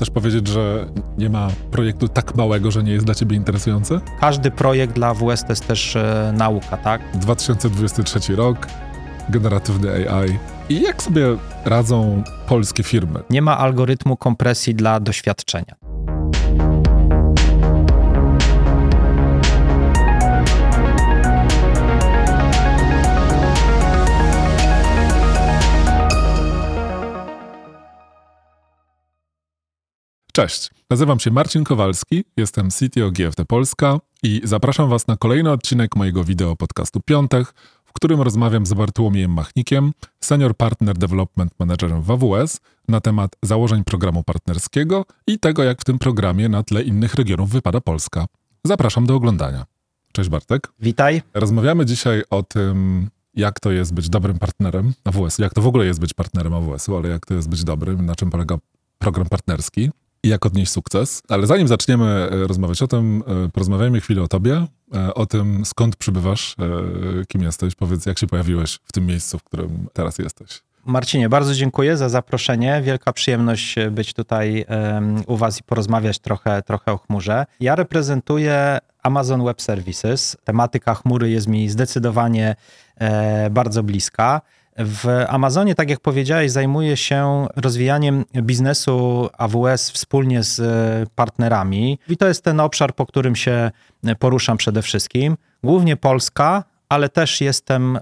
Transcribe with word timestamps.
Chcesz 0.00 0.10
powiedzieć, 0.10 0.48
że 0.48 0.86
nie 1.18 1.30
ma 1.30 1.48
projektu 1.70 2.08
tak 2.08 2.34
małego, 2.34 2.70
że 2.70 2.82
nie 2.82 2.92
jest 2.92 3.06
dla 3.06 3.14
ciebie 3.14 3.36
interesujący? 3.36 4.00
Każdy 4.20 4.50
projekt 4.50 4.94
dla 4.94 5.08
AWS 5.08 5.42
to 5.44 5.52
jest 5.52 5.66
też 5.66 5.96
e, 5.96 6.32
nauka, 6.36 6.76
tak? 6.76 7.00
2023 7.14 8.36
rok, 8.36 8.66
generatywny 9.28 10.10
AI. 10.10 10.38
I 10.68 10.82
jak 10.82 11.02
sobie 11.02 11.26
radzą 11.64 12.22
polskie 12.48 12.82
firmy? 12.82 13.20
Nie 13.30 13.42
ma 13.42 13.58
algorytmu 13.58 14.16
kompresji 14.16 14.74
dla 14.74 15.00
doświadczenia. 15.00 15.89
Cześć, 30.32 30.70
nazywam 30.90 31.20
się 31.20 31.30
Marcin 31.30 31.64
Kowalski, 31.64 32.24
jestem 32.36 32.68
CTO 32.70 33.10
GFT 33.10 33.44
Polska 33.48 33.98
i 34.22 34.40
zapraszam 34.44 34.88
Was 34.88 35.06
na 35.06 35.16
kolejny 35.16 35.50
odcinek 35.50 35.96
mojego 35.96 36.24
wideo 36.24 36.56
podcastu 36.56 37.00
Piątek, 37.00 37.54
w 37.84 37.92
którym 37.92 38.20
rozmawiam 38.20 38.66
z 38.66 38.74
Bartłomiejem 38.74 39.32
Machnikiem, 39.32 39.92
Senior 40.20 40.56
Partner 40.56 40.98
Development 40.98 41.52
Managerem 41.58 42.02
w 42.02 42.10
AWS, 42.10 42.60
na 42.88 43.00
temat 43.00 43.36
założeń 43.42 43.84
programu 43.84 44.24
partnerskiego 44.24 45.04
i 45.26 45.38
tego, 45.38 45.62
jak 45.62 45.80
w 45.80 45.84
tym 45.84 45.98
programie 45.98 46.48
na 46.48 46.62
tle 46.62 46.82
innych 46.82 47.14
regionów 47.14 47.50
wypada 47.50 47.80
Polska. 47.80 48.26
Zapraszam 48.64 49.06
do 49.06 49.14
oglądania. 49.14 49.66
Cześć 50.12 50.28
Bartek. 50.28 50.68
Witaj. 50.80 51.22
Rozmawiamy 51.34 51.86
dzisiaj 51.86 52.22
o 52.30 52.42
tym, 52.42 53.08
jak 53.34 53.60
to 53.60 53.70
jest 53.70 53.94
być 53.94 54.08
dobrym 54.08 54.38
partnerem 54.38 54.92
AWS-u, 55.04 55.42
jak 55.42 55.54
to 55.54 55.62
w 55.62 55.66
ogóle 55.66 55.86
jest 55.86 56.00
być 56.00 56.14
partnerem 56.14 56.54
AWS-u, 56.54 56.96
ale 56.96 57.08
jak 57.08 57.26
to 57.26 57.34
jest 57.34 57.48
być 57.48 57.64
dobrym, 57.64 58.06
na 58.06 58.14
czym 58.14 58.30
polega 58.30 58.58
program 58.98 59.26
partnerski 59.28 59.90
jak 60.24 60.46
odnieść 60.46 60.72
sukces. 60.72 61.22
Ale 61.28 61.46
zanim 61.46 61.68
zaczniemy 61.68 62.04
e, 62.04 62.46
rozmawiać 62.46 62.82
o 62.82 62.86
tym, 62.86 63.22
e, 63.46 63.48
porozmawiajmy 63.48 64.00
chwilę 64.00 64.22
o 64.22 64.28
tobie, 64.28 64.66
e, 64.94 65.14
o 65.14 65.26
tym 65.26 65.64
skąd 65.64 65.96
przybywasz, 65.96 66.56
kim 67.28 67.42
jesteś, 67.42 67.74
powiedz 67.74 68.06
jak 68.06 68.18
się 68.18 68.26
pojawiłeś 68.26 68.78
w 68.84 68.92
tym 68.92 69.06
miejscu, 69.06 69.38
w 69.38 69.44
którym 69.44 69.86
teraz 69.92 70.18
jesteś. 70.18 70.62
Marcinie, 70.84 71.28
bardzo 71.28 71.54
dziękuję 71.54 71.96
za 71.96 72.08
zaproszenie. 72.08 72.82
Wielka 72.84 73.12
przyjemność 73.12 73.74
być 73.90 74.14
tutaj 74.14 74.64
u 75.26 75.36
Was 75.36 75.60
i 75.60 75.62
porozmawiać 75.62 76.18
trochę, 76.18 76.62
trochę 76.62 76.92
o 76.92 76.98
chmurze. 76.98 77.46
Ja 77.60 77.74
reprezentuję 77.74 78.78
Amazon 79.02 79.44
Web 79.44 79.62
Services. 79.62 80.36
Tematyka 80.44 80.94
chmury 80.94 81.30
jest 81.30 81.46
mi 81.46 81.68
zdecydowanie 81.68 82.56
bardzo 83.50 83.82
bliska. 83.82 84.40
W 84.84 85.24
Amazonie, 85.28 85.74
tak 85.74 85.90
jak 85.90 86.00
powiedziałeś, 86.00 86.50
zajmuje 86.50 86.96
się 86.96 87.46
rozwijaniem 87.56 88.24
biznesu 88.42 89.28
AWS 89.38 89.90
wspólnie 89.90 90.42
z 90.42 90.60
partnerami. 91.14 91.98
I 92.08 92.16
to 92.16 92.28
jest 92.28 92.44
ten 92.44 92.60
obszar, 92.60 92.94
po 92.94 93.06
którym 93.06 93.36
się 93.36 93.70
poruszam 94.18 94.56
przede 94.56 94.82
wszystkim. 94.82 95.36
Głównie 95.64 95.96
Polska, 95.96 96.64
ale 96.88 97.08
też 97.08 97.40
jestem 97.40 97.98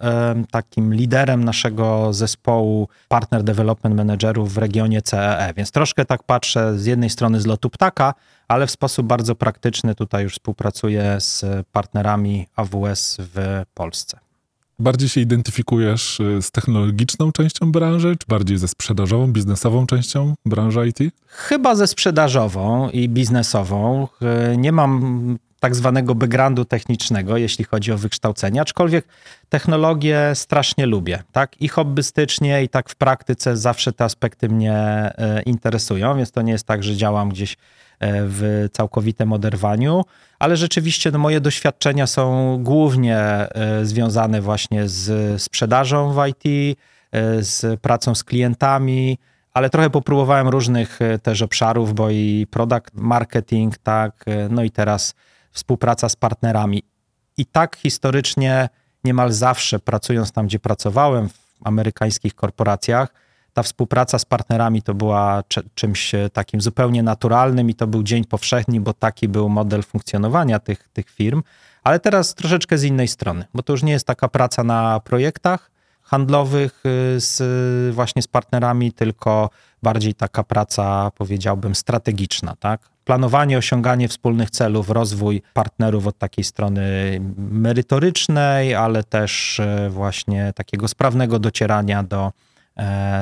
takim 0.50 0.94
liderem 0.94 1.44
naszego 1.44 2.12
zespołu 2.12 2.88
Partner 3.08 3.42
Development 3.42 3.96
Managerów 3.96 4.54
w 4.54 4.58
regionie 4.58 5.02
CEE, 5.02 5.54
więc 5.56 5.70
troszkę 5.70 6.04
tak 6.04 6.22
patrzę 6.22 6.78
z 6.78 6.86
jednej 6.86 7.10
strony 7.10 7.40
z 7.40 7.46
lotu 7.46 7.70
ptaka, 7.70 8.14
ale 8.48 8.66
w 8.66 8.70
sposób 8.70 9.06
bardzo 9.06 9.34
praktyczny 9.34 9.94
tutaj 9.94 10.22
już 10.22 10.32
współpracuję 10.32 11.16
z 11.20 11.44
partnerami 11.72 12.46
AWS 12.56 13.16
w 13.20 13.62
Polsce. 13.74 14.18
Bardziej 14.80 15.08
się 15.08 15.20
identyfikujesz 15.20 16.20
y, 16.20 16.42
z 16.42 16.50
technologiczną 16.50 17.32
częścią 17.32 17.72
branży, 17.72 18.16
czy 18.18 18.26
bardziej 18.28 18.58
ze 18.58 18.68
sprzedażową, 18.68 19.32
biznesową 19.32 19.86
częścią 19.86 20.34
branży 20.46 20.88
IT? 20.88 21.14
Chyba 21.26 21.74
ze 21.74 21.86
sprzedażową 21.86 22.90
i 22.90 23.08
biznesową. 23.08 24.08
Y, 24.52 24.56
nie 24.56 24.72
mam 24.72 25.38
tak 25.60 25.74
zwanego 25.74 26.14
backgroundu 26.14 26.64
technicznego, 26.64 27.36
jeśli 27.36 27.64
chodzi 27.64 27.92
o 27.92 27.98
wykształcenie, 27.98 28.60
aczkolwiek 28.60 29.04
technologię 29.48 30.32
strasznie 30.34 30.86
lubię, 30.86 31.22
tak? 31.32 31.60
I 31.60 31.68
hobbystycznie, 31.68 32.64
i 32.64 32.68
tak 32.68 32.88
w 32.88 32.96
praktyce 32.96 33.56
zawsze 33.56 33.92
te 33.92 34.04
aspekty 34.04 34.48
mnie 34.48 35.10
y, 35.38 35.42
interesują, 35.42 36.16
więc 36.16 36.32
to 36.32 36.42
nie 36.42 36.52
jest 36.52 36.66
tak, 36.66 36.82
że 36.82 36.96
działam 36.96 37.28
gdzieś 37.28 37.56
w 38.00 38.68
całkowitym 38.72 39.32
oderwaniu, 39.32 40.04
ale 40.38 40.56
rzeczywiście 40.56 41.10
no, 41.10 41.18
moje 41.18 41.40
doświadczenia 41.40 42.06
są 42.06 42.58
głównie 42.62 43.18
e, 43.18 43.84
związane 43.84 44.40
właśnie 44.40 44.88
z 44.88 45.42
sprzedażą 45.42 46.12
w 46.12 46.26
IT, 46.26 46.78
e, 47.12 47.42
z 47.42 47.80
pracą 47.80 48.14
z 48.14 48.24
klientami, 48.24 49.18
ale 49.52 49.70
trochę 49.70 49.90
popróbowałem 49.90 50.48
różnych 50.48 51.02
e, 51.02 51.18
też 51.18 51.42
obszarów, 51.42 51.94
bo 51.94 52.10
i 52.10 52.46
product 52.50 52.94
marketing, 52.94 53.78
tak, 53.78 54.24
no 54.50 54.62
i 54.62 54.70
teraz 54.70 55.14
współpraca 55.52 56.08
z 56.08 56.16
partnerami. 56.16 56.82
I 57.36 57.46
tak 57.46 57.76
historycznie 57.76 58.68
niemal 59.04 59.32
zawsze 59.32 59.78
pracując 59.78 60.32
tam, 60.32 60.46
gdzie 60.46 60.58
pracowałem, 60.58 61.28
w 61.28 61.48
amerykańskich 61.64 62.34
korporacjach, 62.34 63.08
ta 63.58 63.62
współpraca 63.62 64.18
z 64.18 64.24
partnerami 64.24 64.82
to 64.82 64.94
była 64.94 65.42
czymś 65.74 66.14
e, 66.14 66.30
takim 66.30 66.60
zupełnie 66.60 67.02
naturalnym 67.02 67.70
i 67.70 67.74
to 67.74 67.86
był 67.86 68.02
dzień 68.02 68.24
powszechny, 68.24 68.80
bo 68.80 68.92
taki 68.92 69.28
był 69.28 69.48
model 69.48 69.82
funkcjonowania 69.82 70.58
tych, 70.58 70.88
tych 70.92 71.10
firm. 71.10 71.42
Ale 71.84 72.00
teraz 72.00 72.34
troszeczkę 72.34 72.78
z 72.78 72.84
innej 72.84 73.08
strony, 73.08 73.44
bo 73.54 73.62
to 73.62 73.72
już 73.72 73.82
nie 73.82 73.92
jest 73.92 74.06
taka 74.06 74.28
praca 74.28 74.64
na 74.64 75.00
projektach 75.00 75.70
handlowych 76.02 76.82
e, 76.84 77.20
z, 77.20 77.94
właśnie 77.94 78.22
z 78.22 78.26
partnerami, 78.28 78.92
tylko 78.92 79.50
bardziej 79.82 80.14
taka 80.14 80.44
praca, 80.44 81.10
powiedziałbym, 81.10 81.74
strategiczna, 81.74 82.56
tak? 82.56 82.80
Planowanie, 83.04 83.58
osiąganie 83.58 84.08
wspólnych 84.08 84.50
celów, 84.50 84.90
rozwój 84.90 85.42
partnerów 85.54 86.06
od 86.06 86.18
takiej 86.18 86.44
strony 86.44 86.82
merytorycznej, 87.36 88.74
ale 88.74 89.04
też 89.04 89.60
e, 89.60 89.90
właśnie 89.90 90.52
takiego 90.54 90.88
sprawnego 90.88 91.38
docierania 91.38 92.02
do, 92.02 92.32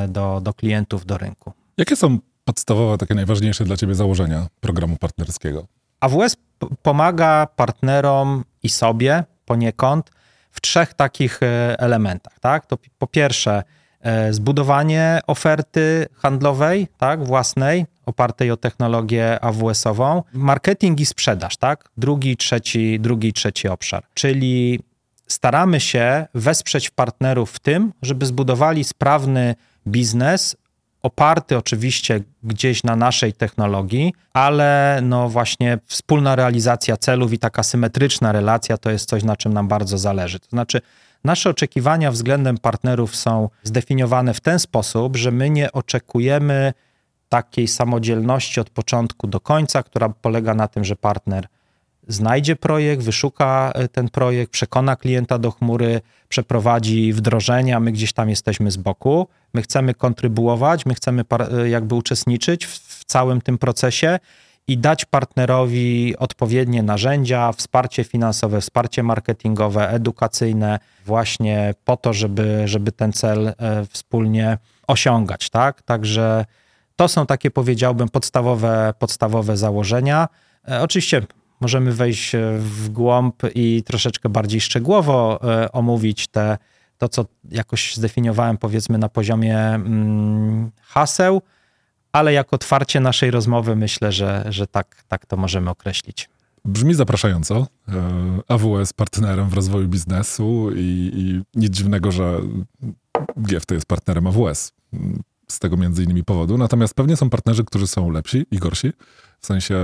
do, 0.08 0.40
do 0.40 0.54
klientów, 0.54 1.06
do 1.06 1.18
rynku. 1.18 1.52
Jakie 1.76 1.96
są 1.96 2.18
podstawowe, 2.44 2.98
takie 2.98 3.14
najważniejsze 3.14 3.64
dla 3.64 3.76
Ciebie 3.76 3.94
założenia 3.94 4.46
programu 4.60 4.96
partnerskiego? 4.96 5.66
AWS 6.00 6.36
pomaga 6.82 7.46
partnerom 7.56 8.44
i 8.62 8.68
sobie 8.68 9.24
poniekąd 9.44 10.10
w 10.50 10.60
trzech 10.60 10.94
takich 10.94 11.42
e, 11.42 11.80
elementach. 11.80 12.40
Tak? 12.40 12.66
To 12.66 12.78
po 12.98 13.06
pierwsze, 13.06 13.62
e, 14.00 14.32
zbudowanie 14.32 15.20
oferty 15.26 16.06
handlowej, 16.14 16.88
tak, 16.98 17.24
własnej, 17.24 17.86
opartej 18.06 18.50
o 18.50 18.56
technologię 18.56 19.44
AWS-ową, 19.44 20.22
marketing 20.32 21.00
i 21.00 21.06
sprzedaż, 21.06 21.56
tak? 21.56 21.88
Drugi, 21.96 22.36
trzeci, 22.36 23.00
drugi, 23.00 23.32
trzeci 23.32 23.68
obszar. 23.68 24.04
Czyli 24.14 24.80
staramy 25.26 25.80
się 25.80 26.26
wesprzeć 26.34 26.90
partnerów 26.90 27.52
w 27.52 27.58
tym, 27.58 27.92
żeby 28.02 28.26
zbudowali 28.26 28.84
sprawny 28.84 29.54
biznes, 29.88 30.56
oparty 31.02 31.56
oczywiście 31.56 32.20
gdzieś 32.42 32.84
na 32.84 32.96
naszej 32.96 33.32
technologii, 33.32 34.12
ale 34.32 35.00
no 35.02 35.28
właśnie 35.28 35.78
wspólna 35.86 36.36
realizacja 36.36 36.96
celów 36.96 37.32
i 37.32 37.38
taka 37.38 37.62
symetryczna 37.62 38.32
relacja 38.32 38.76
to 38.76 38.90
jest 38.90 39.08
coś, 39.08 39.24
na 39.24 39.36
czym 39.36 39.52
nam 39.52 39.68
bardzo 39.68 39.98
zależy. 39.98 40.40
To 40.40 40.48
znaczy, 40.48 40.80
nasze 41.24 41.50
oczekiwania 41.50 42.10
względem 42.10 42.58
partnerów 42.58 43.16
są 43.16 43.48
zdefiniowane 43.62 44.34
w 44.34 44.40
ten 44.40 44.58
sposób, 44.58 45.16
że 45.16 45.30
my 45.30 45.50
nie 45.50 45.72
oczekujemy 45.72 46.72
takiej 47.28 47.68
samodzielności 47.68 48.60
od 48.60 48.70
początku 48.70 49.26
do 49.26 49.40
końca, 49.40 49.82
która 49.82 50.08
polega 50.08 50.54
na 50.54 50.68
tym, 50.68 50.84
że 50.84 50.96
partner 50.96 51.46
znajdzie 52.06 52.56
projekt, 52.56 53.02
wyszuka 53.02 53.72
e, 53.74 53.88
ten 53.88 54.08
projekt, 54.08 54.52
przekona 54.52 54.96
klienta 54.96 55.38
do 55.38 55.50
chmury, 55.50 56.00
przeprowadzi 56.28 57.12
wdrożenia, 57.12 57.80
my 57.80 57.92
gdzieś 57.92 58.12
tam 58.12 58.30
jesteśmy 58.30 58.70
z 58.70 58.76
boku, 58.76 59.26
my 59.54 59.62
chcemy 59.62 59.94
kontrybuować, 59.94 60.86
my 60.86 60.94
chcemy 60.94 61.24
e, 61.62 61.68
jakby 61.68 61.94
uczestniczyć 61.94 62.66
w, 62.66 63.04
całym 63.04 63.40
tym 63.40 63.58
procesie 63.58 64.18
i 64.68 64.78
dać 64.78 65.04
partnerowi 65.04 66.14
odpowiednie 66.18 66.82
narzędzia, 66.82 67.52
wsparcie 67.52 68.04
finansowe, 68.04 68.60
wsparcie 68.60 69.02
marketingowe, 69.02 69.90
edukacyjne, 69.90 70.78
właśnie 71.04 71.74
po 71.84 71.96
to, 71.96 72.12
żeby, 72.12 72.62
żeby 72.64 72.92
ten 72.92 73.12
cel 73.12 73.48
e, 73.48 73.54
wspólnie 73.90 74.58
osiągać, 74.86 75.50
tak? 75.50 75.82
Także 75.82 76.44
to 76.96 77.08
są 77.08 77.26
takie, 77.26 77.50
powiedziałbym, 77.50 78.08
podstawowe, 78.08 78.94
podstawowe 78.98 79.56
założenia. 79.56 80.28
Oczywiście 80.80 81.22
możemy 81.60 81.92
wejść 81.92 82.34
e, 82.34 82.58
w 82.58 82.88
głąb 82.88 83.42
i 83.54 83.82
troszeczkę 83.82 84.28
bardziej 84.28 84.60
szczegółowo 84.60 85.40
e, 85.42 85.72
omówić 85.72 86.28
te, 86.28 86.58
to, 86.98 87.08
co 87.08 87.26
jakoś 87.50 87.96
zdefiniowałem, 87.96 88.58
powiedzmy, 88.58 88.98
na 88.98 89.08
poziomie 89.08 89.58
mm, 89.58 90.70
haseł, 90.82 91.42
ale 92.12 92.32
jako 92.32 92.56
otwarcie 92.56 93.00
naszej 93.00 93.30
rozmowy 93.30 93.76
myślę, 93.76 94.12
że, 94.12 94.44
że 94.48 94.66
tak, 94.66 95.02
tak 95.08 95.26
to 95.26 95.36
możemy 95.36 95.70
określić. 95.70 96.28
Brzmi 96.64 96.94
zapraszająco. 96.94 97.66
E, 97.88 97.94
AWS 98.48 98.92
partnerem 98.92 99.48
w 99.48 99.54
rozwoju 99.54 99.88
biznesu 99.88 100.70
i, 100.76 101.10
i 101.14 101.42
nic 101.60 101.76
dziwnego, 101.76 102.12
że 102.12 102.40
GFT 103.36 103.70
jest 103.70 103.86
partnerem 103.86 104.26
AWS. 104.26 104.72
z 105.48 105.58
tego 105.58 105.76
między 105.76 106.04
innymi 106.04 106.24
powodu. 106.24 106.58
Natomiast 106.58 106.94
pewnie 106.94 107.16
są 107.16 107.30
partnerzy, 107.30 107.64
którzy 107.64 107.86
są 107.86 108.10
lepsi 108.10 108.46
i 108.50 108.58
gorsi. 108.58 108.92
W 109.40 109.46
sensie 109.46 109.76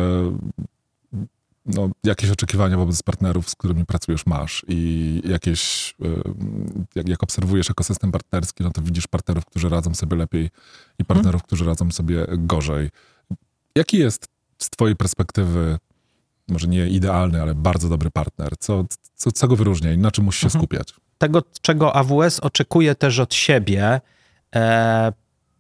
no, 1.67 1.91
jakieś 2.05 2.31
oczekiwania 2.31 2.77
wobec 2.77 3.03
partnerów, 3.03 3.51
z 3.51 3.55
którymi 3.55 3.87
pracujesz, 3.87 4.27
masz 4.27 4.65
i 4.69 5.23
jakieś, 5.25 5.95
jak, 6.95 7.09
jak 7.09 7.23
obserwujesz 7.23 7.71
ekosystem 7.71 8.13
partnerski, 8.13 8.65
no 8.65 8.71
to 8.71 8.83
widzisz 8.83 9.07
partnerów, 9.07 9.45
którzy 9.45 9.69
radzą 9.69 9.95
sobie 9.95 10.17
lepiej 10.17 10.51
i 10.99 11.05
partnerów, 11.05 11.41
hmm. 11.41 11.47
którzy 11.47 11.65
radzą 11.65 11.91
sobie 11.91 12.27
gorzej. 12.31 12.91
Jaki 13.77 13.99
jest 13.99 14.29
z 14.59 14.71
twojej 14.71 14.97
perspektywy, 14.97 15.79
może 16.49 16.69
nie 16.69 16.89
idealny, 16.89 17.43
ale 17.43 17.55
bardzo 17.55 17.89
dobry 17.89 18.11
partner? 18.11 18.53
Co, 18.59 18.85
co, 19.15 19.33
co 19.33 19.49
go 19.49 19.57
wyróżnia 19.57 19.93
i 19.93 19.99
na 19.99 20.11
czym 20.11 20.25
musi 20.25 20.41
się 20.41 20.47
mhm. 20.47 20.63
skupiać? 20.63 20.95
Tego, 21.19 21.43
czego 21.63 21.97
AWS 21.97 22.41
oczekuje 22.41 22.95
też 22.95 23.19
od 23.19 23.35
siebie, 23.35 24.01
e, 24.55 25.13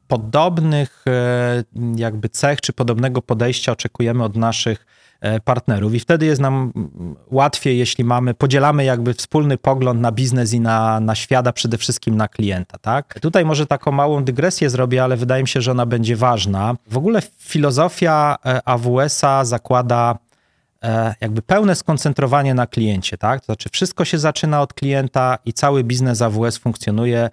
podobnych 0.08 1.04
e, 1.06 1.64
jakby 1.96 2.28
cech 2.28 2.60
czy 2.60 2.72
podobnego 2.72 3.22
podejścia 3.22 3.72
oczekujemy 3.72 4.24
od 4.24 4.36
naszych 4.36 4.86
E, 4.86 5.01
partnerów 5.44 5.94
i 5.94 6.00
wtedy 6.00 6.26
jest 6.26 6.40
nam 6.40 6.72
łatwiej, 7.30 7.78
jeśli 7.78 8.04
mamy, 8.04 8.34
podzielamy 8.34 8.84
jakby 8.84 9.14
wspólny 9.14 9.56
pogląd 9.56 10.00
na 10.00 10.12
biznes 10.12 10.52
i 10.52 10.60
na, 10.60 11.00
na 11.00 11.14
świat, 11.14 11.46
a 11.46 11.52
przede 11.52 11.78
wszystkim 11.78 12.16
na 12.16 12.28
klienta, 12.28 12.78
tak? 12.78 13.20
Tutaj 13.20 13.44
może 13.44 13.66
taką 13.66 13.92
małą 13.92 14.24
dygresję 14.24 14.70
zrobię, 14.70 15.04
ale 15.04 15.16
wydaje 15.16 15.42
mi 15.42 15.48
się, 15.48 15.60
że 15.60 15.70
ona 15.70 15.86
będzie 15.86 16.16
ważna. 16.16 16.74
W 16.90 16.96
ogóle 16.96 17.22
filozofia 17.38 18.36
e, 18.46 18.68
AWS-a 18.68 19.44
zakłada 19.44 20.18
e, 20.82 21.14
jakby 21.20 21.42
pełne 21.42 21.74
skoncentrowanie 21.74 22.54
na 22.54 22.66
kliencie, 22.66 23.18
tak? 23.18 23.40
To 23.40 23.46
znaczy 23.46 23.68
wszystko 23.72 24.04
się 24.04 24.18
zaczyna 24.18 24.62
od 24.62 24.74
klienta 24.74 25.38
i 25.44 25.52
cały 25.52 25.84
biznes 25.84 26.22
AWS 26.22 26.58
funkcjonuje 26.58 27.30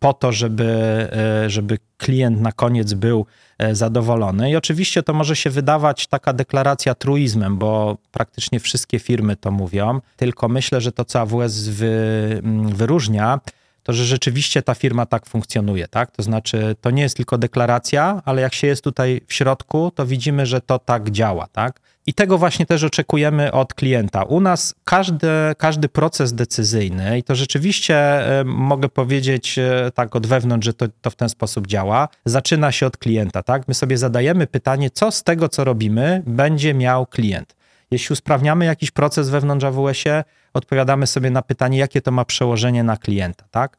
po 0.00 0.12
to, 0.12 0.32
żeby, 0.32 0.64
e, 1.12 1.50
żeby 1.50 1.78
klient 1.98 2.40
na 2.40 2.52
koniec 2.52 2.94
był 2.94 3.26
e, 3.58 3.74
zadowolony. 3.74 4.50
I 4.50 4.56
oczywiście 4.56 5.02
to 5.02 5.12
może 5.12 5.36
się 5.36 5.50
wydawać 5.50 6.06
taka 6.06 6.32
deklaracja 6.32 6.94
truizmem, 6.94 7.58
bo 7.58 7.98
praktycznie 8.12 8.60
wszystkie 8.60 8.98
firmy 8.98 9.36
to 9.36 9.50
mówią, 9.50 10.00
tylko 10.16 10.48
myślę, 10.48 10.80
że 10.80 10.92
to, 10.92 11.04
co 11.04 11.20
AWS 11.20 11.68
wy, 11.68 12.42
wyróżnia, 12.66 13.40
to 13.82 13.92
że 13.92 14.04
rzeczywiście 14.04 14.62
ta 14.62 14.74
firma 14.74 15.06
tak 15.06 15.26
funkcjonuje, 15.26 15.88
tak? 15.88 16.10
To 16.10 16.22
znaczy, 16.22 16.76
to 16.80 16.90
nie 16.90 17.02
jest 17.02 17.16
tylko 17.16 17.38
deklaracja, 17.38 18.22
ale 18.24 18.42
jak 18.42 18.54
się 18.54 18.66
jest 18.66 18.84
tutaj 18.84 19.20
w 19.26 19.34
środku, 19.34 19.92
to 19.94 20.06
widzimy, 20.06 20.46
że 20.46 20.60
to 20.60 20.78
tak 20.78 21.10
działa, 21.10 21.46
tak? 21.46 21.80
I 22.10 22.14
tego 22.14 22.38
właśnie 22.38 22.66
też 22.66 22.84
oczekujemy 22.84 23.52
od 23.52 23.74
klienta. 23.74 24.22
U 24.22 24.40
nas 24.40 24.74
każdy, 24.84 25.28
każdy 25.58 25.88
proces 25.88 26.32
decyzyjny, 26.32 27.18
i 27.18 27.22
to 27.22 27.34
rzeczywiście 27.34 27.96
e, 27.96 28.44
mogę 28.44 28.88
powiedzieć 28.88 29.58
e, 29.58 29.90
tak 29.94 30.16
od 30.16 30.26
wewnątrz, 30.26 30.64
że 30.64 30.74
to, 30.74 30.86
to 31.00 31.10
w 31.10 31.16
ten 31.16 31.28
sposób 31.28 31.66
działa, 31.66 32.08
zaczyna 32.24 32.72
się 32.72 32.86
od 32.86 32.96
klienta. 32.96 33.42
Tak? 33.42 33.68
My 33.68 33.74
sobie 33.74 33.98
zadajemy 33.98 34.46
pytanie, 34.46 34.90
co 34.90 35.10
z 35.10 35.22
tego, 35.22 35.48
co 35.48 35.64
robimy, 35.64 36.22
będzie 36.26 36.74
miał 36.74 37.06
klient. 37.06 37.56
Jeśli 37.90 38.12
usprawniamy 38.12 38.64
jakiś 38.64 38.90
proces 38.90 39.30
wewnątrz 39.30 39.64
AWS-ie, 39.64 40.24
odpowiadamy 40.54 41.06
sobie 41.06 41.30
na 41.30 41.42
pytanie, 41.42 41.78
jakie 41.78 42.02
to 42.02 42.10
ma 42.10 42.24
przełożenie 42.24 42.82
na 42.82 42.96
klienta. 42.96 43.44
Tak? 43.50 43.76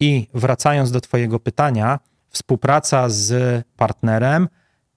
I 0.00 0.28
wracając 0.34 0.90
do 0.90 1.00
Twojego 1.00 1.40
pytania, 1.40 1.98
współpraca 2.30 3.08
z 3.08 3.62
partnerem 3.76 4.48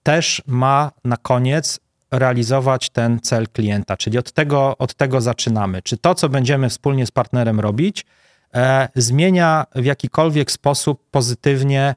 też 0.04 0.42
ma 0.46 0.92
na 1.04 1.18
koniec 1.18 1.80
realizować 2.12 2.90
ten 2.90 3.20
cel 3.20 3.48
klienta, 3.48 3.98
czyli 3.98 4.18
od 4.18 4.32
tego, 4.32 4.78
od 4.78 4.94
tego 4.94 5.22
zaczynamy. 5.22 5.82
Czy 5.82 5.98
to, 5.98 6.16
co 6.16 6.30
będziemy 6.30 6.70
wspólnie 6.70 7.06
z 7.06 7.12
partnerem 7.12 7.60
robić, 7.60 8.06
e, 8.54 8.90
zmienia 8.96 9.66
w 9.76 9.86
jakikolwiek 9.86 10.52
sposób 10.52 11.04
pozytywnie 11.12 11.96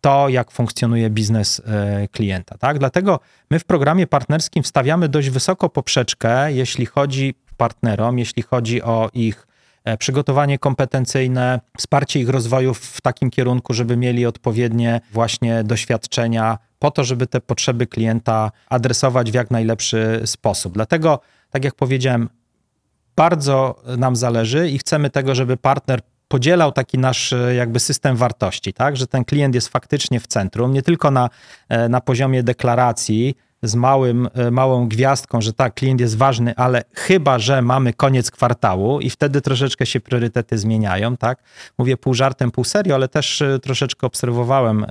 to, 0.00 0.28
jak 0.28 0.50
funkcjonuje 0.50 1.10
biznes 1.10 1.62
e, 1.66 2.08
klienta. 2.08 2.58
Tak? 2.58 2.78
Dlatego 2.78 3.20
my 3.50 3.58
w 3.58 3.64
programie 3.64 4.06
partnerskim 4.06 4.64
stawiamy 4.64 5.08
dość 5.08 5.30
wysoko 5.30 5.68
poprzeczkę, 5.68 6.52
jeśli 6.52 6.86
chodzi 6.86 7.34
partnerom, 7.56 8.18
jeśli 8.18 8.42
chodzi 8.42 8.82
o 8.82 9.10
ich 9.14 9.46
e, 9.84 9.96
przygotowanie 9.96 10.58
kompetencyjne, 10.58 11.60
wsparcie 11.78 12.20
ich 12.20 12.28
rozwoju 12.28 12.74
w 12.74 13.00
takim 13.00 13.30
kierunku, 13.30 13.74
żeby 13.74 13.96
mieli 13.96 14.26
odpowiednie 14.26 15.00
właśnie 15.12 15.64
doświadczenia 15.64 16.58
po 16.78 16.90
to, 16.90 17.04
żeby 17.04 17.26
te 17.26 17.40
potrzeby 17.40 17.86
klienta 17.86 18.50
adresować 18.68 19.30
w 19.30 19.34
jak 19.34 19.50
najlepszy 19.50 20.22
sposób. 20.24 20.74
Dlatego, 20.74 21.20
tak 21.50 21.64
jak 21.64 21.74
powiedziałem, 21.74 22.28
bardzo 23.16 23.82
nam 23.98 24.16
zależy 24.16 24.70
i 24.70 24.78
chcemy 24.78 25.10
tego, 25.10 25.34
żeby 25.34 25.56
partner 25.56 26.00
podzielał 26.28 26.72
taki 26.72 26.98
nasz 26.98 27.34
jakby 27.56 27.80
system 27.80 28.16
wartości, 28.16 28.72
tak, 28.72 28.96
że 28.96 29.06
ten 29.06 29.24
klient 29.24 29.54
jest 29.54 29.68
faktycznie 29.68 30.20
w 30.20 30.26
centrum, 30.26 30.72
nie 30.72 30.82
tylko 30.82 31.10
na, 31.10 31.30
e, 31.68 31.88
na 31.88 32.00
poziomie 32.00 32.42
deklaracji, 32.42 33.34
z 33.62 33.74
małym, 33.74 34.28
e, 34.34 34.50
małą 34.50 34.88
gwiazdką, 34.88 35.40
że 35.40 35.52
tak, 35.52 35.74
klient 35.74 36.00
jest 36.00 36.16
ważny, 36.16 36.56
ale 36.56 36.82
chyba, 36.92 37.38
że 37.38 37.62
mamy 37.62 37.92
koniec 37.92 38.30
kwartału 38.30 39.00
i 39.00 39.10
wtedy 39.10 39.40
troszeczkę 39.40 39.86
się 39.86 40.00
priorytety 40.00 40.58
zmieniają, 40.58 41.16
tak? 41.16 41.42
Mówię 41.78 41.96
pół 41.96 42.14
żartem, 42.14 42.50
pół 42.50 42.64
serio, 42.64 42.94
ale 42.94 43.08
też 43.08 43.42
e, 43.42 43.58
troszeczkę 43.58 44.06
obserwowałem 44.06 44.86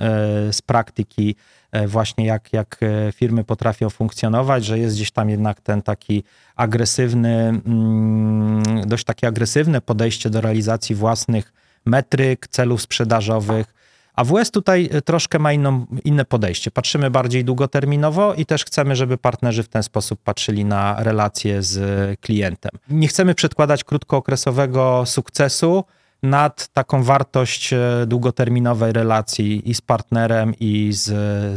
z 0.50 0.62
praktyki 0.62 1.36
E, 1.55 1.55
właśnie 1.86 2.26
jak, 2.26 2.52
jak 2.52 2.76
e, 2.82 3.12
firmy 3.12 3.44
potrafią 3.44 3.90
funkcjonować, 3.90 4.64
że 4.64 4.78
jest 4.78 4.96
gdzieś 4.96 5.10
tam 5.10 5.30
jednak 5.30 5.60
ten 5.60 5.82
taki 5.82 6.24
agresywny, 6.56 7.48
mm, 7.66 8.62
dość 8.86 9.04
takie 9.04 9.26
agresywne 9.28 9.80
podejście 9.80 10.30
do 10.30 10.40
realizacji 10.40 10.94
własnych 10.94 11.52
metryk, 11.84 12.48
celów 12.48 12.82
sprzedażowych. 12.82 13.74
AWS 14.14 14.50
tutaj 14.50 14.88
e, 14.92 15.02
troszkę 15.02 15.38
ma 15.38 15.52
inną, 15.52 15.86
inne 16.04 16.24
podejście. 16.24 16.70
Patrzymy 16.70 17.10
bardziej 17.10 17.44
długoterminowo 17.44 18.34
i 18.34 18.46
też 18.46 18.64
chcemy, 18.64 18.96
żeby 18.96 19.18
partnerzy 19.18 19.62
w 19.62 19.68
ten 19.68 19.82
sposób 19.82 20.20
patrzyli 20.24 20.64
na 20.64 20.96
relacje 20.98 21.62
z 21.62 22.20
klientem. 22.20 22.70
Nie 22.88 23.08
chcemy 23.08 23.34
przedkładać 23.34 23.84
krótkookresowego 23.84 25.02
sukcesu, 25.06 25.84
nad 26.22 26.68
taką 26.68 27.02
wartość 27.02 27.72
e, 27.72 27.78
długoterminowej 28.06 28.92
relacji 28.92 29.70
i 29.70 29.74
z 29.74 29.80
partnerem, 29.80 30.54
i 30.60 30.92
z, 30.92 31.04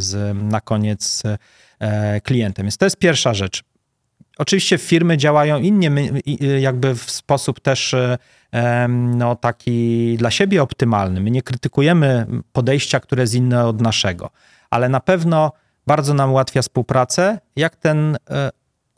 z 0.03 0.38
na 0.44 0.61
koniec 0.61 1.23
e, 1.79 2.21
klientem. 2.21 2.65
Więc 2.65 2.77
to 2.77 2.85
jest 2.85 2.97
pierwsza 2.97 3.33
rzecz. 3.33 3.63
Oczywiście 4.38 4.77
firmy 4.77 5.17
działają 5.17 5.57
innie, 5.57 5.91
jakby 6.59 6.95
w 6.95 7.11
sposób 7.11 7.59
też 7.59 7.94
e, 7.94 8.88
no, 8.89 9.35
taki 9.35 10.15
dla 10.17 10.31
siebie 10.31 10.63
optymalny. 10.63 11.21
My 11.21 11.31
nie 11.31 11.41
krytykujemy 11.41 12.25
podejścia, 12.51 13.00
które 13.00 13.23
jest 13.23 13.35
inne 13.35 13.65
od 13.65 13.81
naszego, 13.81 14.29
ale 14.69 14.89
na 14.89 15.00
pewno 15.00 15.51
bardzo 15.88 16.13
nam 16.13 16.31
ułatwia 16.31 16.61
współpracę, 16.61 17.39
jak 17.56 17.75
ten 17.75 18.18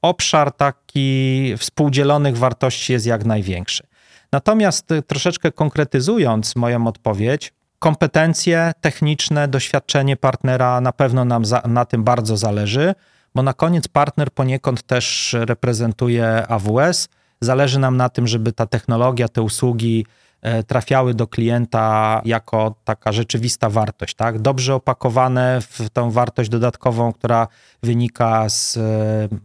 obszar 0.01 0.51
taki 0.51 1.53
współdzielonych 1.57 2.37
wartości 2.37 2.93
jest 2.93 3.05
jak 3.05 3.25
największy. 3.25 3.90
Natomiast 4.31 4.91
y, 4.91 5.01
troszeczkę 5.01 5.51
konkretyzując 5.51 6.55
moją 6.55 6.87
odpowiedź, 6.87 7.53
kompetencje 7.79 8.71
techniczne, 8.81 9.47
doświadczenie 9.47 10.17
partnera 10.17 10.81
na 10.81 10.91
pewno 10.91 11.25
nam 11.25 11.45
za, 11.45 11.61
na 11.67 11.85
tym 11.85 12.03
bardzo 12.03 12.37
zależy, 12.37 12.93
bo 13.35 13.43
na 13.43 13.53
koniec 13.53 13.87
partner 13.87 14.31
poniekąd 14.31 14.83
też 14.83 15.35
reprezentuje 15.39 16.47
AWS. 16.47 17.09
Zależy 17.41 17.79
nam 17.79 17.97
na 17.97 18.09
tym, 18.09 18.27
żeby 18.27 18.53
ta 18.53 18.65
technologia, 18.65 19.27
te 19.27 19.41
usługi 19.41 20.05
e, 20.41 20.63
trafiały 20.63 21.13
do 21.13 21.27
klienta 21.27 22.21
jako 22.25 22.75
taka 22.83 23.11
rzeczywista 23.11 23.69
wartość, 23.69 24.15
tak? 24.15 24.39
Dobrze 24.39 24.75
opakowane 24.75 25.61
w 25.61 25.89
tą 25.89 26.11
wartość 26.11 26.49
dodatkową, 26.49 27.13
która 27.13 27.47
wynika 27.83 28.49
z 28.49 28.77
e, 28.77 28.81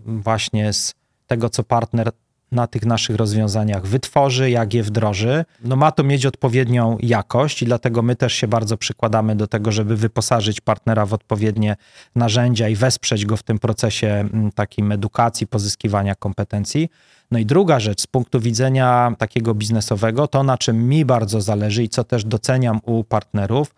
właśnie 0.06 0.72
z 0.72 0.94
tego, 1.26 1.50
co 1.50 1.62
partner 1.62 2.12
na 2.52 2.66
tych 2.66 2.86
naszych 2.86 3.16
rozwiązaniach 3.16 3.86
wytworzy, 3.86 4.50
jak 4.50 4.74
je 4.74 4.82
wdroży. 4.82 5.44
No 5.64 5.76
ma 5.76 5.92
to 5.92 6.04
mieć 6.04 6.26
odpowiednią 6.26 6.96
jakość 7.00 7.62
i 7.62 7.64
dlatego 7.64 8.02
my 8.02 8.16
też 8.16 8.32
się 8.32 8.48
bardzo 8.48 8.76
przykładamy 8.76 9.36
do 9.36 9.46
tego, 9.46 9.72
żeby 9.72 9.96
wyposażyć 9.96 10.60
partnera 10.60 11.06
w 11.06 11.14
odpowiednie 11.14 11.76
narzędzia 12.14 12.68
i 12.68 12.76
wesprzeć 12.76 13.26
go 13.26 13.36
w 13.36 13.42
tym 13.42 13.58
procesie 13.58 14.08
mm, 14.08 14.52
takim 14.52 14.92
edukacji, 14.92 15.46
pozyskiwania 15.46 16.14
kompetencji. 16.14 16.88
No 17.30 17.38
i 17.38 17.46
druga 17.46 17.80
rzecz 17.80 18.00
z 18.02 18.06
punktu 18.06 18.40
widzenia 18.40 19.14
takiego 19.18 19.54
biznesowego, 19.54 20.28
to 20.28 20.42
na 20.42 20.58
czym 20.58 20.88
mi 20.88 21.04
bardzo 21.04 21.40
zależy 21.40 21.82
i 21.82 21.88
co 21.88 22.04
też 22.04 22.24
doceniam 22.24 22.80
u 22.82 23.04
partnerów, 23.04 23.74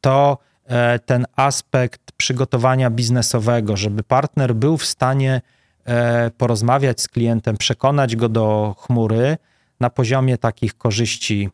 to 0.00 0.38
e, 0.66 0.98
ten 0.98 1.26
aspekt 1.36 2.00
przygotowania 2.16 2.90
biznesowego, 2.90 3.76
żeby 3.76 4.02
partner 4.02 4.54
był 4.54 4.78
w 4.78 4.84
stanie 4.84 5.40
porozmawiać 6.38 7.00
z 7.00 7.08
klientem, 7.08 7.56
przekonać 7.56 8.16
go 8.16 8.28
do 8.28 8.74
chmury 8.78 9.36
na 9.80 9.90
poziomie 9.90 10.38
takich 10.38 10.78
korzyści 10.78 11.50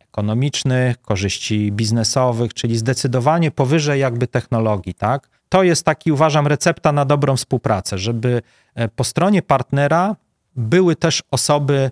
ekonomicznych, 0.00 1.00
korzyści 1.00 1.72
biznesowych, 1.72 2.54
czyli 2.54 2.76
zdecydowanie 2.76 3.50
powyżej 3.50 4.00
jakby 4.00 4.26
technologii, 4.26 4.94
tak? 4.94 5.28
To 5.48 5.62
jest 5.62 5.84
taki, 5.84 6.12
uważam, 6.12 6.46
recepta 6.46 6.92
na 6.92 7.04
dobrą 7.04 7.36
współpracę, 7.36 7.98
żeby 7.98 8.42
e, 8.74 8.88
po 8.88 9.04
stronie 9.04 9.42
partnera 9.42 10.16
były 10.56 10.96
też 10.96 11.22
osoby 11.30 11.90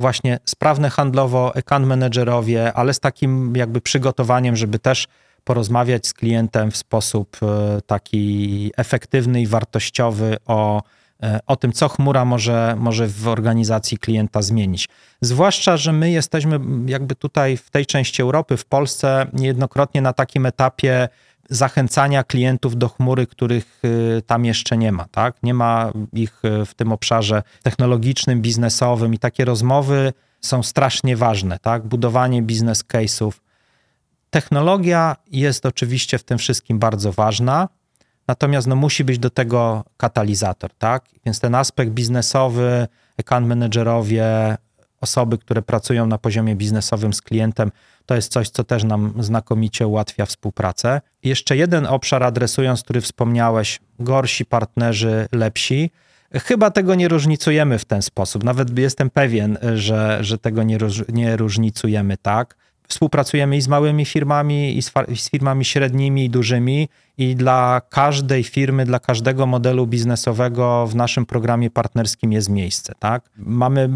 właśnie 0.00 0.38
sprawne 0.44 0.90
handlowo, 0.90 1.56
account 1.56 1.86
managerowie, 1.86 2.72
ale 2.72 2.94
z 2.94 3.00
takim 3.00 3.56
jakby 3.56 3.80
przygotowaniem, 3.80 4.56
żeby 4.56 4.78
też 4.78 5.06
porozmawiać 5.44 6.06
z 6.06 6.12
klientem 6.12 6.70
w 6.70 6.76
sposób 6.76 7.36
e, 7.42 7.80
taki 7.86 8.72
efektywny 8.76 9.40
i 9.42 9.46
wartościowy 9.46 10.36
o, 10.46 10.78
e, 10.78 10.82
o 11.46 11.56
tym, 11.56 11.72
co 11.72 11.88
chmura 11.88 12.24
może, 12.24 12.76
może 12.78 13.06
w 13.06 13.28
organizacji 13.28 13.98
klienta 13.98 14.42
zmienić. 14.42 14.88
Zwłaszcza, 15.20 15.76
że 15.76 15.92
my 15.92 16.10
jesteśmy 16.10 16.60
jakby 16.86 17.14
tutaj 17.14 17.56
w 17.56 17.70
tej 17.70 17.86
części 17.86 18.22
Europy, 18.22 18.56
w 18.56 18.64
Polsce, 18.64 19.26
niejednokrotnie 19.32 20.02
na 20.02 20.12
takim 20.12 20.46
etapie 20.46 21.08
zachęcania 21.50 22.24
klientów 22.24 22.76
do 22.76 22.88
chmury, 22.88 23.26
których 23.26 23.82
y, 23.84 24.22
tam 24.26 24.44
jeszcze 24.44 24.76
nie 24.76 24.92
ma, 24.92 25.04
tak? 25.10 25.42
Nie 25.42 25.54
ma 25.54 25.92
ich 26.12 26.44
y, 26.44 26.66
w 26.66 26.74
tym 26.74 26.92
obszarze 26.92 27.42
technologicznym, 27.62 28.42
biznesowym 28.42 29.14
i 29.14 29.18
takie 29.18 29.44
rozmowy 29.44 30.12
są 30.40 30.62
strasznie 30.62 31.16
ważne, 31.16 31.58
tak? 31.58 31.86
Budowanie 31.86 32.42
biznes 32.42 32.84
case'ów. 32.84 33.32
Technologia 34.30 35.16
jest 35.30 35.66
oczywiście 35.66 36.18
w 36.18 36.24
tym 36.24 36.38
wszystkim 36.38 36.78
bardzo 36.78 37.12
ważna, 37.12 37.68
natomiast 38.28 38.66
no, 38.66 38.76
musi 38.76 39.04
być 39.04 39.18
do 39.18 39.30
tego 39.30 39.84
katalizator, 39.96 40.70
tak? 40.78 41.04
Więc 41.26 41.40
ten 41.40 41.54
aspekt 41.54 41.90
biznesowy, 41.90 42.88
account 43.18 43.46
managerowie, 43.46 44.56
osoby, 45.00 45.38
które 45.38 45.62
pracują 45.62 46.06
na 46.06 46.18
poziomie 46.18 46.56
biznesowym 46.56 47.12
z 47.12 47.22
klientem, 47.22 47.72
to 48.06 48.14
jest 48.14 48.32
coś, 48.32 48.48
co 48.48 48.64
też 48.64 48.84
nam 48.84 49.14
znakomicie 49.20 49.86
ułatwia 49.86 50.26
współpracę. 50.26 51.00
Jeszcze 51.22 51.56
jeden 51.56 51.86
obszar 51.86 52.22
adresując, 52.22 52.82
który 52.82 53.00
wspomniałeś, 53.00 53.80
gorsi 53.98 54.44
partnerzy, 54.44 55.26
lepsi. 55.32 55.90
Chyba 56.32 56.70
tego 56.70 56.94
nie 56.94 57.08
różnicujemy 57.08 57.78
w 57.78 57.84
ten 57.84 58.02
sposób. 58.02 58.44
Nawet 58.44 58.78
jestem 58.78 59.10
pewien, 59.10 59.58
że, 59.74 60.18
że 60.20 60.38
tego 60.38 60.62
nie, 60.62 60.78
nie 61.08 61.36
różnicujemy 61.36 62.16
tak. 62.16 62.56
Współpracujemy 62.88 63.56
i 63.56 63.60
z 63.60 63.68
małymi 63.68 64.04
firmami, 64.04 64.78
i 64.78 64.82
z, 64.82 64.92
i 65.08 65.16
z, 65.16 65.30
firmami 65.30 65.64
średnimi 65.64 66.24
i 66.24 66.30
dużymi, 66.30 66.88
i 67.18 67.36
dla 67.36 67.80
każdej 67.90 68.44
firmy, 68.44 68.84
dla 68.84 68.98
każdego 68.98 69.46
modelu 69.46 69.86
biznesowego 69.86 70.86
w 70.86 70.94
naszym 70.94 71.26
programie 71.26 71.70
partnerskim 71.70 72.32
jest 72.32 72.48
miejsce. 72.48 72.92
Tak? 72.98 73.22
Mamy 73.36 73.86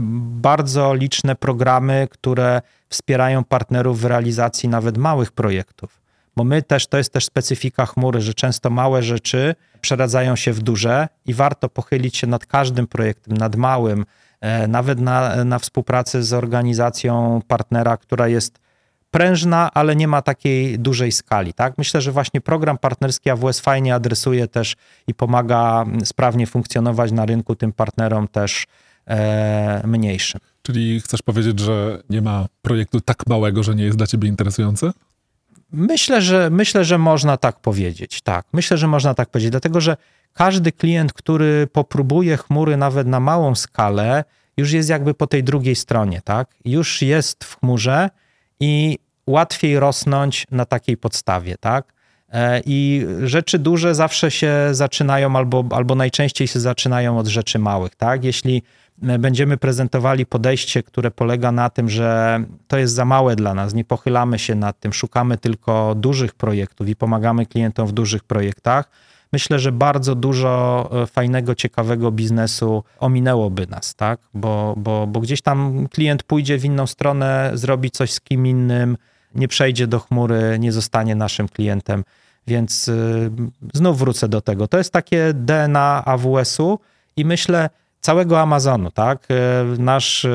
bardzo 0.40 0.94
liczne 0.94 1.36
programy, 1.36 2.08
które 2.10 2.62
wspierają 2.88 3.44
partnerów 3.44 4.00
w 4.00 4.04
realizacji 4.04 4.68
nawet 4.68 4.98
małych 4.98 5.32
projektów. 5.32 6.00
Bo 6.36 6.44
my 6.44 6.62
też, 6.62 6.86
to 6.86 6.98
jest 6.98 7.12
też 7.12 7.24
specyfika 7.24 7.86
chmury, 7.86 8.20
że 8.20 8.34
często 8.34 8.70
małe 8.70 9.02
rzeczy 9.02 9.54
przeradzają 9.80 10.36
się 10.36 10.52
w 10.52 10.62
duże 10.62 11.08
i 11.26 11.34
warto 11.34 11.68
pochylić 11.68 12.16
się 12.16 12.26
nad 12.26 12.46
każdym 12.46 12.86
projektem, 12.86 13.36
nad 13.36 13.56
małym, 13.56 14.04
e, 14.40 14.68
nawet 14.68 15.00
na, 15.00 15.44
na 15.44 15.58
współpracy 15.58 16.22
z 16.22 16.32
organizacją 16.32 17.40
partnera, 17.48 17.96
która 17.96 18.28
jest 18.28 18.58
prężna, 19.10 19.70
ale 19.74 19.96
nie 19.96 20.08
ma 20.08 20.22
takiej 20.22 20.78
dużej 20.78 21.12
skali. 21.12 21.54
Tak? 21.54 21.78
Myślę, 21.78 22.00
że 22.00 22.12
właśnie 22.12 22.40
program 22.40 22.78
partnerski 22.78 23.30
AWS 23.30 23.60
fajnie 23.60 23.94
adresuje 23.94 24.48
też 24.48 24.76
i 25.06 25.14
pomaga 25.14 25.84
sprawnie 26.04 26.46
funkcjonować 26.46 27.12
na 27.12 27.26
rynku 27.26 27.54
tym 27.54 27.72
partnerom 27.72 28.28
też 28.28 28.66
e, 29.06 29.82
mniejszym. 29.86 30.40
Czyli 30.62 31.00
chcesz 31.00 31.22
powiedzieć, 31.22 31.60
że 31.60 32.02
nie 32.10 32.22
ma 32.22 32.46
projektu 32.62 33.00
tak 33.00 33.26
małego, 33.26 33.62
że 33.62 33.74
nie 33.74 33.84
jest 33.84 33.98
dla 33.98 34.06
ciebie 34.06 34.28
interesujący? 34.28 34.90
Myślę, 35.72 36.22
że 36.22 36.50
myślę, 36.50 36.84
że 36.84 36.98
można 36.98 37.36
tak 37.36 37.60
powiedzieć. 37.60 38.22
Tak, 38.22 38.46
myślę, 38.52 38.78
że 38.78 38.86
można 38.88 39.14
tak 39.14 39.30
powiedzieć, 39.30 39.50
dlatego 39.50 39.80
że 39.80 39.96
każdy 40.32 40.72
klient, 40.72 41.12
który 41.12 41.66
popróbuje 41.72 42.36
chmury 42.36 42.76
nawet 42.76 43.06
na 43.06 43.20
małą 43.20 43.54
skalę, 43.54 44.24
już 44.56 44.72
jest 44.72 44.88
jakby 44.88 45.14
po 45.14 45.26
tej 45.26 45.44
drugiej 45.44 45.76
stronie, 45.76 46.20
tak? 46.24 46.54
Już 46.64 47.02
jest 47.02 47.44
w 47.44 47.60
chmurze 47.60 48.10
i 48.60 48.98
łatwiej 49.26 49.80
rosnąć 49.80 50.46
na 50.50 50.64
takiej 50.64 50.96
podstawie, 50.96 51.56
tak? 51.60 51.92
E, 52.32 52.60
I 52.66 53.06
rzeczy 53.22 53.58
duże 53.58 53.94
zawsze 53.94 54.30
się 54.30 54.54
zaczynają, 54.72 55.36
albo, 55.36 55.64
albo 55.70 55.94
najczęściej 55.94 56.48
się 56.48 56.60
zaczynają 56.60 57.18
od 57.18 57.26
rzeczy 57.26 57.58
małych, 57.58 57.94
tak? 57.94 58.24
Jeśli 58.24 58.62
będziemy 58.98 59.56
prezentowali 59.56 60.26
podejście, 60.26 60.82
które 60.82 61.10
polega 61.10 61.52
na 61.52 61.70
tym, 61.70 61.90
że 61.90 62.40
to 62.68 62.78
jest 62.78 62.94
za 62.94 63.04
małe 63.04 63.36
dla 63.36 63.54
nas, 63.54 63.74
nie 63.74 63.84
pochylamy 63.84 64.38
się 64.38 64.54
nad 64.54 64.80
tym, 64.80 64.92
szukamy 64.92 65.38
tylko 65.38 65.94
dużych 65.94 66.34
projektów 66.34 66.88
i 66.88 66.96
pomagamy 66.96 67.46
klientom 67.46 67.86
w 67.86 67.92
dużych 67.92 68.24
projektach, 68.24 68.90
myślę, 69.32 69.58
że 69.58 69.72
bardzo 69.72 70.14
dużo 70.14 70.88
e, 71.02 71.06
fajnego, 71.06 71.54
ciekawego 71.54 72.10
biznesu 72.10 72.84
ominęłoby 72.98 73.66
nas, 73.66 73.94
tak? 73.94 74.20
Bo, 74.34 74.74
bo, 74.76 75.06
bo 75.06 75.20
gdzieś 75.20 75.42
tam 75.42 75.88
klient 75.88 76.22
pójdzie 76.22 76.58
w 76.58 76.64
inną 76.64 76.86
stronę, 76.86 77.50
zrobi 77.54 77.90
coś 77.90 78.12
z 78.12 78.20
kim 78.20 78.46
innym, 78.46 78.96
nie 79.34 79.48
przejdzie 79.48 79.86
do 79.86 80.00
chmury, 80.00 80.56
nie 80.58 80.72
zostanie 80.72 81.14
naszym 81.14 81.48
klientem. 81.48 82.04
Więc 82.46 82.88
y, 82.88 83.30
znów 83.74 83.98
wrócę 83.98 84.28
do 84.28 84.40
tego. 84.40 84.68
To 84.68 84.78
jest 84.78 84.92
takie 84.92 85.32
DNA 85.34 86.02
AWS-u 86.04 86.78
i 87.16 87.24
myślę, 87.24 87.70
całego 88.00 88.40
Amazonu, 88.40 88.90
tak? 88.90 89.26
E, 89.30 89.64
nasz 89.78 90.24
e, 90.24 90.30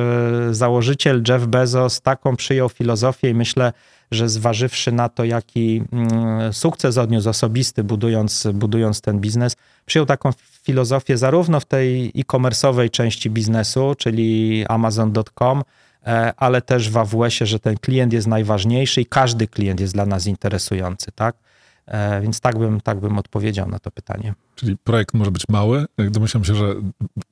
założyciel 0.52 1.24
Jeff 1.28 1.46
Bezos 1.46 2.02
taką 2.02 2.36
przyjął 2.36 2.70
filozofię 2.70 3.30
i 3.30 3.34
myślę, 3.34 3.74
że 4.12 4.30
zważywszy 4.30 4.92
na 4.92 5.10
to, 5.10 5.24
jaki 5.24 5.84
mm, 5.92 6.54
sukces 6.54 6.98
odniósł 6.98 7.30
osobisty, 7.30 7.84
budując, 7.84 8.48
budując 8.54 9.02
ten 9.02 9.20
biznes, 9.20 9.56
przyjął 9.86 10.06
taką 10.06 10.32
filozofię 10.64 11.18
zarówno 11.18 11.60
w 11.60 11.66
tej 11.66 12.12
e-commerce'owej 12.16 12.90
części 12.90 13.30
biznesu, 13.30 13.96
czyli 13.98 14.66
amazon.com, 14.70 15.64
e, 16.08 16.34
ale 16.38 16.62
też 16.62 16.90
w 16.90 16.98
AWS-ie, 16.98 17.48
że 17.48 17.60
ten 17.60 17.78
klient 17.78 18.14
jest 18.14 18.28
najważniejszy 18.28 19.02
i 19.02 19.06
każdy 19.06 19.48
klient 19.48 19.80
jest 19.80 19.94
dla 19.94 20.06
nas 20.06 20.28
interesujący, 20.28 21.12
tak? 21.16 21.36
E, 21.86 22.22
więc 22.22 22.40
tak 22.40 22.58
bym, 22.58 22.82
tak 22.82 23.00
bym 23.00 23.18
odpowiedział 23.18 23.70
na 23.70 23.80
to 23.80 23.92
pytanie. 23.92 24.34
Czyli 24.56 24.78
projekt 24.78 25.14
może 25.14 25.32
być 25.32 25.44
mały. 25.50 25.86
Domyślam 25.98 26.44
się, 26.44 26.56
że 26.56 26.76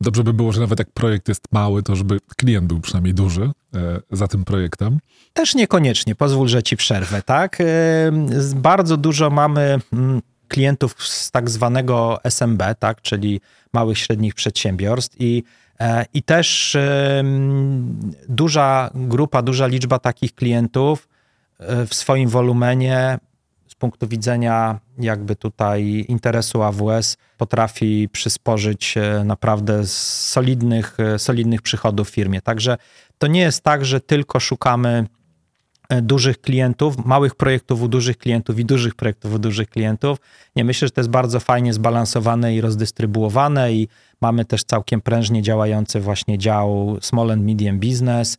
dobrze 0.01 0.23
by 0.23 0.33
było, 0.33 0.51
że 0.51 0.61
nawet 0.61 0.79
jak 0.79 0.91
projekt 0.91 1.27
jest 1.27 1.43
mały, 1.51 1.83
to 1.83 1.95
żeby 1.95 2.19
klient 2.37 2.67
był 2.67 2.79
przynajmniej 2.79 3.13
duży 3.13 3.51
e, 3.75 3.99
za 4.11 4.27
tym 4.27 4.43
projektem. 4.45 4.99
Też 5.33 5.55
niekoniecznie, 5.55 6.15
pozwól, 6.15 6.47
że 6.47 6.63
ci 6.63 6.77
przerwę, 6.77 7.21
tak? 7.21 7.61
E, 7.61 7.65
bardzo 8.55 8.97
dużo 8.97 9.29
mamy 9.29 9.79
mm, 9.93 10.21
klientów 10.47 11.07
z 11.07 11.31
tak 11.31 11.49
zwanego 11.49 12.19
SMB, 12.23 12.63
tak? 12.79 13.01
czyli 13.01 13.41
małych, 13.73 13.97
średnich 13.97 14.35
przedsiębiorstw 14.35 15.15
i 15.19 15.43
i 16.13 16.23
też 16.23 16.77
duża 18.29 18.89
grupa, 18.95 19.41
duża 19.41 19.67
liczba 19.67 19.99
takich 19.99 20.35
klientów 20.35 21.07
w 21.59 21.95
swoim 21.95 22.29
wolumenie 22.29 23.19
punktu 23.81 24.07
widzenia 24.07 24.79
jakby 24.99 25.35
tutaj 25.35 26.05
interesu 26.07 26.63
AWS 26.63 27.17
potrafi 27.37 28.09
przysporzyć 28.11 28.97
e, 28.97 29.23
naprawdę 29.23 29.87
solidnych, 30.33 30.97
e, 30.99 31.19
solidnych 31.19 31.61
przychodów 31.61 32.09
firmie. 32.09 32.41
Także 32.41 32.77
to 33.17 33.27
nie 33.27 33.41
jest 33.41 33.63
tak, 33.63 33.85
że 33.85 34.01
tylko 34.01 34.39
szukamy 34.39 35.07
e, 35.89 36.01
dużych 36.01 36.41
klientów, 36.41 37.05
małych 37.05 37.35
projektów 37.35 37.81
u 37.81 37.87
dużych 37.87 38.17
klientów 38.17 38.59
i 38.59 38.65
dużych 38.65 38.95
projektów 38.95 39.33
u 39.33 39.39
dużych 39.39 39.69
klientów. 39.69 40.17
Nie 40.55 40.63
myślę, 40.63 40.87
że 40.87 40.91
to 40.91 41.01
jest 41.01 41.09
bardzo 41.09 41.39
fajnie 41.39 41.73
zbalansowane 41.73 42.55
i 42.55 42.61
rozdystrybuowane 42.61 43.73
i 43.73 43.87
mamy 44.21 44.45
też 44.45 44.63
całkiem 44.63 45.01
prężnie 45.01 45.41
działający 45.41 45.99
właśnie 45.99 46.37
dział 46.37 46.97
Small 47.01 47.31
and 47.31 47.43
Medium 47.43 47.79
Business 47.79 48.37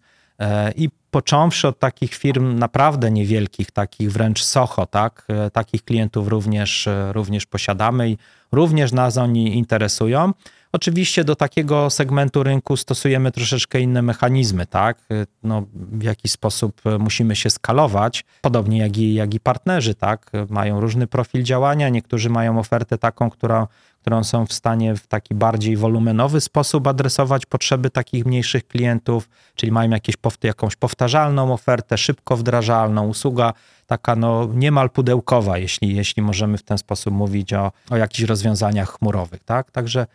i 0.77 0.89
począwszy 1.12 1.69
od 1.69 1.79
takich 1.79 2.15
firm 2.15 2.59
naprawdę 2.59 3.11
niewielkich, 3.11 3.71
takich 3.71 4.12
wręcz 4.12 4.43
socho, 4.43 4.87
tak? 4.87 5.25
E, 5.29 5.51
takich 5.51 5.85
klientów 5.85 6.29
również, 6.29 6.87
e, 6.87 7.12
również 7.12 7.47
posiadamy 7.47 8.11
i 8.11 8.19
również 8.53 8.93
nas 8.93 9.17
oni 9.17 9.57
interesują. 9.57 10.33
Oczywiście 10.73 11.25
do 11.25 11.37
takiego 11.37 11.91
segmentu 11.91 12.43
rynku 12.43 12.77
stosujemy 12.77 13.33
troszeczkę 13.33 13.81
inne 13.81 14.03
mechanizmy, 14.03 14.67
tak? 14.67 14.99
E, 15.11 15.27
no, 15.43 15.62
w 15.75 16.03
jaki 16.03 16.29
sposób 16.29 16.83
musimy 16.99 17.37
się 17.37 17.51
skalować, 17.51 18.25
podobnie 18.41 18.79
jak 18.79 18.99
i, 18.99 19.15
jak 19.15 19.35
i 19.35 19.41
partnerzy, 19.41 19.95
tak? 19.95 20.31
Mają 20.49 20.81
różny 20.81 21.07
profil 21.07 21.43
działania, 21.43 21.89
niektórzy 21.89 22.31
mają 22.31 22.59
ofertę 22.59 22.99
taką, 22.99 23.31
która 23.31 23.69
którą 24.02 24.25
są 24.25 24.47
w 24.47 24.52
stanie 24.52 24.97
w 24.97 25.06
taki 25.06 25.35
bardziej 25.35 25.76
wolumenowy 25.76 26.40
sposób 26.40 26.87
adresować 26.87 27.47
potrzeby 27.47 27.90
takich 27.90 28.26
mniejszych 28.26 28.68
klientów, 28.68 29.28
czyli 29.54 29.73
mają 29.73 29.90
jakieś, 29.90 30.14
jakąś 30.42 30.76
powtarzalną 30.76 31.52
ofertę, 31.52 31.99
szybko 31.99 32.37
wdrażalną, 32.37 33.09
usługa 33.09 33.52
taka 33.87 34.16
no 34.16 34.49
niemal 34.54 34.90
pudełkowa, 34.90 35.59
jeśli, 35.59 35.97
jeśli 35.97 36.23
możemy 36.23 36.59
w 36.59 36.62
ten 36.62 36.78
sposób 36.78 37.14
mówić 37.14 37.52
o, 37.52 37.73
o 37.90 37.97
jakichś 37.97 38.28
rozwiązaniach 38.28 38.99
chmurowych. 38.99 39.44
Tak? 39.44 39.71
Także 39.71 40.06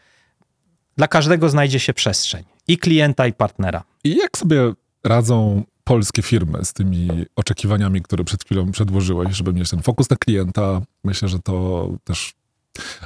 dla 0.98 1.08
każdego 1.08 1.50
znajdzie 1.50 1.80
się 1.80 1.94
przestrzeń 1.94 2.44
i 2.68 2.78
klienta, 2.78 3.28
i 3.28 3.34
partnera. 3.34 3.84
I 4.04 4.16
jak 4.16 4.38
sobie 4.38 4.74
radzą 5.04 5.64
polskie 5.84 6.22
firmy 6.22 6.66
z 6.66 6.74
tymi 6.74 7.08
oczekiwaniami, 7.36 8.02
które 8.02 8.24
przed 8.24 8.44
chwilą 8.44 8.72
przedłożyłeś, 8.72 9.36
żeby 9.36 9.54
mieć 9.54 9.70
ten 9.70 9.82
fokus 9.82 10.10
na 10.10 10.18
klienta? 10.18 10.82
Myślę, 11.04 11.28
że 11.28 11.40
to 11.40 11.90
też 12.04 12.34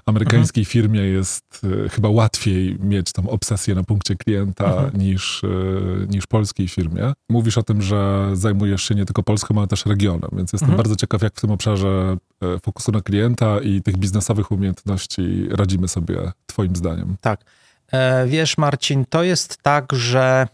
amerykańskiej 0.05 0.61
mhm. 0.61 0.71
firmie 0.71 1.01
jest 1.01 1.61
y, 1.63 1.89
chyba 1.89 2.09
łatwiej 2.09 2.77
mieć 2.79 3.11
tą 3.11 3.29
obsesję 3.29 3.75
na 3.75 3.83
punkcie 3.83 4.15
klienta 4.15 4.65
mhm. 4.65 4.97
niż, 4.97 5.43
y, 5.43 6.07
niż 6.09 6.27
polskiej 6.27 6.67
firmie. 6.67 7.13
Mówisz 7.29 7.57
o 7.57 7.63
tym, 7.63 7.81
że 7.81 8.29
zajmujesz 8.33 8.83
się 8.83 8.95
nie 8.95 9.05
tylko 9.05 9.23
Polską, 9.23 9.57
ale 9.57 9.67
też 9.67 9.85
regionem, 9.85 10.29
więc 10.33 10.53
jestem 10.53 10.69
mhm. 10.69 10.77
bardzo 10.77 10.95
ciekaw, 10.95 11.21
jak 11.21 11.33
w 11.35 11.41
tym 11.41 11.51
obszarze 11.51 12.17
y, 12.43 12.59
fokusu 12.59 12.91
na 12.91 13.01
klienta 13.01 13.59
i 13.59 13.81
tych 13.81 13.97
biznesowych 13.97 14.51
umiejętności 14.51 15.47
radzimy 15.51 15.87
sobie, 15.87 16.31
Twoim 16.45 16.75
zdaniem. 16.75 17.15
Tak. 17.21 17.45
E, 17.91 18.27
wiesz, 18.27 18.57
Marcin, 18.57 19.05
to 19.09 19.23
jest 19.23 19.57
tak, 19.57 19.93
że 19.93 20.47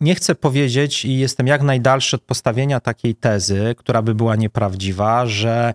nie 0.00 0.14
chcę 0.14 0.34
powiedzieć 0.34 1.04
i 1.04 1.18
jestem 1.18 1.46
jak 1.46 1.62
najdalszy 1.62 2.16
od 2.16 2.22
postawienia 2.22 2.80
takiej 2.80 3.14
tezy, 3.14 3.74
która 3.78 4.02
by 4.02 4.14
była 4.14 4.36
nieprawdziwa, 4.36 5.26
że 5.26 5.74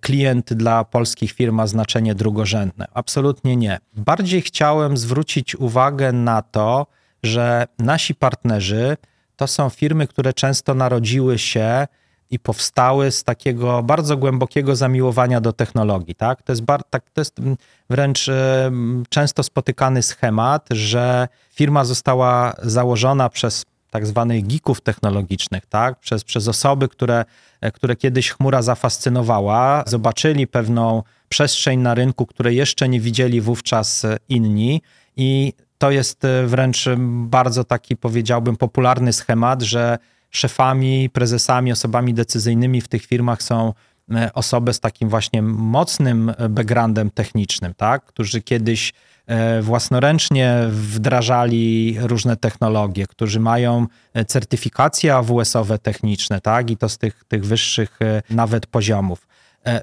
klient 0.00 0.54
dla 0.54 0.84
polskich 0.84 1.32
firm 1.32 1.54
ma 1.54 1.66
znaczenie 1.66 2.14
drugorzędne. 2.14 2.86
Absolutnie 2.94 3.56
nie. 3.56 3.78
Bardziej 3.96 4.42
chciałem 4.42 4.96
zwrócić 4.96 5.56
uwagę 5.56 6.12
na 6.12 6.42
to, 6.42 6.86
że 7.22 7.66
nasi 7.78 8.14
partnerzy 8.14 8.96
to 9.36 9.46
są 9.46 9.68
firmy, 9.68 10.06
które 10.06 10.32
często 10.32 10.74
narodziły 10.74 11.38
się 11.38 11.86
i 12.30 12.38
powstały 12.38 13.10
z 13.10 13.24
takiego 13.24 13.82
bardzo 13.82 14.16
głębokiego 14.16 14.76
zamiłowania 14.76 15.40
do 15.40 15.52
technologii. 15.52 16.14
Tak? 16.14 16.42
To, 16.42 16.52
jest 16.52 16.62
bar, 16.62 16.84
tak, 16.90 17.10
to 17.10 17.20
jest 17.20 17.38
mm, 17.38 17.56
wręcz 17.90 18.28
e, 18.28 18.70
często 19.08 19.42
spotykany 19.42 20.02
schemat, 20.02 20.68
że 20.70 21.28
firma 21.50 21.84
została 21.84 22.52
założona 22.62 23.28
przez 23.28 23.64
tak 23.90 24.06
zwanych 24.06 24.46
geeków 24.46 24.80
technologicznych, 24.80 25.66
tak? 25.66 25.98
przez, 25.98 26.24
przez 26.24 26.48
osoby, 26.48 26.88
które, 26.88 27.18
e, 27.18 27.24
które 27.74 27.96
kiedyś 27.96 28.30
chmura 28.30 28.62
zafascynowała, 28.62 29.84
zobaczyli 29.86 30.46
pewną 30.46 31.02
przestrzeń 31.28 31.80
na 31.80 31.94
rynku, 31.94 32.26
której 32.26 32.56
jeszcze 32.56 32.88
nie 32.88 33.00
widzieli 33.00 33.40
wówczas 33.40 34.06
inni. 34.28 34.82
I 35.16 35.52
to 35.78 35.90
jest 35.90 36.24
e, 36.24 36.46
wręcz 36.46 36.84
bardzo 37.08 37.64
taki, 37.64 37.96
powiedziałbym, 37.96 38.56
popularny 38.56 39.12
schemat, 39.12 39.62
że 39.62 39.98
szefami, 40.30 41.10
prezesami, 41.10 41.72
osobami 41.72 42.14
decyzyjnymi 42.14 42.80
w 42.80 42.88
tych 42.88 43.06
firmach 43.06 43.42
są 43.42 43.74
e, 44.14 44.32
osoby 44.32 44.72
z 44.72 44.80
takim 44.80 45.08
właśnie 45.08 45.42
mocnym 45.42 46.32
e, 46.38 46.48
backgroundem 46.48 47.10
technicznym, 47.10 47.74
tak? 47.74 48.04
którzy 48.04 48.42
kiedyś 48.42 48.92
e, 49.26 49.62
własnoręcznie 49.62 50.56
wdrażali 50.68 51.96
różne 52.00 52.36
technologie, 52.36 53.06
którzy 53.06 53.40
mają 53.40 53.86
certyfikacje 54.26 55.14
AWS-owe 55.14 55.78
techniczne, 55.78 56.40
tak? 56.40 56.70
i 56.70 56.76
to 56.76 56.88
z 56.88 56.98
tych, 56.98 57.24
tych 57.28 57.46
wyższych 57.46 57.98
nawet 58.30 58.66
poziomów. 58.66 59.28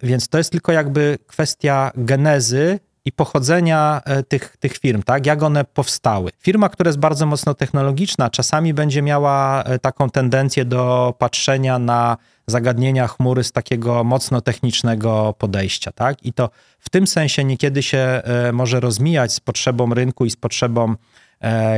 Więc 0.03 0.27
to 0.27 0.37
jest 0.37 0.51
tylko 0.51 0.71
jakby 0.71 1.17
kwestia 1.27 1.91
genezy 1.95 2.79
i 3.05 3.11
pochodzenia 3.11 4.01
e, 4.05 4.23
tych, 4.23 4.57
tych 4.59 4.77
firm, 4.77 5.03
tak? 5.03 5.25
Jak 5.25 5.43
one 5.43 5.65
powstały. 5.65 6.31
Firma, 6.39 6.69
która 6.69 6.89
jest 6.89 6.99
bardzo 6.99 7.25
mocno 7.25 7.53
technologiczna, 7.53 8.29
czasami 8.29 8.73
będzie 8.73 9.01
miała 9.01 9.63
e, 9.63 9.79
taką 9.79 10.09
tendencję 10.09 10.65
do 10.65 11.13
patrzenia 11.19 11.79
na 11.79 12.17
zagadnienia 12.47 13.07
chmury 13.07 13.43
z 13.43 13.51
takiego 13.51 14.03
mocno 14.03 14.41
technicznego 14.41 15.33
podejścia, 15.37 15.91
tak? 15.91 16.25
I 16.25 16.33
to 16.33 16.49
w 16.79 16.89
tym 16.89 17.07
sensie 17.07 17.43
niekiedy 17.43 17.83
się 17.83 17.97
e, 17.97 18.51
może 18.51 18.79
rozmijać 18.79 19.33
z 19.33 19.39
potrzebą 19.39 19.93
rynku 19.93 20.25
i 20.25 20.29
z 20.29 20.35
potrzebą 20.35 20.95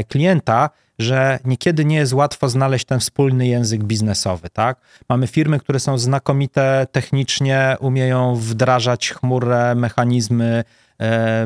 klienta, 0.07 0.69
że 0.99 1.39
niekiedy 1.45 1.85
nie 1.85 1.95
jest 1.95 2.13
łatwo 2.13 2.49
znaleźć 2.49 2.85
ten 2.85 2.99
wspólny 2.99 3.47
język 3.47 3.83
biznesowy, 3.83 4.49
tak? 4.49 4.81
Mamy 5.09 5.27
firmy, 5.27 5.59
które 5.59 5.79
są 5.79 5.97
znakomite 5.97 6.87
technicznie, 6.91 7.75
umieją 7.79 8.35
wdrażać 8.35 9.09
chmurę, 9.09 9.75
mechanizmy 9.75 10.63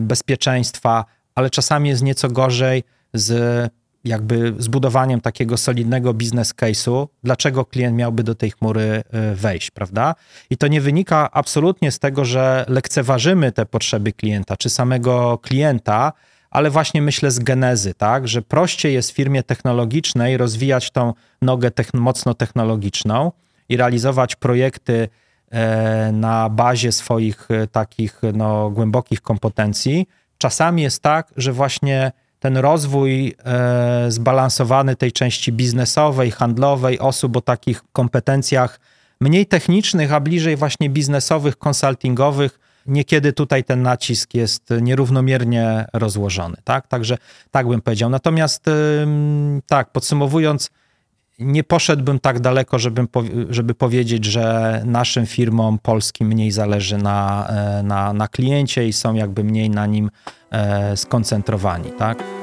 bezpieczeństwa, 0.01 1.05
ale 1.35 1.49
czasami 1.49 1.89
jest 1.89 2.03
nieco 2.03 2.29
gorzej 2.29 2.83
z 3.13 3.71
jakby 4.03 4.53
zbudowaniem 4.57 5.21
takiego 5.21 5.57
solidnego 5.57 6.13
biznes 6.13 6.53
case'u, 6.53 7.07
dlaczego 7.23 7.65
klient 7.65 7.97
miałby 7.97 8.23
do 8.23 8.35
tej 8.35 8.51
chmury 8.51 9.03
e, 9.11 9.35
wejść, 9.35 9.71
prawda? 9.71 10.15
I 10.49 10.57
to 10.57 10.67
nie 10.67 10.81
wynika 10.81 11.31
absolutnie 11.31 11.91
z 11.91 11.99
tego, 11.99 12.25
że 12.25 12.65
lekceważymy 12.67 13.51
te 13.51 13.65
potrzeby 13.65 14.13
klienta, 14.13 14.57
czy 14.57 14.69
samego 14.69 15.37
klienta, 15.37 16.13
ale 16.51 16.69
właśnie 16.69 17.01
myślę 17.01 17.31
z 17.31 17.39
genezy, 17.39 17.93
tak, 17.93 18.27
że 18.27 18.41
prościej 18.41 18.93
jest 18.93 19.11
w 19.11 19.15
firmie 19.15 19.43
technologicznej 19.43 20.37
rozwijać 20.37 20.91
tą 20.91 21.13
nogę 21.41 21.71
mocno 21.93 22.33
technologiczną 22.33 23.31
i 23.69 23.77
realizować 23.77 24.35
projekty 24.35 25.03
E, 25.03 25.07
na 26.13 26.49
bazie 26.49 26.91
swoich 26.91 27.51
e, 27.51 27.67
takich 27.67 28.21
no, 28.33 28.69
głębokich 28.69 29.21
kompetencji. 29.21 30.07
Czasami 30.37 30.81
jest 30.81 31.01
tak, 31.01 31.33
że 31.37 31.53
właśnie 31.53 32.11
ten 32.39 32.57
rozwój 32.57 33.35
e, 33.45 34.11
zbalansowany 34.11 34.95
tej 34.95 35.11
części 35.11 35.51
biznesowej, 35.51 36.31
handlowej, 36.31 36.99
osób 36.99 37.37
o 37.37 37.41
takich 37.41 37.83
kompetencjach 37.93 38.79
mniej 39.21 39.45
technicznych, 39.45 40.13
a 40.13 40.19
bliżej 40.19 40.55
właśnie 40.55 40.89
biznesowych, 40.89 41.57
konsultingowych, 41.57 42.59
niekiedy 42.85 43.33
tutaj 43.33 43.63
ten 43.63 43.81
nacisk 43.81 44.33
jest 44.33 44.69
nierównomiernie 44.81 45.85
rozłożony. 45.93 46.57
Tak? 46.63 46.87
Także 46.87 47.17
tak 47.51 47.67
bym 47.67 47.81
powiedział. 47.81 48.09
Natomiast 48.09 48.65
tak, 49.67 49.91
podsumowując, 49.91 50.69
nie 51.41 51.63
poszedłbym 51.63 52.19
tak 52.19 52.39
daleko, 52.39 52.79
żeby, 52.79 53.07
żeby 53.49 53.75
powiedzieć, 53.75 54.25
że 54.25 54.81
naszym 54.85 55.25
firmom 55.25 55.79
polskim 55.79 56.27
mniej 56.27 56.51
zależy 56.51 56.97
na, 56.97 57.47
e, 57.49 57.83
na, 57.83 58.13
na 58.13 58.27
kliencie 58.27 58.87
i 58.87 58.93
są 58.93 59.13
jakby 59.13 59.43
mniej 59.43 59.69
na 59.69 59.85
nim 59.85 60.11
e, 60.51 60.97
skoncentrowani, 60.97 61.91
tak? 61.91 62.40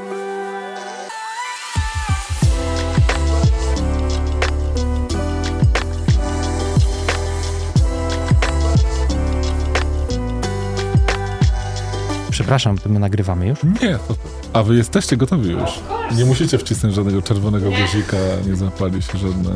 Przepraszam, 12.38 12.78
to 12.78 12.88
my 12.88 12.98
nagrywamy 12.98 13.46
już? 13.46 13.58
Nie, 13.62 13.98
to, 14.08 14.14
a 14.52 14.62
wy 14.62 14.76
jesteście 14.76 15.16
gotowi 15.16 15.50
już. 15.50 15.70
Nie 16.16 16.24
musicie 16.24 16.58
wcisnąć 16.58 16.94
żadnego 16.94 17.22
czerwonego 17.22 17.70
guzika, 17.70 18.16
nie 18.46 18.56
zapali 18.56 19.02
się 19.02 19.18
żadne... 19.18 19.50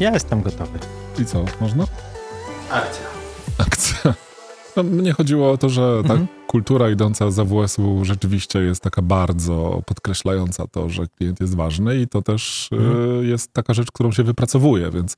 Ja 0.00 0.12
jestem 0.12 0.42
gotowy. 0.42 0.78
I 1.18 1.24
co, 1.24 1.44
można? 1.60 1.84
Akcja. 2.70 3.04
Akcja. 3.58 4.14
No, 4.76 4.82
mnie 4.82 5.12
chodziło 5.12 5.50
o 5.50 5.58
to, 5.58 5.68
że 5.68 6.02
ta 6.06 6.12
mhm. 6.12 6.26
Kultura 6.50 6.90
idąca 6.90 7.30
z 7.30 7.38
AWS-u 7.38 8.04
rzeczywiście 8.04 8.58
jest 8.58 8.82
taka 8.82 9.02
bardzo 9.02 9.82
podkreślająca 9.86 10.66
to, 10.66 10.88
że 10.88 11.06
klient 11.06 11.40
jest 11.40 11.54
ważny 11.54 12.00
i 12.00 12.08
to 12.08 12.22
też 12.22 12.68
mhm. 12.72 13.20
y, 13.20 13.26
jest 13.26 13.52
taka 13.52 13.74
rzecz, 13.74 13.92
którą 13.92 14.12
się 14.12 14.22
wypracowuje, 14.22 14.90
więc 14.90 15.16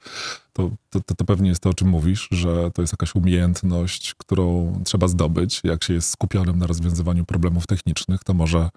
to, 0.53 0.71
to, 0.91 1.01
to, 1.17 1.25
pewnie 1.25 1.49
jest 1.49 1.63
to, 1.63 1.71
o 1.71 1.75
czym 1.75 1.89
mówisz, 1.89 2.29
że 2.31 2.71
to 2.71 2.83
jest 2.83 2.93
jakaś 2.93 3.15
umiejętność, 3.15 4.15
którą 4.15 4.73
trzeba 4.85 5.09
zdobyć. 5.09 5.61
Jak 5.65 5.85
się 5.85 5.95
jest 5.95 6.11
skupionym 6.11 6.59
na 6.59 6.67
rozwiązywaniu 6.67 7.25
problemów 7.25 7.67
technicznych, 7.67 8.25
to 8.25 8.35
może 8.35 8.71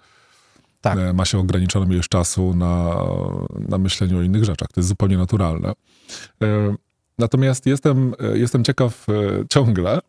tak. 0.80 0.98
E, 0.98 1.12
ma 1.12 1.24
się 1.24 1.38
ograniczoną 1.38 1.90
ilość 1.90 2.08
czasu 2.08 2.54
na, 2.54 2.96
na 3.68 3.78
myśleniu 3.78 4.18
o 4.18 4.22
innych 4.22 4.44
rzeczach. 4.44 4.68
To 4.68 4.80
jest 4.80 4.88
zupełnie 4.88 5.18
naturalne. 5.18 5.72
E, 6.42 6.74
natomiast 7.18 7.66
jestem, 7.66 8.14
e, 8.20 8.38
jestem 8.38 8.64
ciekaw 8.64 9.06
ciągle, 9.48 10.00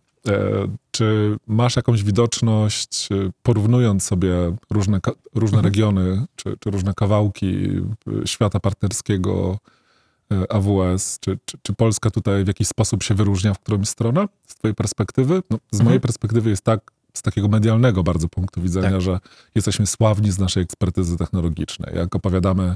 czy 0.98 1.38
masz 1.48 1.76
jakąś 1.76 2.04
widoczność, 2.04 3.10
porównując 3.44 4.04
sobie 4.04 4.56
różne, 4.70 5.00
różne 5.36 5.58
mhm. 5.58 5.74
regiony, 5.74 6.26
czy, 6.36 6.58
czy 6.60 6.72
różne 6.72 6.94
kawałki 6.94 7.70
świata 8.26 8.60
partnerskiego 8.60 9.60
AWS, 10.50 11.20
czy, 11.20 11.40
czy, 11.46 11.58
czy, 11.62 11.74
Polska 11.74 12.10
tutaj 12.10 12.44
w 12.44 12.48
jakiś 12.48 12.68
sposób 12.68 13.04
się 13.04 13.16
wyróżnia 13.16 13.54
w 13.54 13.60
którąś 13.60 13.90
stronę 13.90 14.28
z 14.48 14.56
twojej 14.56 14.76
perspektywy? 14.76 15.44
No, 15.50 15.58
z 15.72 15.78
mojej 15.78 15.98
mhm. 15.98 16.02
perspektywy 16.02 16.50
jest 16.50 16.64
tak, 16.64 16.92
z 17.14 17.22
takiego 17.22 17.48
medialnego 17.48 18.04
bardzo 18.04 18.30
punktu 18.30 18.62
widzenia, 18.62 18.92
tak. 18.92 19.02
że 19.02 19.20
jesteśmy 19.56 19.88
sławni 19.88 20.32
z 20.32 20.40
naszej 20.40 20.64
ekspertyzy 20.64 21.18
technologicznej. 21.18 21.96
Jak 21.96 22.16
opowiadamy 22.16 22.76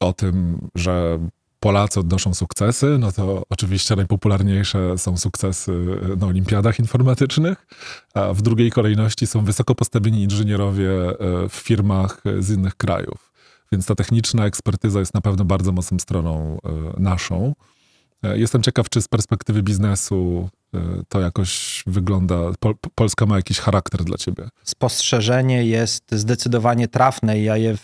o 0.00 0.12
tym, 0.12 0.68
że 0.74 1.18
Polacy 1.62 2.00
odnoszą 2.00 2.34
sukcesy, 2.34 2.96
no 2.98 3.12
to 3.12 3.42
oczywiście 3.50 3.96
najpopularniejsze 3.96 4.98
są 4.98 5.16
sukcesy 5.16 5.72
na 6.16 6.26
olimpiadach 6.26 6.78
informatycznych, 6.78 7.66
a 8.14 8.32
w 8.32 8.42
drugiej 8.42 8.70
kolejności 8.70 9.26
są 9.26 9.44
wysoko 9.44 9.74
postawieni 9.74 10.22
inżynierowie 10.22 10.90
e, 10.90 11.14
w 11.48 11.52
firmach 11.54 12.22
z 12.38 12.50
innych 12.50 12.74
krajów. 12.74 13.32
Więc 13.72 13.86
ta 13.86 13.94
techniczna 13.94 14.46
ekspertyza 14.46 14.98
jest 14.98 15.14
na 15.14 15.20
pewno 15.20 15.44
bardzo 15.44 15.72
mocną 15.72 15.98
stroną 15.98 16.58
e, 16.64 17.00
naszą. 17.00 17.54
E, 18.22 18.38
jestem 18.38 18.62
ciekaw, 18.62 18.88
czy 18.88 19.02
z 19.02 19.08
perspektywy 19.08 19.62
biznesu 19.62 20.48
e, 20.74 20.78
to 21.08 21.20
jakoś 21.20 21.82
wygląda. 21.86 22.36
Pol 22.60 22.74
Polska 22.94 23.26
ma 23.26 23.36
jakiś 23.36 23.58
charakter 23.58 24.04
dla 24.04 24.16
ciebie. 24.16 24.48
Spostrzeżenie 24.64 25.64
jest 25.64 26.04
zdecydowanie 26.12 26.88
trafne 26.88 27.42
ja 27.42 27.56
je 27.56 27.76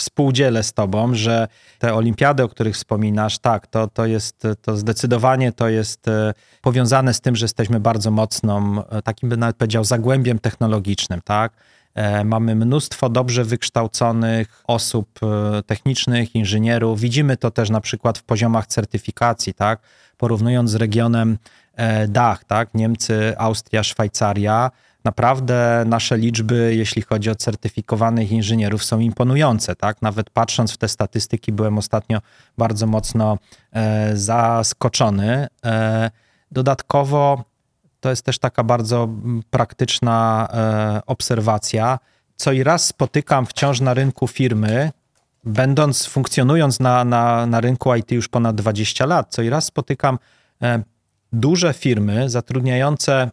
współdzielę 0.00 0.62
z 0.62 0.72
tobą, 0.72 1.14
że 1.14 1.48
te 1.78 1.94
olimpiady, 1.94 2.42
o 2.42 2.48
których 2.48 2.74
wspominasz, 2.74 3.38
tak, 3.38 3.66
to, 3.66 3.88
to 3.88 4.06
jest, 4.06 4.42
to 4.62 4.76
zdecydowanie 4.76 5.52
to 5.52 5.68
jest 5.68 6.08
e, 6.08 6.34
powiązane 6.62 7.14
z 7.14 7.20
tym, 7.20 7.36
że 7.36 7.44
jesteśmy 7.44 7.80
bardzo 7.80 8.10
mocną, 8.10 8.84
e, 8.88 9.02
takim 9.02 9.28
by 9.28 9.36
nawet 9.36 9.56
powiedział, 9.56 9.84
zagłębiem 9.84 10.38
technologicznym, 10.38 11.20
tak. 11.24 11.52
E, 11.94 12.24
mamy 12.24 12.54
mnóstwo 12.54 13.08
dobrze 13.08 13.44
wykształconych 13.44 14.62
osób 14.66 15.20
technicznych, 15.66 16.34
inżynierów. 16.34 17.00
Widzimy 17.00 17.36
to 17.36 17.50
też 17.50 17.70
na 17.70 17.80
przykład 17.80 18.18
w 18.18 18.22
poziomach 18.22 18.66
certyfikacji, 18.66 19.54
tak? 19.54 19.80
Porównując 20.16 20.70
z 20.70 20.74
regionem 20.74 21.38
Dach, 22.08 22.44
tak? 22.44 22.74
Niemcy, 22.74 23.34
Austria, 23.38 23.82
Szwajcaria 23.82 24.70
naprawdę 25.04 25.84
nasze 25.86 26.18
liczby, 26.18 26.74
jeśli 26.76 27.02
chodzi 27.02 27.30
o 27.30 27.34
certyfikowanych 27.34 28.32
inżynierów, 28.32 28.84
są 28.84 29.00
imponujące. 29.00 29.76
Tak? 29.76 30.02
Nawet 30.02 30.30
patrząc 30.30 30.72
w 30.72 30.76
te 30.76 30.88
statystyki, 30.88 31.52
byłem 31.52 31.78
ostatnio 31.78 32.18
bardzo 32.58 32.86
mocno 32.86 33.38
e, 33.72 34.16
zaskoczony. 34.16 35.46
E, 35.64 36.10
dodatkowo 36.50 37.44
to 38.00 38.10
jest 38.10 38.24
też 38.24 38.38
taka 38.38 38.64
bardzo 38.64 39.08
praktyczna 39.50 40.48
e, 40.52 41.00
obserwacja. 41.06 41.98
Co 42.36 42.52
i 42.52 42.62
raz 42.62 42.86
spotykam 42.86 43.46
wciąż 43.46 43.80
na 43.80 43.94
rynku 43.94 44.28
firmy, 44.28 44.90
będąc, 45.44 46.06
funkcjonując 46.06 46.80
na, 46.80 47.04
na, 47.04 47.46
na 47.46 47.60
rynku 47.60 47.94
IT 47.94 48.12
już 48.12 48.28
ponad 48.28 48.56
20 48.56 49.06
lat, 49.06 49.26
co 49.30 49.42
i 49.42 49.50
raz 49.50 49.64
spotykam 49.64 50.18
e, 50.62 50.82
duże 51.32 51.72
firmy 51.72 52.30
zatrudniające 52.30 53.30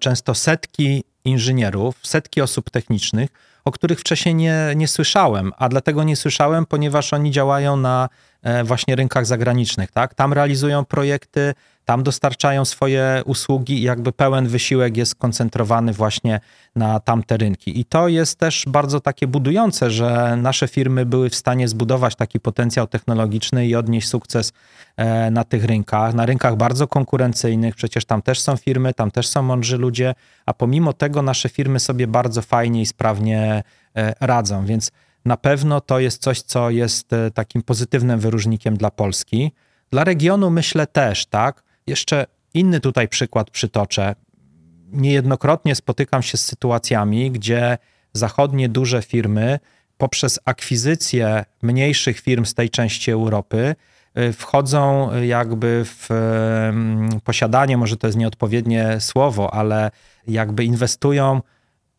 często 0.00 0.34
setki 0.34 1.04
inżynierów, 1.24 1.96
setki 2.02 2.40
osób 2.40 2.70
technicznych, 2.70 3.30
o 3.64 3.70
których 3.70 4.00
wcześniej 4.00 4.34
nie, 4.34 4.72
nie 4.76 4.88
słyszałem, 4.88 5.52
a 5.58 5.68
dlatego 5.68 6.04
nie 6.04 6.16
słyszałem, 6.16 6.66
ponieważ 6.66 7.12
oni 7.12 7.30
działają 7.30 7.76
na 7.76 8.08
e, 8.42 8.64
właśnie 8.64 8.96
rynkach 8.96 9.26
zagranicznych, 9.26 9.90
tak? 9.90 10.14
Tam 10.14 10.32
realizują 10.32 10.84
projekty, 10.84 11.54
tam 11.90 12.02
dostarczają 12.02 12.64
swoje 12.64 13.22
usługi 13.24 13.78
i 13.78 13.82
jakby 13.82 14.12
pełen 14.12 14.48
wysiłek 14.48 14.96
jest 14.96 15.12
skoncentrowany 15.12 15.92
właśnie 15.92 16.40
na 16.76 17.00
tamte 17.00 17.36
rynki. 17.36 17.80
I 17.80 17.84
to 17.84 18.08
jest 18.08 18.38
też 18.38 18.64
bardzo 18.68 19.00
takie 19.00 19.26
budujące, 19.26 19.90
że 19.90 20.36
nasze 20.36 20.68
firmy 20.68 21.06
były 21.06 21.30
w 21.30 21.34
stanie 21.34 21.68
zbudować 21.68 22.16
taki 22.16 22.40
potencjał 22.40 22.86
technologiczny 22.86 23.66
i 23.66 23.74
odnieść 23.74 24.08
sukces 24.08 24.52
e, 24.96 25.30
na 25.30 25.44
tych 25.44 25.64
rynkach, 25.64 26.14
na 26.14 26.26
rynkach 26.26 26.56
bardzo 26.56 26.88
konkurencyjnych, 26.88 27.74
przecież 27.74 28.04
tam 28.04 28.22
też 28.22 28.40
są 28.40 28.56
firmy, 28.56 28.94
tam 28.94 29.10
też 29.10 29.28
są 29.28 29.42
mądrzy 29.42 29.78
ludzie, 29.78 30.14
a 30.46 30.54
pomimo 30.54 30.92
tego 30.92 31.22
nasze 31.22 31.48
firmy 31.48 31.80
sobie 31.80 32.06
bardzo 32.06 32.42
fajnie 32.42 32.82
i 32.82 32.86
sprawnie 32.86 33.62
e, 33.96 34.14
radzą, 34.20 34.66
więc 34.66 34.92
na 35.24 35.36
pewno 35.36 35.80
to 35.80 35.98
jest 35.98 36.22
coś, 36.22 36.42
co 36.42 36.70
jest 36.70 37.12
e, 37.12 37.30
takim 37.30 37.62
pozytywnym 37.62 38.20
wyróżnikiem 38.20 38.76
dla 38.76 38.90
Polski. 38.90 39.52
Dla 39.90 40.04
regionu 40.04 40.50
myślę 40.50 40.86
też, 40.86 41.26
tak? 41.26 41.69
Jeszcze 41.90 42.26
inny 42.54 42.80
tutaj 42.80 43.08
przykład 43.08 43.50
przytoczę. 43.50 44.14
Niejednokrotnie 44.92 45.74
spotykam 45.74 46.22
się 46.22 46.36
z 46.38 46.44
sytuacjami, 46.44 47.30
gdzie 47.30 47.78
zachodnie 48.12 48.68
duże 48.68 49.02
firmy 49.02 49.58
poprzez 49.98 50.40
akwizycję 50.44 51.44
mniejszych 51.62 52.20
firm 52.20 52.44
z 52.44 52.54
tej 52.54 52.70
części 52.70 53.10
Europy 53.10 53.74
y, 54.18 54.32
wchodzą 54.32 55.10
jakby 55.22 55.84
w 55.84 56.08
posiadanie, 57.24 57.76
może 57.76 57.96
to 57.96 58.06
jest 58.06 58.18
nieodpowiednie 58.18 59.00
słowo, 59.00 59.54
ale 59.54 59.90
jakby 60.26 60.64
inwestują 60.64 61.40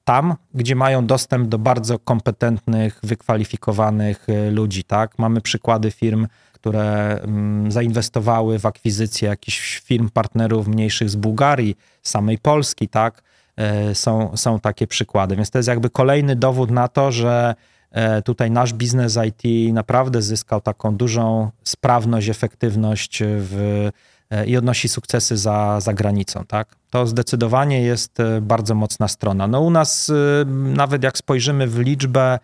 tam, 0.04 0.36
gdzie 0.54 0.75
mają 0.75 1.06
dostęp 1.06 1.47
do 1.47 1.60
bardzo 1.60 1.99
kompetentnych, 1.99 2.99
wykwalifikowanych 3.04 4.30
y, 4.30 4.51
ludzi, 4.51 4.84
tak? 4.84 5.19
Mamy 5.19 5.41
przykłady 5.41 5.91
firm, 5.91 6.27
które 6.62 7.19
mm, 7.21 7.71
zainwestowały 7.71 8.60
w 8.60 8.65
akwizycję 8.65 9.30
jakichś 9.30 9.80
firm, 9.80 10.10
partnerów 10.10 10.67
mniejszych 10.67 11.10
z 11.10 11.15
Bułgarii, 11.15 11.76
samej 12.04 12.38
Polski, 12.38 12.88
tak? 12.88 13.21
E, 13.58 13.95
są, 13.95 14.38
są 14.38 14.60
takie 14.60 14.88
przykłady. 14.88 15.36
Więc 15.36 15.50
to 15.50 15.60
jest 15.60 15.69
jakby 15.69 15.89
kolejny 15.89 16.36
dowód 16.36 16.71
na 16.71 16.88
to, 16.88 17.12
że 17.12 17.56
e, 17.91 18.21
tutaj 18.21 18.52
nasz 18.52 18.74
biznes 18.74 19.19
IT 19.28 19.74
naprawdę 19.74 20.21
zyskał 20.21 20.62
taką 20.62 20.95
dużą 20.95 21.52
sprawność, 21.63 22.30
efektywność 22.30 23.24
w, 23.24 23.89
e, 24.30 24.45
i 24.45 24.58
odnosi 24.58 24.89
sukcesy 24.89 25.38
za, 25.38 25.80
za 25.80 25.93
granicą. 25.93 26.45
Tak? 26.45 26.76
To 26.89 27.08
zdecydowanie 27.08 27.82
jest 27.82 28.17
bardzo 28.41 28.76
mocna 28.76 29.08
strona. 29.08 29.47
No 29.47 29.62
u 29.62 29.69
nas, 29.69 30.12
nawet 30.76 31.04
jak 31.04 31.17
spojrzymy 31.17 31.67
w 31.67 31.80
liczbę 31.80 32.39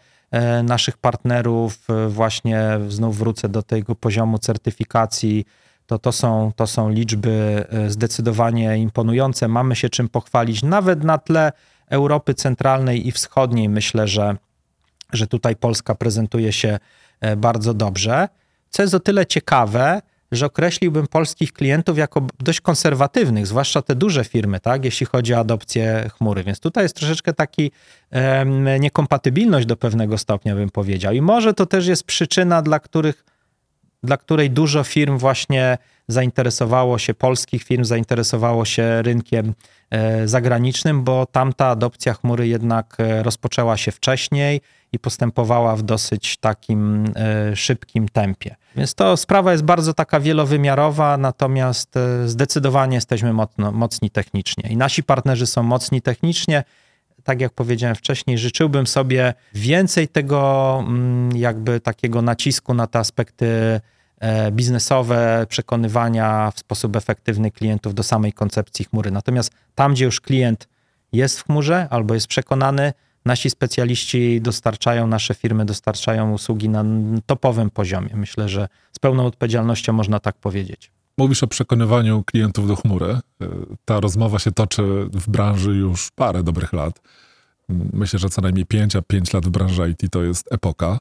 naszych 0.63 0.97
partnerów, 0.97 1.89
e, 1.89 2.07
właśnie 2.07 2.79
znów 2.87 3.17
wrócę 3.17 3.49
do 3.49 3.63
tego 3.63 3.95
poziomu 3.95 4.39
certyfikacji, 4.39 5.45
to 5.85 5.99
to 5.99 6.11
są, 6.11 6.51
to 6.55 6.67
są 6.67 6.89
liczby 6.89 7.65
e, 7.69 7.89
zdecydowanie 7.89 8.77
imponujące. 8.77 9.47
Mamy 9.47 9.75
się 9.75 9.89
czym 9.89 10.09
pochwalić, 10.09 10.63
nawet 10.63 11.03
na 11.03 11.17
tle 11.17 11.51
Europy 11.89 12.33
Centralnej 12.33 13.07
i 13.07 13.11
Wschodniej. 13.11 13.69
Myślę, 13.69 14.07
że, 14.07 14.37
że 15.13 15.27
tutaj 15.27 15.55
Polska 15.55 15.95
prezentuje 15.95 16.53
się 16.53 16.79
bardzo 17.37 17.73
dobrze. 17.73 18.27
Co 18.69 18.81
jest 18.81 18.93
o 18.93 18.99
tyle 18.99 19.25
ciekawe, 19.25 20.01
że 20.31 20.45
określiłbym 20.45 21.07
polskich 21.07 21.53
klientów 21.53 21.97
jako 21.97 22.27
dość 22.39 22.61
konserwatywnych, 22.61 23.47
zwłaszcza 23.47 23.81
te 23.81 23.95
duże 23.95 24.23
firmy, 24.23 24.59
tak, 24.59 24.85
jeśli 24.85 25.05
chodzi 25.05 25.33
o 25.33 25.39
adopcję 25.39 26.09
chmury. 26.17 26.43
Więc 26.43 26.59
tutaj 26.59 26.83
jest 26.83 26.95
troszeczkę 26.95 27.33
taki 27.33 27.71
um, 28.11 28.65
niekompatybilność 28.79 29.65
do 29.65 29.77
pewnego 29.77 30.17
stopnia, 30.17 30.55
bym 30.55 30.69
powiedział. 30.69 31.13
I 31.13 31.21
może 31.21 31.53
to 31.53 31.65
też 31.65 31.87
jest 31.87 32.03
przyczyna, 32.03 32.61
dla 32.61 32.79
których 32.79 33.23
dla 34.03 34.17
której 34.17 34.49
dużo 34.49 34.83
firm 34.83 35.17
właśnie 35.17 35.77
zainteresowało 36.07 36.97
się, 36.97 37.13
polskich 37.13 37.63
firm 37.63 37.83
zainteresowało 37.83 38.65
się 38.65 39.01
rynkiem 39.01 39.53
e, 39.89 40.27
zagranicznym, 40.27 41.03
bo 41.03 41.25
tamta 41.25 41.67
adopcja 41.67 42.13
chmury 42.13 42.47
jednak 42.47 42.95
e, 42.99 43.23
rozpoczęła 43.23 43.77
się 43.77 43.91
wcześniej 43.91 44.61
i 44.91 44.99
postępowała 44.99 45.75
w 45.75 45.81
dosyć 45.81 46.37
takim 46.37 47.05
e, 47.15 47.55
szybkim 47.55 48.09
tempie. 48.09 48.55
Więc 48.75 48.95
to 48.95 49.17
sprawa 49.17 49.51
jest 49.51 49.63
bardzo 49.63 49.93
taka 49.93 50.19
wielowymiarowa, 50.19 51.17
natomiast 51.17 51.95
zdecydowanie 52.25 52.95
jesteśmy 52.95 53.33
mocno, 53.33 53.71
mocni 53.71 54.09
technicznie 54.09 54.69
i 54.69 54.77
nasi 54.77 55.03
partnerzy 55.03 55.47
są 55.47 55.63
mocni 55.63 56.01
technicznie. 56.01 56.63
Tak 57.23 57.41
jak 57.41 57.53
powiedziałem 57.53 57.95
wcześniej, 57.95 58.37
życzyłbym 58.37 58.87
sobie 58.87 59.33
więcej 59.53 60.07
tego, 60.07 60.77
mm, 60.87 61.37
jakby 61.37 61.79
takiego 61.79 62.21
nacisku 62.21 62.73
na 62.73 62.87
te 62.87 62.99
aspekty 62.99 63.47
biznesowe, 64.51 65.45
przekonywania 65.49 66.51
w 66.51 66.59
sposób 66.59 66.95
efektywny 66.95 67.51
klientów 67.51 67.93
do 67.93 68.03
samej 68.03 68.33
koncepcji 68.33 68.85
chmury. 68.85 69.11
Natomiast 69.11 69.51
tam, 69.75 69.93
gdzie 69.93 70.05
już 70.05 70.21
klient 70.21 70.67
jest 71.11 71.39
w 71.39 71.45
chmurze 71.45 71.87
albo 71.89 72.13
jest 72.13 72.27
przekonany, 72.27 72.93
nasi 73.25 73.49
specjaliści 73.49 74.41
dostarczają, 74.41 75.07
nasze 75.07 75.33
firmy 75.33 75.65
dostarczają 75.65 76.33
usługi 76.33 76.69
na 76.69 76.85
topowym 77.25 77.69
poziomie. 77.69 78.09
Myślę, 78.15 78.49
że 78.49 78.67
z 78.91 78.99
pełną 78.99 79.25
odpowiedzialnością 79.25 79.93
można 79.93 80.19
tak 80.19 80.35
powiedzieć. 80.35 80.91
Mówisz 81.17 81.43
o 81.43 81.47
przekonywaniu 81.47 82.23
klientów 82.23 82.67
do 82.67 82.75
chmury. 82.75 83.05
E, 83.05 83.19
ta 83.85 83.99
rozmowa 83.99 84.39
się 84.39 84.51
toczy 84.51 84.83
w 85.13 85.29
branży 85.29 85.71
już 85.71 86.11
parę 86.11 86.43
dobrych 86.43 86.73
lat. 86.73 87.01
Myślę, 87.93 88.19
że 88.19 88.29
co 88.29 88.41
najmniej 88.41 88.65
5, 88.65 88.95
a 88.95 89.01
5 89.01 89.33
lat 89.33 89.45
w 89.45 89.49
branży 89.49 89.89
IT 89.89 90.11
to 90.11 90.23
jest 90.23 90.53
epoka. 90.53 90.99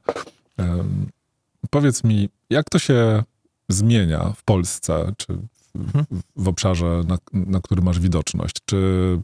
Powiedz 1.69 2.03
mi, 2.03 2.29
jak 2.49 2.69
to 2.69 2.79
się 2.79 3.23
zmienia 3.69 4.33
w 4.35 4.43
Polsce, 4.43 5.13
czy 5.17 5.27
w, 5.75 5.75
mhm. 5.75 6.05
w 6.35 6.47
obszarze, 6.47 7.01
na, 7.07 7.17
na 7.33 7.59
który 7.59 7.81
masz 7.81 7.99
widoczność? 7.99 8.55
Czy, 8.65 9.19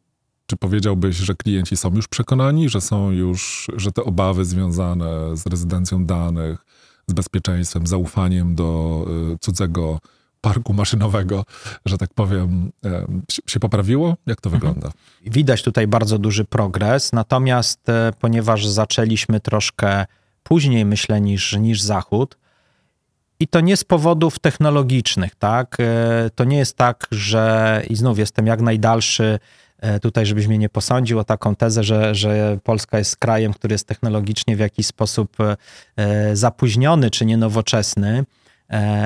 czy 0.45 0.57
powiedziałbyś, 0.57 1.15
że 1.15 1.35
klienci 1.35 1.77
są 1.77 1.95
już 1.95 2.07
przekonani, 2.07 2.69
że 2.69 2.81
są 2.81 3.11
już, 3.11 3.71
że 3.75 3.91
te 3.91 4.03
obawy 4.03 4.45
związane 4.45 5.37
z 5.37 5.47
rezydencją 5.47 6.05
danych, 6.05 6.65
z 7.07 7.13
bezpieczeństwem, 7.13 7.87
zaufaniem 7.87 8.55
do 8.55 9.05
y, 9.33 9.37
cudzego 9.39 9.99
parku 10.43 10.73
maszynowego, 10.73 11.45
że 11.85 11.97
tak 11.97 12.13
powiem, 12.13 12.71
się 13.47 13.59
poprawiło? 13.59 14.15
Jak 14.25 14.41
to 14.41 14.49
mhm. 14.49 14.59
wygląda? 14.59 14.97
Widać 15.25 15.63
tutaj 15.63 15.87
bardzo 15.87 16.17
duży 16.17 16.45
progres, 16.45 17.13
natomiast 17.13 17.89
e, 17.89 18.13
ponieważ 18.19 18.67
zaczęliśmy 18.67 19.39
troszkę 19.39 20.05
później, 20.43 20.85
myślę, 20.85 21.21
niż, 21.21 21.57
niż 21.57 21.81
Zachód. 21.81 22.37
I 23.39 23.47
to 23.47 23.61
nie 23.61 23.77
z 23.77 23.83
powodów 23.83 24.39
technologicznych, 24.39 25.35
tak? 25.35 25.77
E, 25.79 26.29
to 26.35 26.43
nie 26.43 26.57
jest 26.57 26.77
tak, 26.77 27.07
że 27.11 27.81
i 27.89 27.95
znów 27.95 28.19
jestem 28.19 28.47
jak 28.47 28.61
najdalszy 28.61 29.39
e, 29.79 29.99
tutaj, 29.99 30.25
żebyś 30.25 30.47
mnie 30.47 30.57
nie 30.57 30.69
posądził 30.69 31.19
o 31.19 31.23
taką 31.23 31.55
tezę, 31.55 31.83
że, 31.83 32.15
że 32.15 32.57
Polska 32.63 32.97
jest 32.97 33.17
krajem, 33.17 33.53
który 33.53 33.73
jest 33.73 33.87
technologicznie 33.87 34.55
w 34.55 34.59
jakiś 34.59 34.87
sposób 34.87 35.37
e, 35.97 36.35
zapóźniony 36.35 37.09
czy 37.09 37.25
nienowoczesny. 37.25 38.23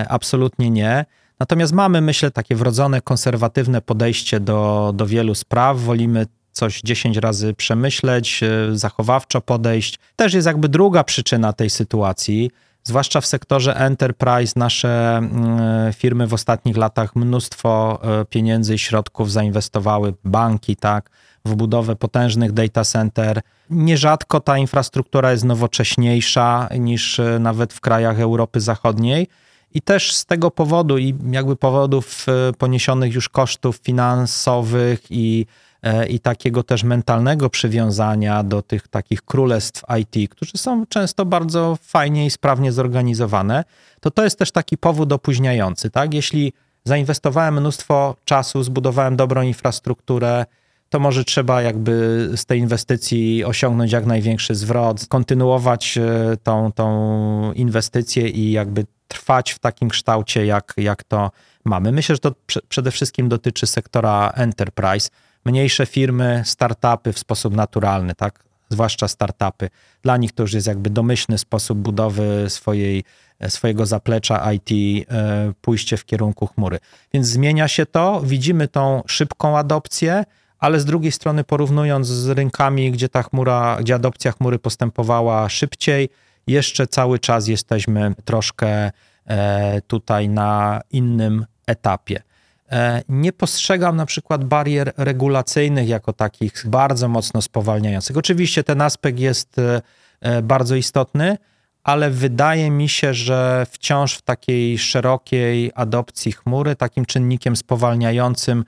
Absolutnie 0.10 0.70
nie. 0.70 1.06
Natomiast 1.40 1.74
mamy, 1.74 2.02
myślę, 2.02 2.32
takie 2.32 2.56
wrodzone 2.56 3.02
konserwatywne 3.02 3.82
podejście 3.82 4.40
do, 4.40 4.92
do 4.96 5.06
wielu 5.06 5.36
spraw. 5.36 5.80
Wolimy 5.80 6.26
coś 6.58 6.82
10 6.82 7.18
razy 7.18 7.54
przemyśleć, 7.54 8.44
e, 8.44 8.78
zachowawczo 8.78 9.42
podejść. 9.42 10.00
Też 10.16 10.34
jest 10.34 10.48
jakby 10.48 10.70
druga 10.70 11.04
przyczyna 11.04 11.54
tej 11.54 11.70
sytuacji. 11.70 12.52
Zwłaszcza 12.84 13.22
w 13.22 13.26
sektorze 13.26 13.76
enterprise 13.76 14.54
nasze 14.56 15.18
mm, 15.18 15.94
firmy 15.94 16.28
w 16.28 16.34
ostatnich 16.34 16.78
latach 16.78 17.16
mnóstwo 17.16 18.00
e, 18.04 18.26
pieniędzy 18.26 18.76
i 18.76 18.80
środków 18.80 19.32
zainwestowały, 19.32 20.14
banki, 20.24 20.76
tak, 20.76 21.10
w 21.46 21.56
budowę 21.56 21.96
potężnych 21.96 22.52
data 22.52 22.84
center. 22.84 23.42
Nierzadko 23.70 24.40
ta 24.40 24.58
infrastruktura 24.58 25.32
jest 25.32 25.44
nowocześniejsza 25.44 26.70
niż 26.80 27.20
e, 27.20 27.40
nawet 27.40 27.74
w 27.74 27.82
krajach 27.82 28.20
Europy 28.20 28.62
Zachodniej. 28.62 29.28
I 29.74 29.82
też 29.82 30.14
z 30.14 30.26
tego 30.26 30.52
powodu 30.52 30.98
i 30.98 31.16
jakby 31.32 31.56
powodów 31.56 32.26
e, 32.30 32.54
poniesionych 32.54 33.14
już 33.14 33.30
kosztów 33.30 33.76
finansowych 33.76 35.00
i, 35.10 35.46
e, 35.46 35.67
i 36.10 36.20
takiego 36.20 36.64
też 36.64 36.84
mentalnego 36.84 37.50
przywiązania 37.50 38.44
do 38.44 38.62
tych 38.62 38.88
takich 38.88 39.22
królestw 39.22 39.84
IT, 40.00 40.32
którzy 40.32 40.52
są 40.56 40.86
często 40.86 41.26
bardzo 41.26 41.78
fajnie 41.82 42.26
i 42.26 42.30
sprawnie 42.30 42.72
zorganizowane, 42.72 43.64
to 44.02 44.12
to 44.12 44.24
jest 44.24 44.40
też 44.40 44.52
taki 44.52 44.78
powód 44.78 45.14
opóźniający, 45.14 45.90
tak? 45.90 46.14
Jeśli 46.14 46.54
zainwestowałem 46.84 47.60
mnóstwo 47.60 48.16
czasu, 48.26 48.64
zbudowałem 48.64 49.16
dobrą 49.16 49.42
infrastrukturę, 49.42 50.46
to 50.90 51.00
może 51.00 51.24
trzeba 51.24 51.62
jakby 51.62 52.30
z 52.36 52.46
tej 52.46 52.60
inwestycji 52.60 53.46
osiągnąć 53.46 53.92
jak 53.92 54.06
największy 54.06 54.56
zwrot, 54.56 55.06
kontynuować 55.08 55.98
e, 55.98 56.38
tą, 56.44 56.72
tą 56.72 57.54
inwestycję 57.54 58.30
i 58.30 58.52
jakby 58.52 58.86
trwać 59.08 59.52
w 59.52 59.60
takim 59.60 59.90
kształcie, 59.90 60.46
jak, 60.46 60.74
jak 60.78 61.04
to 61.04 61.32
mamy. 61.66 61.92
Myślę, 61.92 62.16
że 62.16 62.20
to 62.20 62.32
przede 62.70 62.92
wszystkim 62.92 63.30
dotyczy 63.30 63.68
sektora 63.68 64.32
enterprise. 64.36 65.10
Mniejsze 65.48 65.86
firmy, 65.86 66.42
startupy 66.46 67.14
w 67.14 67.20
sposób 67.20 67.56
naturalny, 67.56 68.16
tak? 68.16 68.44
Zwłaszcza 68.70 69.08
startupy. 69.08 69.70
Dla 70.02 70.18
nich 70.18 70.32
to 70.32 70.44
już 70.44 70.54
jest 70.54 70.68
jakby 70.68 70.90
domyślny 70.90 71.38
sposób 71.38 71.78
budowy 71.78 72.46
swojej, 72.50 73.04
swojego 73.48 73.86
zaplecza 73.86 74.54
IT, 74.54 74.72
e, 75.10 75.54
pójście 75.62 75.98
w 75.98 76.06
kierunku 76.06 76.48
chmury. 76.48 76.80
Więc 77.14 77.28
zmienia 77.28 77.68
się 77.68 77.86
to, 77.86 78.22
widzimy 78.24 78.68
tą 78.68 79.04
szybką 79.06 79.58
adopcję, 79.58 80.24
ale 80.60 80.80
z 80.80 80.86
drugiej 80.86 81.12
strony 81.12 81.44
porównując 81.44 82.08
z 82.08 82.30
rynkami, 82.30 82.92
gdzie 82.92 83.10
ta 83.10 83.24
chmura, 83.24 83.78
gdzie 83.80 83.96
adopcja 83.96 84.32
chmury 84.32 84.60
postępowała 84.60 85.50
szybciej, 85.50 86.10
jeszcze 86.48 86.88
cały 86.88 87.20
czas 87.20 87.48
jesteśmy 87.48 88.16
troszkę 88.26 88.92
e, 89.26 89.82
tutaj 89.82 90.30
na 90.30 90.82
innym 90.92 91.46
etapie. 91.68 92.27
E, 92.72 93.02
nie 93.10 93.34
postrzegam 93.34 93.96
na 93.96 94.06
przykład 94.06 94.44
barier 94.44 94.94
regulacyjnych 94.98 95.88
jako 95.88 96.14
takich 96.14 96.54
bardzo 96.66 97.08
mocno 97.08 97.42
spowalniających. 97.42 98.18
Oczywiście 98.18 98.64
ten 98.64 98.82
aspekt 98.82 99.20
jest 99.20 99.56
e, 100.22 100.42
bardzo 100.42 100.76
istotny, 100.76 101.38
ale 101.84 102.10
wydaje 102.10 102.72
mi 102.72 102.90
się, 102.90 103.14
że 103.14 103.66
wciąż 103.72 104.16
w 104.16 104.22
takiej 104.22 104.78
szerokiej 104.78 105.72
adopcji 105.76 106.32
chmury 106.32 106.76
takim 106.76 107.06
czynnikiem 107.06 107.56
spowalniającym 107.56 108.66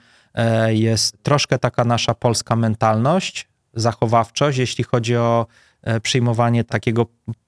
jest 0.67 1.23
troszkę 1.23 1.59
taka 1.59 1.85
nasza 1.85 2.13
polska 2.13 2.55
mentalność, 2.55 3.47
zachowawczość, 3.73 4.57
jeśli 4.57 4.83
chodzi 4.83 5.15
o 5.15 5.45
przyjmowanie 6.01 6.63
takiego 6.63 7.05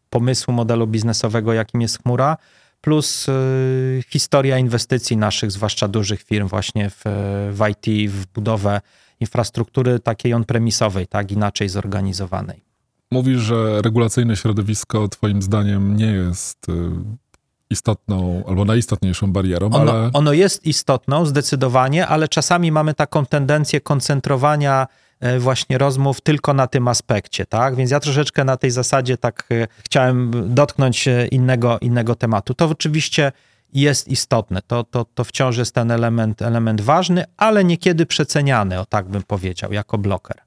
pomysłu 0.09 0.53
modelu 0.53 0.87
biznesowego, 0.87 1.53
jakim 1.53 1.81
jest 1.81 2.01
chmura, 2.01 2.37
plus 2.81 3.29
y, 3.29 4.03
historia 4.09 4.57
inwestycji 4.57 5.17
naszych, 5.17 5.51
zwłaszcza 5.51 5.87
dużych 5.87 6.23
firm 6.23 6.47
właśnie 6.47 6.89
w, 6.89 7.03
w 7.51 7.67
IT, 7.69 8.11
w 8.11 8.25
budowę 8.25 8.81
infrastruktury 9.19 9.99
takiej 9.99 10.33
on-premisowej, 10.33 11.07
tak, 11.07 11.31
inaczej 11.31 11.69
zorganizowanej. 11.69 12.63
Mówisz, 13.11 13.39
że 13.39 13.81
regulacyjne 13.81 14.35
środowisko 14.35 15.07
twoim 15.07 15.41
zdaniem 15.41 15.97
nie 15.97 16.11
jest 16.11 16.69
y, 16.69 16.73
istotną 17.69 18.43
albo 18.47 18.65
najistotniejszą 18.65 19.33
barierą, 19.33 19.69
ono, 19.69 19.91
ale... 19.91 20.09
Ono 20.13 20.33
jest 20.33 20.65
istotną 20.65 21.25
zdecydowanie, 21.25 22.07
ale 22.07 22.27
czasami 22.27 22.71
mamy 22.71 22.93
taką 22.93 23.25
tendencję 23.25 23.81
koncentrowania 23.81 24.87
właśnie 25.39 25.77
rozmów 25.77 26.21
tylko 26.21 26.53
na 26.53 26.67
tym 26.67 26.87
aspekcie, 26.87 27.45
tak? 27.45 27.75
Więc 27.75 27.91
ja 27.91 27.99
troszeczkę 27.99 28.43
na 28.43 28.57
tej 28.57 28.71
zasadzie 28.71 29.17
tak 29.17 29.47
e, 29.51 29.67
chciałem 29.83 30.31
dotknąć 30.55 31.05
innego, 31.31 31.79
innego 31.79 32.15
tematu. 32.15 32.53
To 32.53 32.65
oczywiście 32.65 33.31
jest 33.73 34.07
istotne, 34.07 34.61
to, 34.67 34.83
to, 34.83 35.05
to 35.05 35.23
wciąż 35.23 35.57
jest 35.57 35.75
ten 35.75 35.91
element, 35.91 36.41
element 36.41 36.81
ważny, 36.81 37.23
ale 37.37 37.63
niekiedy 37.63 38.05
przeceniany, 38.05 38.79
o 38.79 38.85
tak 38.85 39.09
bym 39.09 39.23
powiedział, 39.23 39.73
jako 39.73 39.97
bloker. 39.97 40.37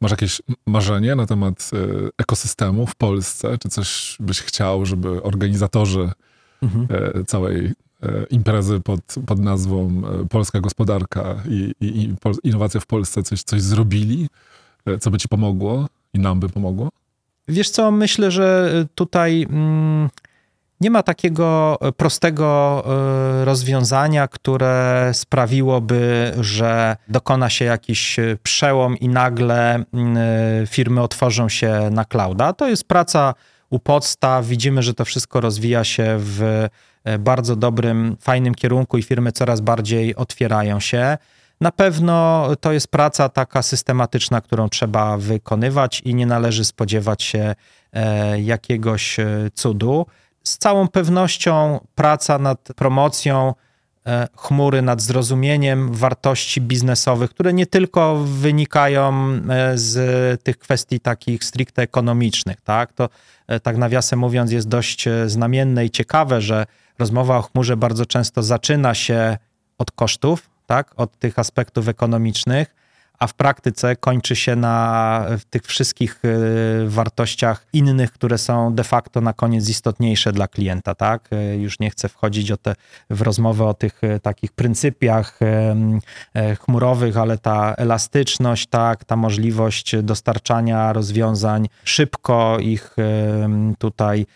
Masz 0.00 0.10
jakieś 0.10 0.42
marzenie 0.66 1.14
na 1.14 1.26
temat 1.26 1.70
e, 1.72 2.08
ekosystemu 2.18 2.86
w 2.86 2.94
Polsce? 2.94 3.58
Czy 3.58 3.68
coś 3.68 4.16
byś 4.20 4.40
chciał, 4.40 4.86
żeby 4.86 5.22
organizatorzy 5.22 6.10
mhm. 6.62 6.86
całej 7.26 7.66
E, 7.66 7.91
imprezy 8.30 8.80
pod, 8.80 9.00
pod 9.26 9.38
nazwą 9.38 10.02
e, 10.22 10.28
Polska 10.28 10.60
Gospodarka 10.60 11.34
i, 11.48 11.72
i, 11.80 11.86
i 11.86 12.14
Innowacja 12.44 12.80
w 12.80 12.86
Polsce 12.86 13.22
coś, 13.22 13.42
coś 13.42 13.62
zrobili, 13.62 14.28
e, 14.86 14.98
co 14.98 15.10
by 15.10 15.18
ci 15.18 15.28
pomogło 15.28 15.86
i 16.14 16.18
nam 16.18 16.40
by 16.40 16.48
pomogło? 16.48 16.88
Wiesz 17.48 17.70
co, 17.70 17.90
myślę, 17.90 18.30
że 18.30 18.72
tutaj 18.94 19.46
mm, 19.50 20.08
nie 20.80 20.90
ma 20.90 21.02
takiego 21.02 21.78
prostego 21.96 22.82
rozwiązania, 23.44 24.28
które 24.28 25.10
sprawiłoby, 25.14 26.32
że 26.40 26.96
dokona 27.08 27.50
się 27.50 27.64
jakiś 27.64 28.16
przełom 28.42 28.96
i 28.96 29.08
nagle 29.08 29.84
mm, 29.92 30.66
firmy 30.66 31.02
otworzą 31.02 31.48
się 31.48 31.88
na 31.90 32.04
clouda. 32.04 32.52
To 32.52 32.68
jest 32.68 32.84
praca 32.84 33.34
u 33.70 33.78
podstaw. 33.78 34.46
Widzimy, 34.46 34.82
że 34.82 34.94
to 34.94 35.04
wszystko 35.04 35.40
rozwija 35.40 35.84
się 35.84 36.16
w 36.18 36.42
E, 36.42 36.68
bardzo 37.18 37.56
dobrym, 37.56 38.16
fajnym 38.20 38.54
kierunku 38.54 38.98
i 38.98 39.02
firmy 39.02 39.32
coraz 39.32 39.60
bardziej 39.60 40.16
otwierają 40.16 40.80
się. 40.80 41.18
Na 41.60 41.72
pewno 41.72 42.48
to 42.60 42.72
jest 42.72 42.88
praca 42.88 43.28
taka 43.28 43.62
systematyczna, 43.62 44.40
którą 44.40 44.68
trzeba 44.68 45.18
wykonywać 45.18 46.00
i 46.00 46.14
nie 46.14 46.26
należy 46.26 46.64
spodziewać 46.64 47.22
się 47.22 47.54
e, 47.92 48.40
jakiegoś 48.40 49.18
e, 49.18 49.26
cudu. 49.54 50.06
Z 50.44 50.58
całą 50.58 50.88
pewnością 50.88 51.80
praca 51.94 52.38
nad 52.38 52.68
promocją 52.76 53.54
chmury, 54.36 54.82
nad 54.82 55.02
zrozumieniem 55.02 55.92
wartości 55.92 56.60
biznesowych, 56.60 57.30
które 57.30 57.52
nie 57.52 57.66
tylko 57.66 58.16
wynikają 58.16 59.40
z 59.74 60.42
tych 60.42 60.58
kwestii 60.58 61.00
takich 61.00 61.44
stricte 61.44 61.82
ekonomicznych, 61.82 62.60
tak? 62.60 62.92
To 62.92 63.08
tak 63.62 63.76
nawiasem 63.76 64.18
mówiąc 64.18 64.52
jest 64.52 64.68
dość 64.68 65.08
znamienne 65.26 65.84
i 65.84 65.90
ciekawe, 65.90 66.40
że 66.40 66.66
rozmowa 66.98 67.36
o 67.38 67.42
chmurze 67.42 67.76
bardzo 67.76 68.06
często 68.06 68.42
zaczyna 68.42 68.94
się 68.94 69.38
od 69.78 69.90
kosztów, 69.90 70.50
tak, 70.66 70.92
od 70.96 71.18
tych 71.18 71.38
aspektów 71.38 71.88
ekonomicznych, 71.88 72.74
a 73.22 73.26
w 73.26 73.34
praktyce 73.34 73.96
kończy 73.96 74.36
się 74.36 74.56
na 74.56 75.26
tych 75.50 75.62
wszystkich 75.62 76.24
y, 76.24 76.88
wartościach 76.88 77.66
innych, 77.72 78.12
które 78.12 78.38
są 78.38 78.74
de 78.74 78.84
facto 78.84 79.20
na 79.20 79.32
koniec 79.32 79.68
istotniejsze 79.68 80.32
dla 80.32 80.48
klienta, 80.48 80.94
tak? 80.94 81.28
Y, 81.32 81.56
już 81.56 81.80
nie 81.80 81.90
chcę 81.90 82.08
wchodzić 82.08 82.52
te, 82.62 82.74
w 83.10 83.22
rozmowę 83.22 83.64
o 83.64 83.74
tych 83.74 84.04
y, 84.04 84.20
takich 84.20 84.52
pryncypiach 84.52 85.38
chmurowych, 86.60 87.16
ale 87.16 87.38
ta 87.38 87.74
elastyczność, 87.74 88.66
tak, 88.66 89.04
ta 89.04 89.16
możliwość 89.16 89.96
dostarczania 90.02 90.92
rozwiązań 90.92 91.68
szybko, 91.84 92.56
ich 92.60 92.96
tutaj 93.78 94.26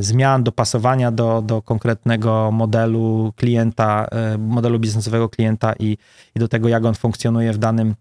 zmian, 0.00 0.42
dopasowania 0.42 1.10
do, 1.10 1.42
do 1.42 1.62
konkretnego 1.62 2.50
modelu 2.52 3.32
klienta, 3.36 4.06
e, 4.12 4.38
modelu 4.38 4.78
biznesowego 4.78 5.28
klienta 5.28 5.72
i, 5.78 5.96
i 6.36 6.40
do 6.40 6.48
tego, 6.48 6.68
jak 6.68 6.84
on 6.84 6.94
funkcjonuje 6.94 7.52
w 7.52 7.58
danym 7.58 7.94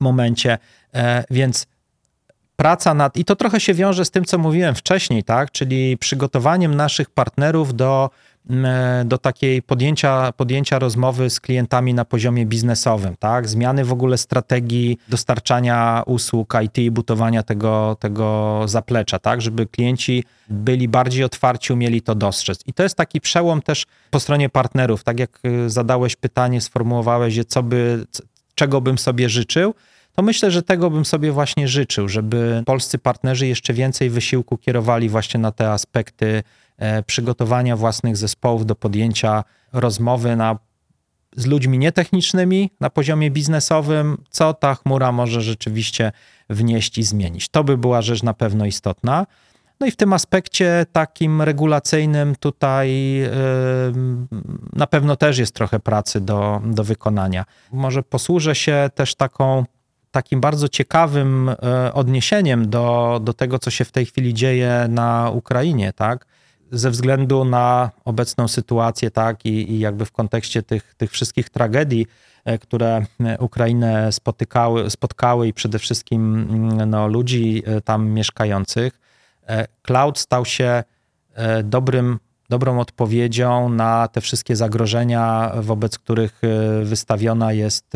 momencie. 0.00 0.58
E, 0.94 1.24
więc 1.30 1.66
praca 2.56 2.94
nad, 2.94 3.16
i 3.16 3.24
to 3.24 3.36
trochę 3.36 3.60
się 3.60 3.74
wiąże 3.74 4.04
z 4.04 4.10
tym, 4.10 4.24
co 4.24 4.38
mówiłem 4.38 4.74
wcześniej, 4.74 5.24
tak, 5.24 5.50
czyli 5.50 5.98
przygotowaniem 5.98 6.74
naszych 6.74 7.10
partnerów 7.10 7.74
do 7.74 8.10
E, 8.10 8.33
do 9.04 9.18
takiej 9.18 9.62
podjęcia, 9.62 10.32
podjęcia 10.32 10.78
rozmowy 10.78 11.30
z 11.30 11.40
klientami 11.40 11.94
na 11.94 12.04
poziomie 12.04 12.46
biznesowym, 12.46 13.16
tak? 13.18 13.48
Zmiany 13.48 13.84
w 13.84 13.92
ogóle 13.92 14.18
strategii 14.18 14.98
dostarczania 15.08 16.02
usług 16.06 16.54
IT 16.64 16.78
i 16.78 16.90
budowania 16.90 17.42
tego, 17.42 17.96
tego 18.00 18.60
zaplecza, 18.66 19.18
tak? 19.18 19.42
Żeby 19.42 19.66
klienci 19.66 20.24
byli 20.48 20.88
bardziej 20.88 21.24
otwarci, 21.24 21.72
umieli 21.72 22.02
to 22.02 22.14
dostrzec. 22.14 22.60
I 22.66 22.72
to 22.72 22.82
jest 22.82 22.96
taki 22.96 23.20
przełom 23.20 23.62
też 23.62 23.86
po 24.10 24.20
stronie 24.20 24.48
partnerów. 24.48 25.04
Tak 25.04 25.20
jak 25.20 25.40
e, 25.44 25.70
zadałeś 25.70 26.16
pytanie, 26.16 26.60
sformułowałeś 26.60 27.36
je, 27.36 27.44
co 27.44 27.62
by, 27.62 28.06
czego 28.54 28.80
bym 28.80 28.98
sobie 28.98 29.28
życzył, 29.28 29.74
to 30.14 30.22
myślę, 30.22 30.50
że 30.50 30.62
tego 30.62 30.90
bym 30.90 31.04
sobie 31.04 31.32
właśnie 31.32 31.68
życzył, 31.68 32.08
żeby 32.08 32.62
polscy 32.66 32.98
partnerzy 32.98 33.46
jeszcze 33.46 33.72
więcej 33.72 34.10
wysiłku 34.10 34.58
kierowali 34.58 35.08
właśnie 35.08 35.40
na 35.40 35.52
te 35.52 35.70
aspekty 35.70 36.24
E, 36.26 36.42
przygotowania 37.06 37.76
własnych 37.76 38.16
zespołów 38.16 38.66
do 38.66 38.74
podjęcia 38.74 39.44
rozmowy 39.72 40.36
na 40.36 40.58
z 41.36 41.46
ludźmi 41.46 41.78
nietechnicznymi 41.78 42.70
na 42.80 42.90
poziomie 42.90 43.30
biznesowym, 43.30 44.18
co 44.30 44.54
ta 44.54 44.74
chmura 44.74 45.12
może 45.12 45.42
rzeczywiście 45.42 46.12
wnieść 46.50 46.98
i 46.98 47.02
zmienić. 47.02 47.48
To 47.48 47.64
by 47.64 47.78
była 47.78 48.02
rzecz 48.02 48.22
na 48.22 48.34
pewno 48.34 48.66
istotna. 48.66 49.26
No 49.80 49.86
i 49.86 49.90
w 49.90 49.96
tym 49.96 50.12
aspekcie 50.12 50.86
takim 50.92 51.42
regulacyjnym 51.42 52.36
tutaj 52.36 53.14
yy, 53.14 53.28
na 54.72 54.86
pewno 54.86 55.16
też 55.16 55.38
jest 55.38 55.54
trochę 55.54 55.80
pracy 55.80 56.20
do, 56.20 56.62
do 56.64 56.84
wykonania. 56.84 57.44
Może 57.72 58.02
posłużę 58.02 58.54
się 58.54 58.90
też 58.94 59.14
taką, 59.14 59.64
takim 60.10 60.40
bardzo 60.40 60.68
ciekawym 60.68 61.50
yy, 61.84 61.92
odniesieniem 61.92 62.70
do, 62.70 63.20
do 63.22 63.32
tego, 63.32 63.58
co 63.58 63.70
się 63.70 63.84
w 63.84 63.92
tej 63.92 64.06
chwili 64.06 64.34
dzieje 64.34 64.86
na 64.88 65.30
Ukrainie, 65.30 65.92
tak? 65.92 66.26
Ze 66.74 66.90
względu 66.90 67.44
na 67.44 67.90
obecną 68.04 68.48
sytuację, 68.48 69.10
tak, 69.10 69.46
i, 69.46 69.72
i 69.72 69.78
jakby 69.78 70.04
w 70.04 70.12
kontekście 70.12 70.62
tych, 70.62 70.94
tych 70.94 71.10
wszystkich 71.10 71.50
tragedii, 71.50 72.06
yy, 72.46 72.58
które 72.58 73.06
Ukrainę 73.38 74.12
spotykały, 74.12 74.90
spotkały 74.90 75.48
i 75.48 75.52
przede 75.52 75.78
wszystkim 75.78 76.46
mm, 76.50 76.90
no, 76.90 77.08
ludzi 77.08 77.62
tam 77.84 78.08
mieszkających, 78.08 79.04
E, 79.46 79.66
cloud 79.82 80.18
stał 80.18 80.44
się 80.44 80.84
e, 81.34 81.62
dobrym, 81.62 82.18
dobrą 82.48 82.80
odpowiedzią 82.80 83.68
na 83.68 84.08
te 84.08 84.20
wszystkie 84.20 84.56
zagrożenia, 84.56 85.52
wobec 85.60 85.98
których 85.98 86.40
e, 86.44 86.84
wystawiona 86.84 87.52
jest 87.52 87.92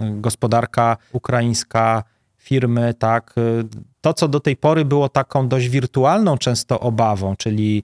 gospodarka 0.00 0.96
ukraińska, 1.12 2.04
firmy, 2.44 2.94
tak. 2.98 3.34
To, 4.00 4.14
co 4.14 4.28
do 4.28 4.40
tej 4.40 4.56
pory 4.56 4.84
było 4.84 5.08
taką 5.08 5.48
dość 5.48 5.68
wirtualną 5.68 6.38
często 6.38 6.80
obawą, 6.80 7.36
czyli 7.36 7.82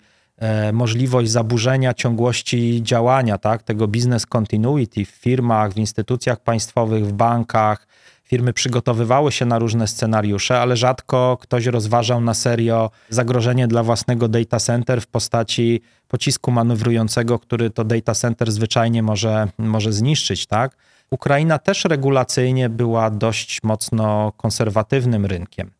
możliwość 0.73 1.31
zaburzenia 1.31 1.95
ciągłości 1.95 2.83
działania, 2.83 3.39
tak, 3.39 3.63
tego 3.63 3.89
business 3.89 4.27
continuity 4.27 5.05
w 5.05 5.09
firmach, 5.09 5.73
w 5.73 5.77
instytucjach 5.77 6.41
państwowych, 6.41 7.07
w 7.07 7.13
bankach, 7.13 7.87
Firmy 8.31 8.53
przygotowywały 8.53 9.33
się 9.33 9.47
na 9.47 9.59
różne 9.59 9.89
scenariusze, 9.89 10.61
ale 10.61 10.77
rzadko 10.77 11.39
ktoś 11.41 11.67
rozważał 11.67 12.21
na 12.21 12.35
serio 12.35 12.91
zagrożenie 13.09 13.69
dla 13.69 13.83
własnego 13.83 14.29
data 14.29 14.59
center 14.59 15.01
w 15.01 15.07
postaci 15.07 15.81
pocisku 16.09 16.51
manewrującego, 16.51 17.39
który 17.39 17.71
to 17.71 17.85
data 17.85 18.15
center 18.15 18.53
zwyczajnie 18.53 19.03
może, 19.03 19.49
może 19.59 19.93
zniszczyć, 19.93 20.47
tak? 20.47 20.77
Ukraina 21.11 21.59
też 21.59 21.85
regulacyjnie 21.85 22.69
była 22.69 23.11
dość 23.11 23.63
mocno 23.63 24.33
konserwatywnym 24.37 25.27
rynkiem, 25.27 25.71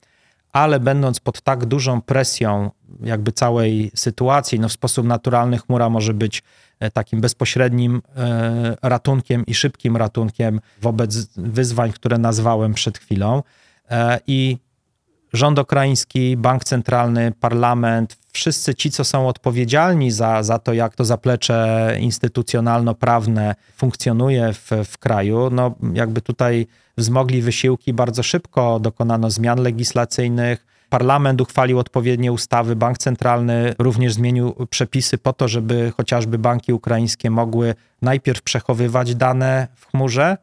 ale 0.53 0.81
będąc 0.81 1.21
pod 1.21 1.41
tak 1.41 1.67
dużą 1.67 2.03
presją 2.03 2.71
jakby 3.03 3.33
całej 3.33 3.91
sytuacji, 3.95 4.61
no 4.61 4.69
w 4.69 4.73
sposób 4.73 5.07
naturalny 5.07 5.59
chmura 5.59 5.89
może 5.89 6.15
być 6.15 6.43
E, 6.81 6.91
takim 6.91 7.21
bezpośrednim 7.21 8.03
e, 8.17 8.77
ratunkiem 8.83 9.47
i 9.47 9.55
szybkim 9.55 9.97
ratunkiem 9.97 10.61
wobec 10.83 11.17
wyzwań, 11.37 11.93
które 11.93 12.19
nazwałem 12.19 12.75
przed 12.75 12.99
chwilą. 12.99 13.43
E, 13.91 14.21
I 14.27 14.59
rząd 15.33 15.59
ukraiński, 15.59 16.37
bank 16.37 16.65
centralny, 16.65 17.33
parlament, 17.41 18.17
wszyscy 18.33 18.75
ci, 18.75 18.91
co 18.91 19.05
są 19.05 19.29
odpowiedzialni 19.29 20.11
za, 20.11 20.43
za 20.43 20.59
to, 20.59 20.73
jak 20.73 20.95
to 20.95 21.05
zaplecze 21.05 21.97
instytucjonalno-prawne 22.01 23.55
funkcjonuje 23.77 24.53
w, 24.53 24.71
w 24.85 24.99
kraju, 24.99 25.51
no 25.51 25.75
jakby 25.93 26.21
tutaj 26.21 26.67
wzmogli 26.97 27.43
wysiłki, 27.43 27.93
bardzo 27.93 28.23
szybko 28.23 28.81
dokonano 28.81 29.31
zmian 29.31 29.63
legislacyjnych, 29.63 30.71
Parlament 30.91 31.41
uchwalił 31.41 31.79
odpowiednie 31.79 32.33
ustawy, 32.33 32.77
bank 32.77 32.99
centralny 32.99 33.75
również 33.79 34.15
zmienił 34.15 34.67
przepisy 34.71 35.19
po 35.19 35.33
to, 35.33 35.49
żeby 35.49 35.93
chociażby 35.97 36.39
banki 36.39 36.73
ukraińskie 36.73 37.31
mogły 37.31 37.75
najpierw 38.03 38.43
przechowywać 38.43 39.15
dane 39.15 39.69
w 39.77 39.87
chmurze, 39.87 40.37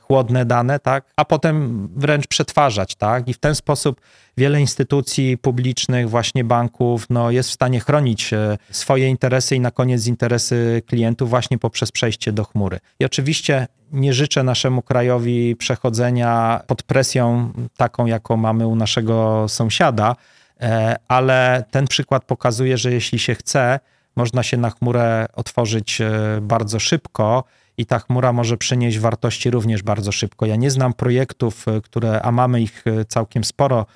chłodne 0.00 0.44
dane, 0.44 0.78
tak, 0.78 1.04
a 1.16 1.24
potem 1.24 1.88
wręcz 1.96 2.26
przetwarzać, 2.26 2.94
tak, 2.94 3.28
i 3.28 3.34
w 3.34 3.38
ten 3.38 3.54
sposób 3.54 4.00
wiele 4.36 4.60
instytucji 4.60 5.38
publicznych, 5.38 6.10
właśnie 6.10 6.44
banków, 6.44 7.06
no, 7.10 7.30
jest 7.30 7.48
w 7.48 7.52
stanie 7.52 7.80
chronić 7.80 8.32
e, 8.32 8.58
swoje 8.70 9.08
interesy 9.08 9.56
i 9.56 9.60
na 9.60 9.70
koniec 9.70 10.06
interesy 10.06 10.82
klientów 10.86 11.30
właśnie 11.30 11.58
poprzez 11.58 11.92
przejście 11.92 12.32
do 12.32 12.44
chmury. 12.44 12.78
I 13.00 13.04
oczywiście 13.04 13.66
nie 13.92 14.12
życzę 14.12 14.42
naszemu 14.42 14.82
krajowi 14.82 15.56
przechodzenia 15.56 16.60
pod 16.66 16.82
presją 16.82 17.52
taką, 17.76 18.06
jaką 18.06 18.36
mamy 18.36 18.66
u 18.66 18.76
naszego 18.76 19.46
sąsiada, 19.48 20.16
e, 20.60 20.96
ale 21.08 21.64
ten 21.70 21.86
przykład 21.86 22.24
pokazuje, 22.24 22.78
że 22.78 22.92
jeśli 22.92 23.18
się 23.18 23.34
chce, 23.34 23.80
można 24.16 24.42
się 24.42 24.56
na 24.56 24.70
chmurę 24.70 25.26
otworzyć 25.34 26.00
e, 26.00 26.10
bardzo 26.42 26.78
szybko 26.78 27.44
i 27.80 27.86
ta 27.86 27.98
chmura 27.98 28.32
może 28.32 28.56
przynieść 28.56 28.98
wartości 28.98 29.50
również 29.50 29.82
bardzo 29.82 30.12
szybko. 30.12 30.46
Ja 30.46 30.56
nie 30.56 30.70
znam 30.70 30.92
projektów, 30.92 31.66
które, 31.82 32.22
a 32.22 32.32
mamy 32.32 32.62
ich 32.62 32.84
całkiem 33.08 33.44
sporo 33.44 33.86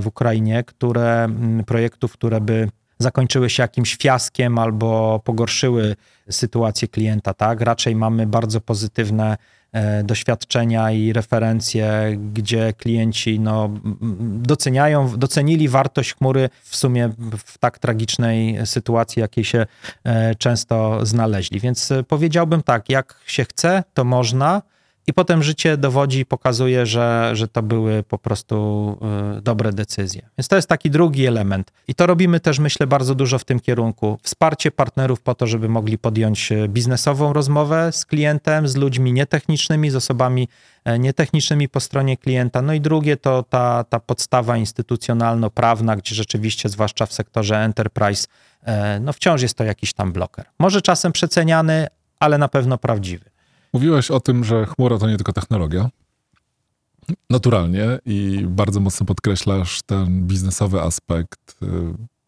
w 0.00 0.06
Ukrainie, 0.06 0.64
które, 0.64 1.28
projektów, 1.66 2.12
które 2.12 2.40
by 2.40 2.68
zakończyły 2.98 3.50
się 3.50 3.62
jakimś 3.62 3.96
fiaskiem 3.96 4.58
albo 4.58 5.20
pogorszyły 5.24 5.96
sytuację 6.30 6.88
klienta, 6.88 7.34
tak? 7.34 7.60
Raczej 7.60 7.96
mamy 7.96 8.26
bardzo 8.26 8.60
pozytywne 8.60 9.32
e, 9.32 9.36
doświadczenia 10.04 10.90
i 10.90 11.12
referencje, 11.12 12.16
gdzie 12.32 12.72
klienci 12.72 13.40
no, 13.40 13.70
doceniają, 14.20 15.18
docenili 15.18 15.68
wartość 15.68 16.14
chmury 16.14 16.48
w 16.62 16.76
sumie 16.76 17.10
w 17.46 17.58
tak 17.58 17.78
tragicznej 17.78 18.66
sytuacji, 18.66 19.20
jakiej 19.20 19.44
się 19.44 19.66
e, 20.04 20.34
często 20.34 21.06
znaleźli. 21.06 21.60
Więc 21.60 21.90
e, 21.90 22.02
powiedziałbym 22.02 22.62
tak, 22.62 22.88
jak 22.88 23.20
się 23.26 23.44
chce, 23.44 23.84
to 23.94 24.04
można, 24.04 24.62
i 25.06 25.12
potem 25.12 25.42
życie 25.42 25.76
dowodzi 25.76 26.18
i 26.18 26.26
pokazuje, 26.26 26.86
że, 26.86 27.30
że 27.32 27.48
to 27.48 27.62
były 27.62 28.02
po 28.02 28.18
prostu 28.18 28.98
y, 29.38 29.40
dobre 29.40 29.72
decyzje. 29.72 30.22
Więc 30.38 30.48
to 30.48 30.56
jest 30.56 30.68
taki 30.68 30.90
drugi 30.90 31.26
element. 31.26 31.72
I 31.88 31.94
to 31.94 32.06
robimy 32.06 32.40
też, 32.40 32.58
myślę, 32.58 32.86
bardzo 32.86 33.14
dużo 33.14 33.38
w 33.38 33.44
tym 33.44 33.60
kierunku. 33.60 34.18
Wsparcie 34.22 34.70
partnerów 34.70 35.20
po 35.20 35.34
to, 35.34 35.46
żeby 35.46 35.68
mogli 35.68 35.98
podjąć 35.98 36.52
y, 36.52 36.68
biznesową 36.68 37.32
rozmowę 37.32 37.92
z 37.92 38.04
klientem, 38.04 38.68
z 38.68 38.76
ludźmi 38.76 39.12
nietechnicznymi, 39.12 39.90
z 39.90 39.96
osobami 39.96 40.48
e, 40.84 40.98
nietechnicznymi 40.98 41.68
po 41.68 41.80
stronie 41.80 42.16
klienta. 42.16 42.62
No 42.62 42.72
i 42.72 42.80
drugie 42.80 43.16
to 43.16 43.42
ta, 43.42 43.84
ta 43.84 44.00
podstawa 44.00 44.56
instytucjonalno-prawna, 44.56 45.96
gdzie 45.96 46.14
rzeczywiście, 46.14 46.68
zwłaszcza 46.68 47.06
w 47.06 47.12
sektorze 47.12 47.56
enterprise, 47.56 48.26
e, 48.62 49.00
no 49.00 49.12
wciąż 49.12 49.42
jest 49.42 49.54
to 49.54 49.64
jakiś 49.64 49.92
tam 49.92 50.12
bloker. 50.12 50.44
Może 50.58 50.82
czasem 50.82 51.12
przeceniany, 51.12 51.86
ale 52.20 52.38
na 52.38 52.48
pewno 52.48 52.78
prawdziwy. 52.78 53.35
Mówiłeś 53.76 54.10
o 54.10 54.20
tym, 54.20 54.44
że 54.44 54.66
chmura 54.66 54.98
to 54.98 55.08
nie 55.08 55.16
tylko 55.16 55.32
technologia. 55.32 55.90
Naturalnie 57.30 57.98
i 58.06 58.44
bardzo 58.48 58.80
mocno 58.80 59.06
podkreślasz 59.06 59.82
ten 59.82 60.26
biznesowy 60.26 60.82
aspekt, 60.82 61.56
y, 61.62 61.66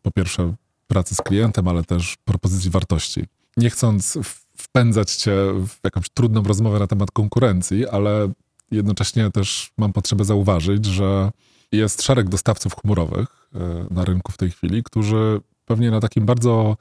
po 0.03 0.11
pierwsze 0.11 0.55
pracy 0.87 1.15
z 1.15 1.19
klientem, 1.19 1.69
ale 1.69 1.85
też 1.85 2.17
propozycji 2.25 2.71
wartości. 2.71 3.25
Nie 3.57 3.71
chcąc 3.71 4.19
wpędzać 4.57 5.13
cię 5.13 5.33
w 5.67 5.85
jakąś 5.85 6.09
trudną 6.09 6.43
rozmowę 6.43 6.79
na 6.79 6.87
temat 6.87 7.11
konkurencji, 7.11 7.89
ale 7.89 8.33
jednocześnie 8.71 9.31
też 9.31 9.71
mam 9.79 9.93
potrzebę 9.93 10.25
zauważyć, 10.25 10.85
że 10.85 11.31
jest 11.73 12.03
szereg 12.03 12.29
dostawców 12.29 12.75
chmurowych 12.75 13.49
y, 13.55 13.95
na 13.95 14.05
rynku 14.05 14.33
w 14.33 14.37
tej 14.37 14.51
chwili, 14.51 14.83
którzy 14.83 15.41
pewnie 15.67 15.91
na 15.91 16.01
takim 16.01 16.27
bardzo 16.27 16.77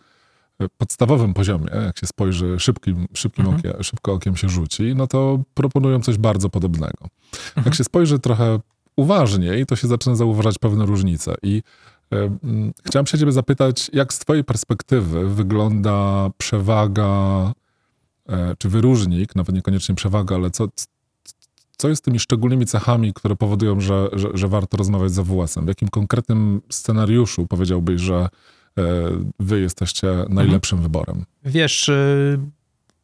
podstawowym 0.78 1.34
poziomie, 1.34 1.70
jak 1.86 2.00
się 2.00 2.08
spojrzy 2.08 2.60
szybkim, 2.60 3.08
szybkim 3.14 3.46
mhm. 3.46 3.60
okiem, 3.60 3.84
szybko 3.84 4.14
okiem 4.14 4.36
się 4.36 4.50
rzuci, 4.50 4.96
no 4.96 5.08
to 5.08 5.40
proponują 5.54 6.02
coś 6.02 6.18
bardzo 6.18 6.50
podobnego. 6.50 7.08
Mhm. 7.34 7.66
Jak 7.66 7.76
się 7.76 7.84
spojrzy 7.84 8.20
trochę 8.20 8.60
uważniej, 8.96 9.66
to 9.66 9.76
się 9.76 9.88
zaczyna 9.88 10.16
zauważać 10.16 10.58
pewne 10.60 10.86
różnice. 10.86 11.36
I 11.44 11.64
chciałem 12.86 13.06
się 13.06 13.18
ciebie 13.18 13.32
zapytać, 13.32 13.90
jak 13.94 14.14
z 14.14 14.20
twojej 14.20 14.44
perspektywy 14.44 15.30
wygląda 15.30 16.30
przewaga, 16.38 17.54
y, 18.30 18.34
czy 18.58 18.70
wyróżnik, 18.70 19.36
nawet 19.36 19.56
niekoniecznie 19.56 19.96
przewaga, 19.96 20.36
ale 20.36 20.52
co, 20.52 20.68
co 21.78 21.90
jest 21.90 22.04
tymi 22.04 22.20
szczególnymi 22.20 22.66
cechami, 22.66 23.14
które 23.14 23.36
powodują, 23.36 23.80
że, 23.80 24.10
że, 24.14 24.30
że 24.34 24.48
warto 24.48 24.78
rozmawiać 24.78 25.12
z 25.12 25.20
AWS-em? 25.20 25.66
W 25.66 25.68
jakim 25.68 25.90
konkretnym 25.90 26.62
scenariuszu 26.70 27.48
powiedziałbyś, 27.48 28.02
że 28.02 28.16
E, 28.16 28.30
wy 29.40 29.60
jesteście 29.60 30.08
najlepszym 30.30 30.78
mhm. 30.78 30.92
wyborem? 30.92 31.26
Wiesz, 31.46 31.90
y, 31.90 32.40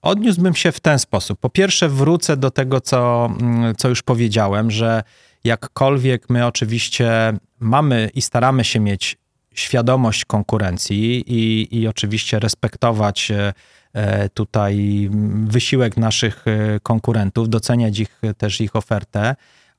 odniósłbym 0.02 0.56
się 0.56 0.72
w 0.72 0.80
ten 0.80 1.00
sposób. 1.00 1.40
Po 1.40 1.50
pierwsze, 1.50 1.90
wrócę 1.90 2.38
do 2.38 2.52
tego, 2.52 2.82
co, 2.82 3.30
mm, 3.42 3.76
co 3.76 3.90
już 3.90 4.02
powiedziałem, 4.02 4.72
że 4.72 5.04
jakkolwiek 5.44 6.30
my 6.30 6.46
oczywiście 6.46 7.34
mamy 7.60 8.10
i 8.16 8.22
staramy 8.22 8.64
się 8.64 8.80
mieć 8.80 9.18
świadomość 9.54 10.26
konkurencji 10.26 11.24
i, 11.28 11.68
i 11.80 11.88
oczywiście 11.88 12.40
respektować 12.40 13.32
e, 13.32 13.54
e, 13.94 14.30
tutaj 14.30 15.10
wysiłek 15.46 15.98
naszych 15.98 16.46
konkurentów, 16.84 17.50
doceniać 17.50 18.00
ich 18.00 18.22
też 18.38 18.62
ich 18.62 18.76
ofertę, 18.76 19.36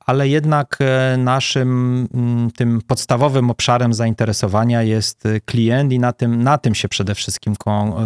ale 0.07 0.29
jednak 0.29 0.79
e, 0.81 1.17
naszym 1.17 2.09
mm, 2.15 2.51
tym 2.51 2.81
podstawowym 2.87 3.51
obszarem 3.51 3.95
zainteresowania 3.95 4.83
jest 4.83 5.27
e, 5.27 5.41
klient 5.41 5.93
i 5.93 5.99
na 5.99 6.13
tym, 6.13 6.43
na 6.43 6.59
tym 6.59 6.75
się 6.75 6.89
przede 6.89 7.15
wszystkim 7.15 7.55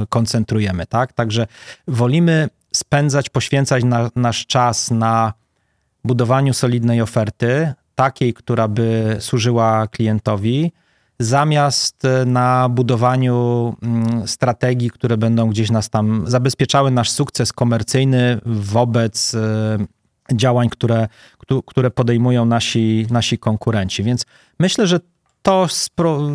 koncentrujemy, 0.08 0.86
tak? 0.86 1.12
Także 1.12 1.46
wolimy 1.88 2.48
spędzać, 2.72 3.30
poświęcać 3.30 3.84
na, 3.84 4.10
nasz 4.16 4.46
czas 4.46 4.90
na 4.90 5.32
budowaniu 6.04 6.54
solidnej 6.54 7.02
oferty, 7.02 7.72
takiej, 7.94 8.34
która 8.34 8.68
by 8.68 9.16
służyła 9.20 9.86
klientowi, 9.86 10.72
zamiast 11.18 12.02
na 12.26 12.68
budowaniu 12.68 13.76
mm, 13.82 14.28
strategii, 14.28 14.90
które 14.90 15.16
będą 15.16 15.50
gdzieś 15.50 15.70
nas 15.70 15.90
tam 15.90 16.24
zabezpieczały 16.26 16.90
nasz 16.90 17.10
sukces 17.10 17.52
komercyjny 17.52 18.40
wobec 18.46 19.34
e, 19.34 19.78
działań, 20.32 20.68
które, 20.68 21.08
które 21.66 21.90
podejmują 21.90 22.44
nasi, 22.44 23.06
nasi 23.10 23.38
konkurenci. 23.38 24.02
Więc 24.02 24.26
myślę, 24.58 24.86
że 24.86 25.00
to, 25.42 25.66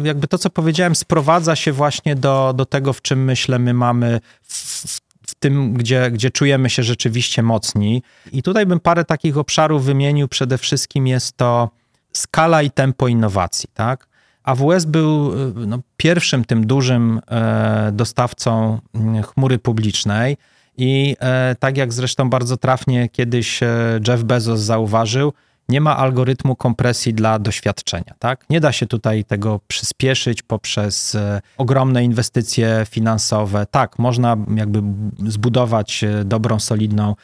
jakby 0.03 0.27
to, 0.27 0.37
co 0.37 0.49
powiedziałem, 0.49 0.95
sprowadza 0.95 1.55
się 1.55 1.71
właśnie 1.71 2.15
do, 2.15 2.53
do 2.55 2.65
tego, 2.65 2.93
w 2.93 3.01
czym 3.01 3.23
myślę, 3.23 3.59
my 3.59 3.73
mamy 3.73 4.19
w, 4.41 4.99
w 5.27 5.35
tym, 5.39 5.73
gdzie, 5.73 6.11
gdzie 6.11 6.31
czujemy 6.31 6.69
się 6.69 6.83
rzeczywiście 6.83 7.43
mocni. 7.43 8.03
I 8.31 8.43
tutaj 8.43 8.65
bym 8.65 8.79
parę 8.79 9.05
takich 9.05 9.37
obszarów 9.37 9.85
wymienił. 9.85 10.27
Przede 10.27 10.57
wszystkim 10.57 11.07
jest 11.07 11.37
to 11.37 11.69
skala 12.13 12.61
i 12.61 12.71
tempo 12.71 13.07
innowacji, 13.07 13.69
tak? 13.73 14.07
AWS 14.43 14.85
był 14.85 15.31
no, 15.55 15.79
pierwszym 15.97 16.45
tym 16.45 16.67
dużym 16.67 17.21
e, 17.27 17.91
dostawcą 17.93 18.79
mm, 18.93 19.23
chmury 19.23 19.59
publicznej 19.59 20.37
i 20.77 21.15
e, 21.19 21.55
tak 21.59 21.77
jak 21.77 21.93
zresztą 21.93 22.29
bardzo 22.29 22.57
trafnie 22.57 23.09
kiedyś 23.09 23.63
e, 23.63 23.99
Jeff 24.07 24.23
Bezos 24.23 24.59
zauważył, 24.59 25.33
nie 25.69 25.81
ma 25.81 25.97
algorytmu 25.97 26.55
kompresji 26.55 27.13
dla 27.13 27.39
doświadczenia. 27.39 28.13
Tak? 28.19 28.45
Nie 28.49 28.59
da 28.59 28.71
się 28.71 28.85
tutaj 28.85 29.23
tego 29.23 29.59
przyspieszyć 29.67 30.41
poprzez 30.41 31.15
e, 31.15 31.41
ogromne 31.57 32.03
inwestycje 32.03 32.85
finansowe. 32.89 33.65
Tak, 33.71 33.99
można 33.99 34.37
jakby 34.55 34.81
zbudować 35.27 36.05
dobrą, 36.25 36.59
solidną 36.59 37.15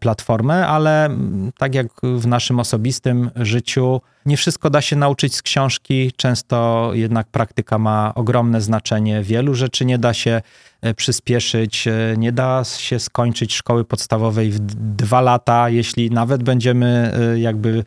platformę, 0.00 0.66
ale 0.66 1.10
tak 1.58 1.74
jak 1.74 1.86
w 2.02 2.26
naszym 2.26 2.60
osobistym 2.60 3.30
życiu, 3.36 4.00
nie 4.26 4.36
wszystko 4.36 4.70
da 4.70 4.80
się 4.80 4.96
nauczyć 4.96 5.34
z 5.34 5.42
książki. 5.42 6.12
Często 6.16 6.90
jednak 6.94 7.26
praktyka 7.26 7.78
ma 7.78 8.12
ogromne 8.14 8.60
znaczenie. 8.60 9.22
Wielu 9.22 9.54
rzeczy 9.54 9.84
nie 9.84 9.98
da 9.98 10.14
się 10.14 10.42
E, 10.82 10.94
przyspieszyć. 10.94 11.88
E, 11.88 11.92
nie 12.18 12.32
da 12.32 12.62
się 12.64 12.98
skończyć 12.98 13.54
szkoły 13.54 13.84
podstawowej 13.84 14.50
w 14.50 14.58
dwa 14.96 15.20
lata, 15.20 15.68
jeśli 15.68 16.10
nawet 16.10 16.42
będziemy, 16.42 17.12
e, 17.34 17.38
jakby 17.40 17.84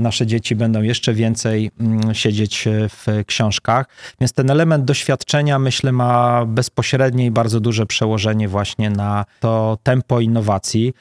nasze 0.00 0.26
dzieci 0.26 0.56
będą 0.56 0.82
jeszcze 0.82 1.14
więcej 1.14 1.70
mm, 1.80 2.14
siedzieć 2.14 2.68
w 2.68 3.24
książkach. 3.26 3.86
Więc 4.20 4.32
ten 4.32 4.50
element 4.50 4.84
doświadczenia, 4.84 5.58
myślę, 5.58 5.92
ma 5.92 6.44
bezpośrednie 6.46 7.26
i 7.26 7.30
bardzo 7.30 7.60
duże 7.60 7.86
przełożenie 7.86 8.48
właśnie 8.48 8.90
na 8.90 9.24
to 9.40 9.78
tempo 9.82 10.20
innowacji. 10.20 10.92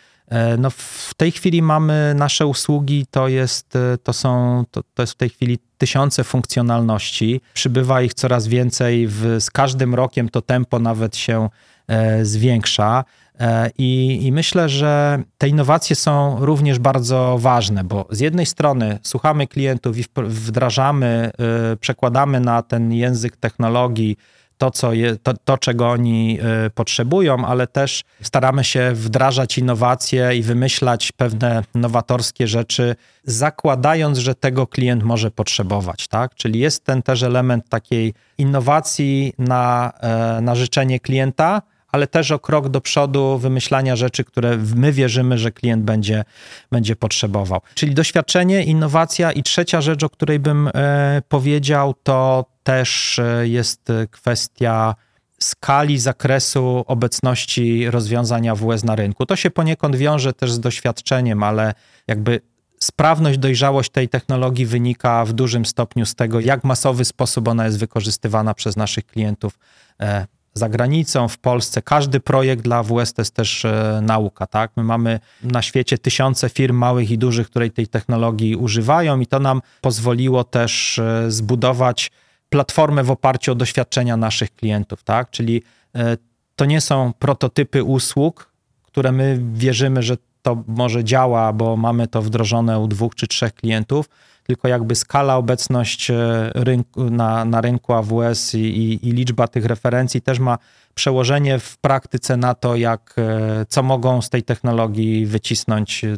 No 0.58 0.70
w 0.70 1.14
tej 1.18 1.32
chwili 1.32 1.62
mamy 1.62 2.14
nasze 2.16 2.46
usługi, 2.46 3.06
to 3.12 3.28
jest, 3.28 3.74
to 4.04 4.14
są, 4.14 4.64
to, 4.72 4.82
to 4.94 5.04
jest 5.04 5.14
w 5.14 5.18
tej 5.18 5.30
chwili 5.30 5.60
tysiące 5.78 6.24
funkcjonalności. 6.24 7.42
Przybywa 7.54 8.02
ich 8.02 8.14
coraz 8.14 8.48
więcej. 8.48 9.08
W, 9.08 9.36
z 9.40 9.52
każdym 9.52 9.96
rokiem 9.96 10.30
to 10.30 10.42
tempo 10.42 10.80
nawet 10.80 11.16
się 11.16 11.50
e, 11.88 12.26
zwiększa. 12.26 13.04
E, 13.40 13.70
I, 13.78 14.20
I, 14.26 14.32
myślę, 14.32 14.70
że 14.70 15.24
te 15.38 15.48
innowacje 15.48 15.96
są 15.96 16.46
również 16.46 16.80
bardzo 16.80 17.38
ważne, 17.40 17.84
bo 17.84 18.08
z 18.12 18.20
jednej 18.20 18.46
strony 18.46 19.00
słuchamy 19.04 19.48
klientów 19.48 19.98
i 19.98 20.04
wdrażamy, 20.18 21.32
e, 21.74 21.78
przekładamy 21.78 22.40
na 22.40 22.62
ten 22.62 22.94
język 22.94 23.38
technologii 23.38 24.18
to, 24.60 24.72
co 24.72 24.94
je, 24.94 25.16
to, 25.16 25.34
to, 25.34 25.58
czego 25.58 25.90
oni 25.90 26.40
y, 26.66 26.70
potrzebują, 26.70 27.46
ale 27.46 27.68
też 27.68 28.04
staramy 28.22 28.64
się 28.64 28.92
wdrażać 28.94 29.58
innowacje 29.58 30.36
i 30.36 30.42
wymyślać 30.42 31.12
pewne 31.12 31.64
nowatorskie 31.76 32.48
rzeczy, 32.48 32.96
zakładając, 33.24 34.18
że 34.18 34.36
tego 34.36 34.68
klient 34.68 35.04
może 35.04 35.32
potrzebować. 35.32 36.08
Tak? 36.08 36.36
Czyli 36.36 36.60
jest 36.60 36.86
ten 36.86 37.02
też 37.02 37.24
element 37.24 37.70
takiej 37.70 38.14
innowacji 38.38 39.34
na, 39.38 39.94
e, 40.02 40.42
na 40.42 40.56
życzenie 40.56 41.00
klienta, 41.00 41.62
ale 41.92 42.08
też 42.08 42.32
o 42.32 42.40
krok 42.40 42.70
do 42.70 42.82
przodu 42.82 43.38
wymyślania 43.38 43.96
rzeczy, 43.96 44.24
które 44.24 44.58
my 44.76 44.92
wierzymy, 44.92 45.38
że 45.38 45.52
klient 45.52 45.84
będzie, 45.84 46.24
będzie 46.72 46.96
potrzebował. 46.96 47.62
Czyli 47.76 47.94
doświadczenie, 47.94 48.64
innowacja 48.64 49.32
i 49.32 49.44
trzecia 49.44 49.82
rzecz, 49.82 50.04
o 50.04 50.10
której 50.10 50.40
bym 50.40 50.70
e, 50.74 51.22
powiedział, 51.30 51.94
to 52.04 52.46
też 52.64 53.20
e, 53.20 53.48
jest 53.48 53.88
kwestia 54.12 54.96
skali 55.40 56.00
zakresu 56.00 56.84
obecności 56.88 57.90
rozwiązania 57.90 58.56
WS 58.56 58.84
na 58.84 58.96
rynku. 58.96 59.26
To 59.26 59.36
się 59.36 59.52
poniekąd 59.52 59.96
wiąże 59.96 60.34
też 60.34 60.52
z 60.52 60.60
doświadczeniem, 60.60 61.44
ale 61.44 61.74
jakby 62.08 62.42
sprawność, 62.80 63.38
dojrzałość 63.38 63.92
tej 63.92 64.10
technologii 64.10 64.66
wynika 64.66 65.26
w 65.26 65.34
dużym 65.34 65.66
stopniu 65.66 66.06
z 66.06 66.16
tego, 66.16 66.40
jak 66.40 66.64
masowy 66.64 67.06
sposób 67.06 67.48
ona 67.48 67.66
jest 67.66 67.80
wykorzystywana 67.80 68.54
przez 68.54 68.78
naszych 68.78 69.06
klientów 69.06 69.60
e, 70.02 70.28
za 70.54 70.70
granicą, 70.70 71.28
w 71.28 71.38
Polsce. 71.38 71.82
Każdy 71.82 72.20
projekt 72.20 72.64
dla 72.64 72.78
AWS 72.78 73.14
to 73.14 73.22
jest 73.22 73.36
też 73.36 73.66
e, 73.66 74.00
nauka, 74.04 74.48
tak? 74.48 74.72
My 74.76 74.84
mamy 74.84 75.20
na 75.44 75.62
świecie 75.62 75.98
tysiące 75.98 76.50
firm 76.50 76.76
małych 76.76 77.12
i 77.12 77.18
dużych, 77.18 77.50
które 77.50 77.70
tej 77.70 77.88
technologii 77.88 78.56
używają 78.56 79.20
i 79.20 79.28
to 79.28 79.40
nam 79.40 79.62
pozwoliło 79.82 80.44
też 80.44 81.00
e, 81.00 81.32
zbudować 81.32 82.12
platformę 82.50 83.04
w 83.04 83.12
oparciu 83.12 83.52
o 83.52 83.56
doświadczenia 83.56 84.18
naszych 84.18 84.56
klientów, 84.56 85.04
tak? 85.04 85.30
Czyli 85.30 85.64
e, 85.96 86.18
to 86.56 86.66
nie 86.66 86.82
są 86.82 87.14
prototypy 87.20 87.84
usług, 87.84 88.52
które 88.84 89.12
my 89.12 89.40
wierzymy, 89.54 90.04
że 90.04 90.18
to 90.42 90.64
może 90.68 91.04
działa, 91.04 91.54
bo 91.54 91.78
mamy 91.78 92.08
to 92.08 92.22
wdrożone 92.22 92.80
u 92.80 92.88
dwóch 92.88 93.16
czy 93.16 93.28
trzech 93.28 93.54
klientów, 93.54 94.10
tylko 94.50 94.68
jakby 94.68 94.96
skala, 94.96 95.38
obecność 95.38 96.12
e, 96.12 96.16
rynku, 96.56 97.10
na, 97.10 97.46
na 97.46 97.62
rynku 97.62 97.94
AWS 97.94 98.54
i, 98.54 98.58
i, 98.58 99.08
i, 99.08 99.12
liczba 99.12 99.48
tych 99.48 99.66
referencji 99.66 100.22
też 100.22 100.40
ma 100.40 100.58
przełożenie 100.94 101.60
w 101.60 101.78
praktyce 101.78 102.38
na 102.38 102.54
to, 102.54 102.76
jak, 102.76 103.16
e, 103.18 103.66
co 103.70 103.84
mogą 103.84 104.22
z 104.22 104.30
tej 104.30 104.44
technologii 104.44 105.26
wycisnąć, 105.26 106.04
e, 106.04 106.16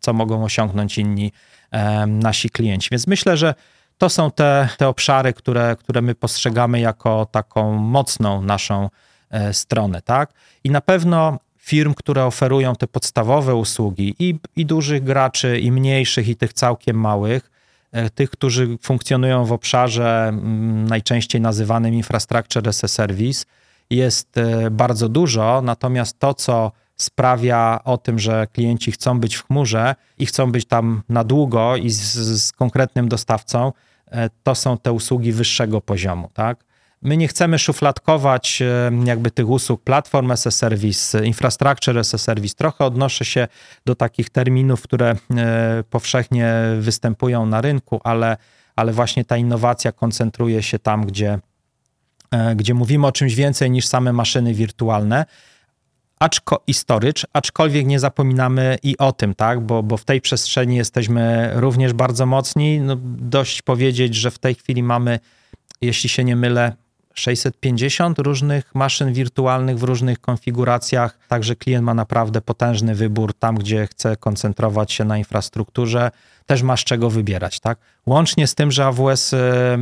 co 0.00 0.12
mogą 0.12 0.44
osiągnąć 0.44 0.98
inni 0.98 1.32
nasi 2.06 2.50
klienci. 2.50 2.88
Więc 2.90 3.06
myślę, 3.06 3.36
że 3.36 3.54
to 3.98 4.08
są 4.08 4.30
te, 4.30 4.68
te 4.78 4.88
obszary, 4.88 5.32
które, 5.32 5.76
które 5.78 6.02
my 6.02 6.14
postrzegamy 6.14 6.80
jako 6.80 7.26
taką 7.26 7.72
mocną 7.72 8.42
naszą 8.42 8.88
stronę. 9.52 10.02
Tak? 10.02 10.32
I 10.64 10.70
na 10.70 10.80
pewno 10.80 11.38
firm, 11.58 11.94
które 11.94 12.24
oferują 12.24 12.74
te 12.74 12.86
podstawowe 12.86 13.54
usługi 13.54 14.14
i, 14.18 14.34
i 14.56 14.66
dużych 14.66 15.04
graczy, 15.04 15.58
i 15.58 15.72
mniejszych, 15.72 16.28
i 16.28 16.36
tych 16.36 16.52
całkiem 16.52 17.00
małych, 17.00 17.51
tych, 18.14 18.30
którzy 18.30 18.78
funkcjonują 18.82 19.44
w 19.44 19.52
obszarze 19.52 20.28
mm, 20.28 20.88
najczęściej 20.88 21.40
nazywanym 21.40 21.94
infrastructure 21.94 22.68
as 22.68 22.84
a 22.84 22.88
service, 22.88 23.44
jest 23.90 24.38
e, 24.38 24.70
bardzo 24.70 25.08
dużo, 25.08 25.62
natomiast 25.62 26.18
to, 26.18 26.34
co 26.34 26.72
sprawia 26.96 27.80
o 27.84 27.98
tym, 27.98 28.18
że 28.18 28.46
klienci 28.52 28.92
chcą 28.92 29.20
być 29.20 29.36
w 29.36 29.46
chmurze 29.46 29.94
i 30.18 30.26
chcą 30.26 30.52
być 30.52 30.64
tam 30.64 31.02
na 31.08 31.24
długo 31.24 31.76
i 31.76 31.90
z, 31.90 32.14
z 32.42 32.52
konkretnym 32.52 33.08
dostawcą, 33.08 33.72
e, 34.10 34.30
to 34.42 34.54
są 34.54 34.78
te 34.78 34.92
usługi 34.92 35.32
wyższego 35.32 35.80
poziomu, 35.80 36.30
tak? 36.34 36.64
My 37.02 37.16
nie 37.16 37.28
chcemy 37.28 37.58
szufladkować 37.58 38.62
e, 38.62 38.90
jakby 39.04 39.30
tych 39.30 39.48
usług 39.48 39.82
platform 39.82 40.30
as 40.30 40.46
a 40.46 40.50
service, 40.50 41.26
infrastructure 41.26 41.98
as 41.98 42.14
a 42.14 42.18
service. 42.18 42.54
Trochę 42.54 42.84
odnoszę 42.84 43.24
się 43.24 43.48
do 43.84 43.94
takich 43.94 44.30
terminów, 44.30 44.82
które 44.82 45.16
e, 45.36 45.84
powszechnie 45.90 46.54
występują 46.80 47.46
na 47.46 47.60
rynku, 47.60 48.00
ale, 48.04 48.36
ale 48.76 48.92
właśnie 48.92 49.24
ta 49.24 49.36
innowacja 49.36 49.92
koncentruje 49.92 50.62
się 50.62 50.78
tam, 50.78 51.06
gdzie, 51.06 51.38
e, 52.30 52.56
gdzie 52.56 52.74
mówimy 52.74 53.06
o 53.06 53.12
czymś 53.12 53.34
więcej 53.34 53.70
niż 53.70 53.86
same 53.86 54.12
maszyny 54.12 54.54
wirtualne 54.54 55.24
aczko, 56.18 56.62
i 56.66 56.74
storage, 56.74 57.22
aczkolwiek 57.32 57.86
nie 57.86 58.00
zapominamy 58.00 58.78
i 58.82 58.98
o 58.98 59.12
tym, 59.12 59.34
tak, 59.34 59.60
bo, 59.60 59.82
bo 59.82 59.96
w 59.96 60.04
tej 60.04 60.20
przestrzeni 60.20 60.76
jesteśmy 60.76 61.50
również 61.54 61.92
bardzo 61.92 62.26
mocni. 62.26 62.80
No, 62.80 62.96
dość 63.18 63.62
powiedzieć, 63.62 64.14
że 64.14 64.30
w 64.30 64.38
tej 64.38 64.54
chwili 64.54 64.82
mamy, 64.82 65.18
jeśli 65.80 66.08
się 66.08 66.24
nie 66.24 66.36
mylę, 66.36 66.72
650 67.14 68.18
różnych 68.18 68.74
maszyn 68.74 69.12
wirtualnych 69.12 69.78
w 69.78 69.82
różnych 69.82 70.20
konfiguracjach, 70.20 71.18
także 71.28 71.56
klient 71.56 71.84
ma 71.84 71.94
naprawdę 71.94 72.40
potężny 72.40 72.94
wybór 72.94 73.34
tam, 73.34 73.56
gdzie 73.56 73.86
chce 73.86 74.16
koncentrować 74.16 74.92
się 74.92 75.04
na 75.04 75.18
infrastrukturze, 75.18 76.10
też 76.46 76.62
ma 76.62 76.76
z 76.76 76.84
czego 76.84 77.10
wybierać, 77.10 77.60
tak? 77.60 77.78
Łącznie 78.06 78.46
z 78.46 78.54
tym, 78.54 78.70
że 78.70 78.86
AWS 78.86 79.34
e, 79.34 79.38
e, 79.38 79.78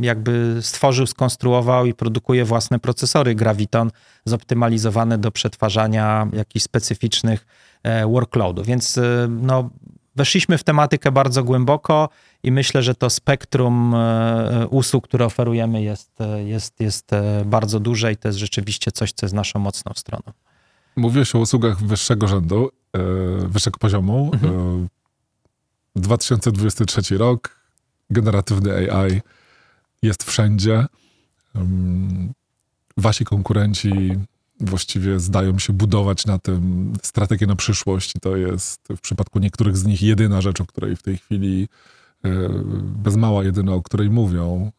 jakby 0.00 0.58
stworzył, 0.60 1.06
skonstruował 1.06 1.86
i 1.86 1.94
produkuje 1.94 2.44
własne 2.44 2.78
procesory. 2.78 3.34
Graviton 3.34 3.90
zoptymalizowane 4.24 5.18
do 5.18 5.30
przetwarzania 5.30 6.28
jakichś 6.32 6.64
specyficznych 6.64 7.46
e, 7.82 8.06
workloadów, 8.06 8.66
więc 8.66 9.00
no 9.28 9.70
weszliśmy 10.16 10.58
w 10.58 10.64
tematykę 10.64 11.12
bardzo 11.12 11.44
głęboko 11.44 12.08
i 12.44 12.52
myślę, 12.52 12.82
że 12.82 12.94
to 12.94 13.10
spektrum 13.10 13.94
e, 13.94 14.66
usług, 14.70 15.08
które 15.08 15.24
oferujemy 15.24 15.82
jest, 15.82 16.20
e, 16.20 16.44
jest, 16.44 16.80
jest 16.80 17.12
e, 17.12 17.44
bardzo 17.46 17.80
duże 17.80 18.12
i 18.12 18.16
to 18.16 18.28
jest 18.28 18.38
rzeczywiście 18.38 18.92
coś, 18.92 19.12
co 19.12 19.26
jest 19.26 19.34
naszą 19.34 19.58
mocną 19.58 19.92
stroną. 19.96 20.32
Mówiłeś 20.96 21.34
o 21.34 21.38
usługach 21.38 21.82
wyższego 21.82 22.28
rzędu, 22.28 22.70
e, 22.92 22.98
wyższego 23.48 23.78
poziomu. 23.78 24.30
Mhm. 24.34 24.84
E, 25.96 26.00
2023 26.00 27.18
rok, 27.18 27.56
generatywny 28.10 28.92
AI 28.92 29.20
jest 30.02 30.24
wszędzie. 30.24 30.86
Wasi 32.96 33.24
konkurenci 33.24 33.92
właściwie 34.60 35.20
zdają 35.20 35.58
się 35.58 35.72
budować 35.72 36.26
na 36.26 36.38
tym 36.38 36.92
strategię 37.02 37.46
na 37.46 37.56
przyszłość 37.56 38.16
i 38.16 38.20
to 38.20 38.36
jest 38.36 38.80
w 38.96 39.00
przypadku 39.00 39.38
niektórych 39.38 39.76
z 39.76 39.84
nich 39.84 40.02
jedyna 40.02 40.40
rzecz, 40.40 40.60
o 40.60 40.66
której 40.66 40.96
w 40.96 41.02
tej 41.02 41.16
chwili 41.16 41.62
e, 41.62 42.03
bez 43.02 43.16
mała 43.16 43.44
jedyna, 43.44 43.72
o 43.72 43.82
której 43.82 44.10
mówią. 44.10 44.70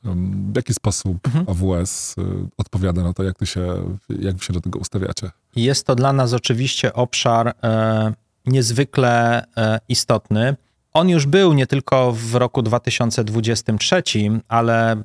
W 0.53 0.55
jaki 0.55 0.73
sposób 0.73 1.17
Mhm. 1.27 1.45
AWS 1.49 2.15
y, 2.17 2.21
odpowiada 2.57 3.03
na 3.03 3.13
to, 3.13 3.23
jak, 3.23 3.37
ty 3.37 3.45
się, 3.45 3.95
jak 4.19 4.35
wy 4.35 4.43
się 4.45 4.53
do 4.53 4.61
tego 4.61 4.79
ustawiacie? 4.79 5.31
Jest 5.55 5.87
to 5.87 5.95
dla 5.95 6.13
nas 6.13 6.33
oczywiście 6.33 6.93
obszar 6.93 7.47
e, 7.63 8.13
niezwykle 8.45 9.43
e, 9.57 9.79
istotny. 9.89 10.55
On 10.95 11.09
już 11.09 11.25
był 11.25 11.53
nie 11.53 11.67
tylko 11.67 12.11
w 12.11 12.35
roku 12.35 12.61
2023, 12.61 14.03
ale 14.47 14.95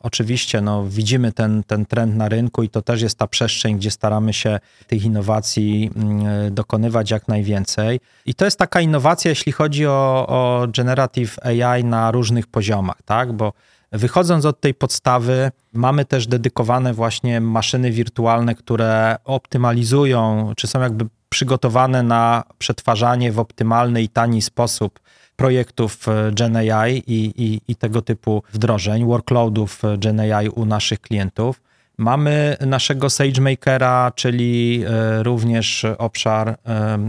oczywiście 0.00 0.60
no, 0.60 0.84
widzimy 0.88 1.32
ten, 1.32 1.64
ten 1.64 1.86
trend 1.86 2.16
na 2.16 2.28
rynku 2.28 2.62
i 2.62 2.68
to 2.68 2.82
też 2.82 3.02
jest 3.02 3.18
ta 3.18 3.26
przestrzeń, 3.26 3.76
gdzie 3.76 3.90
staramy 3.90 4.32
się 4.32 4.60
tych 4.86 5.04
innowacji 5.04 5.90
mm, 5.96 6.54
dokonywać 6.54 7.10
jak 7.10 7.28
najwięcej. 7.28 8.00
I 8.26 8.34
to 8.34 8.44
jest 8.44 8.58
taka 8.58 8.80
innowacja, 8.80 9.28
jeśli 9.28 9.52
chodzi 9.52 9.86
o, 9.86 10.26
o 10.28 10.66
generative 10.76 11.38
AI 11.38 11.84
na 11.84 12.10
różnych 12.10 12.46
poziomach, 12.46 13.02
tak? 13.04 13.32
Bo 13.32 13.52
Wychodząc 13.92 14.44
od 14.44 14.60
tej 14.60 14.74
podstawy, 14.74 15.50
mamy 15.72 16.04
też 16.04 16.26
dedykowane 16.26 16.94
właśnie 16.94 17.40
maszyny 17.40 17.90
wirtualne, 17.90 18.54
które 18.54 19.16
optymalizują, 19.24 20.52
czy 20.56 20.66
są 20.66 20.80
jakby 20.80 21.06
przygotowane 21.28 22.02
na 22.02 22.44
przetwarzanie 22.58 23.32
w 23.32 23.38
optymalny 23.38 24.02
i 24.02 24.08
tani 24.08 24.42
sposób 24.42 25.00
projektów 25.40 26.08
e, 26.08 26.32
GenAI 26.32 27.02
i, 27.06 27.32
i, 27.36 27.60
i 27.68 27.76
tego 27.76 28.02
typu 28.02 28.42
wdrożeń, 28.52 29.04
workloadów 29.04 29.84
e, 29.84 29.98
GenAI 29.98 30.48
u 30.48 30.64
naszych 30.66 31.00
klientów. 31.00 31.60
Mamy 31.98 32.56
naszego 32.66 33.10
SageMakera, 33.10 34.12
czyli 34.14 34.84
e, 34.86 35.22
również 35.22 35.86
obszar 35.98 36.56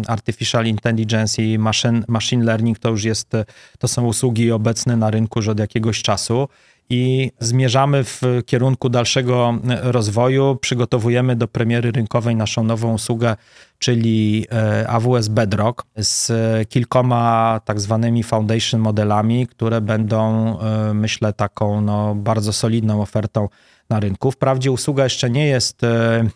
Artificial 0.08 0.66
Intelligence 0.66 1.44
i 1.44 1.60
machine, 1.60 2.02
machine 2.08 2.46
Learning. 2.46 2.80
To 2.80 2.90
już 2.90 3.04
jest, 3.04 3.32
to 3.80 3.88
są 3.88 4.06
usługi 4.06 4.52
obecne 4.52 4.98
na 4.98 5.12
rynku 5.12 5.40
już 5.40 5.48
od 5.48 5.60
jakiegoś 5.60 6.02
czasu 6.02 6.48
i 6.92 7.32
zmierzamy 7.40 8.04
w 8.04 8.22
kierunku 8.46 8.90
dalszego 8.90 9.54
rozwoju. 9.82 10.58
Przygotowujemy 10.62 11.36
do 11.36 11.48
premiery 11.48 11.92
rynkowej 11.92 12.36
naszą 12.36 12.64
nową 12.64 12.94
usługę, 12.94 13.36
czyli 13.80 14.46
e, 14.52 14.88
AWS 14.88 15.28
Bedrock 15.28 15.84
z 15.98 16.32
kilkoma 16.70 17.60
tak 17.66 17.80
zwanymi 17.80 18.24
foundation 18.24 18.82
modelami, 18.82 19.48
które 19.48 19.82
będą, 19.82 20.60
e, 20.60 20.94
myślę, 20.94 21.34
taką 21.34 21.82
no, 21.82 22.16
bardzo 22.16 22.54
solidną 22.54 23.02
ofertą 23.02 23.48
na 23.92 24.00
rynku. 24.00 24.32
Wprawdzie 24.32 24.72
usługa 24.72 25.04
jeszcze 25.04 25.30
nie 25.30 25.48
jest 25.48 25.84
e, 25.84 25.88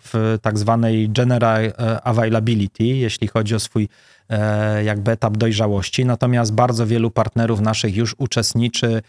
w 0.03 0.37
tak 0.41 0.57
zwanej 0.57 1.09
general 1.09 1.65
e, 1.65 2.01
availability, 2.01 2.83
jeśli 2.83 3.27
chodzi 3.27 3.55
o 3.55 3.59
swój 3.59 3.89
e, 4.29 4.83
jakby 4.83 5.11
etap 5.11 5.37
dojrzałości, 5.37 6.05
natomiast 6.05 6.53
bardzo 6.53 6.87
wielu 6.87 7.11
partnerów 7.11 7.61
naszych 7.61 7.95
już 7.95 8.15
uczestniczy 8.17 9.01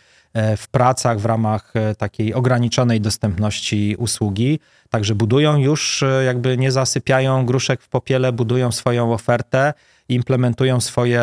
w 0.56 0.68
pracach 0.68 1.20
w 1.20 1.24
ramach 1.24 1.72
takiej 1.98 2.34
ograniczonej 2.34 3.00
dostępności 3.00 3.96
usługi. 3.98 4.60
Także 4.90 5.14
budują 5.14 5.56
już, 5.56 6.04
jakby 6.26 6.56
nie 6.56 6.72
zasypiają 6.72 7.46
gruszek 7.46 7.82
w 7.82 7.88
popiele, 7.88 8.32
budują 8.32 8.72
swoją 8.72 9.12
ofertę, 9.12 9.74
implementują 10.08 10.80
swoje 10.80 11.22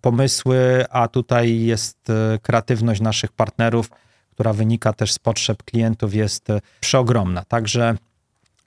pomysły, 0.00 0.84
a 0.90 1.08
tutaj 1.08 1.60
jest 1.60 1.98
kreatywność 2.42 3.00
naszych 3.00 3.32
partnerów, 3.32 3.90
która 4.32 4.52
wynika 4.52 4.92
też 4.92 5.12
z 5.12 5.18
potrzeb 5.18 5.62
klientów, 5.62 6.14
jest 6.14 6.48
przeogromna. 6.80 7.44
Także 7.44 7.96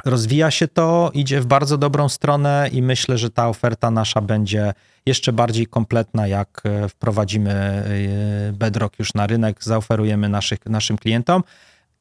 rozwija 0.06 0.52
się 0.52 0.68
to, 0.68 1.12
idzie 1.14 1.42
w 1.42 1.46
bardzo 1.46 1.78
dobrą 1.78 2.10
stronę 2.10 2.70
i 2.72 2.82
myślę, 2.82 3.18
że 3.18 3.30
ta 3.30 3.50
oferta 3.50 3.92
nasza 3.92 4.22
będzie 4.22 4.74
jeszcze 5.06 5.34
bardziej 5.34 5.68
kompletna, 5.68 6.28
jak 6.28 6.62
e, 6.66 6.90
wprowadzimy 6.90 7.52
e, 7.52 8.54
Bedrock 8.54 9.00
już 9.00 9.14
na 9.14 9.28
rynek, 9.28 9.64
zaoferujemy 9.64 10.30
naszych, 10.30 10.66
naszym 10.66 10.98
klientom. 10.98 11.44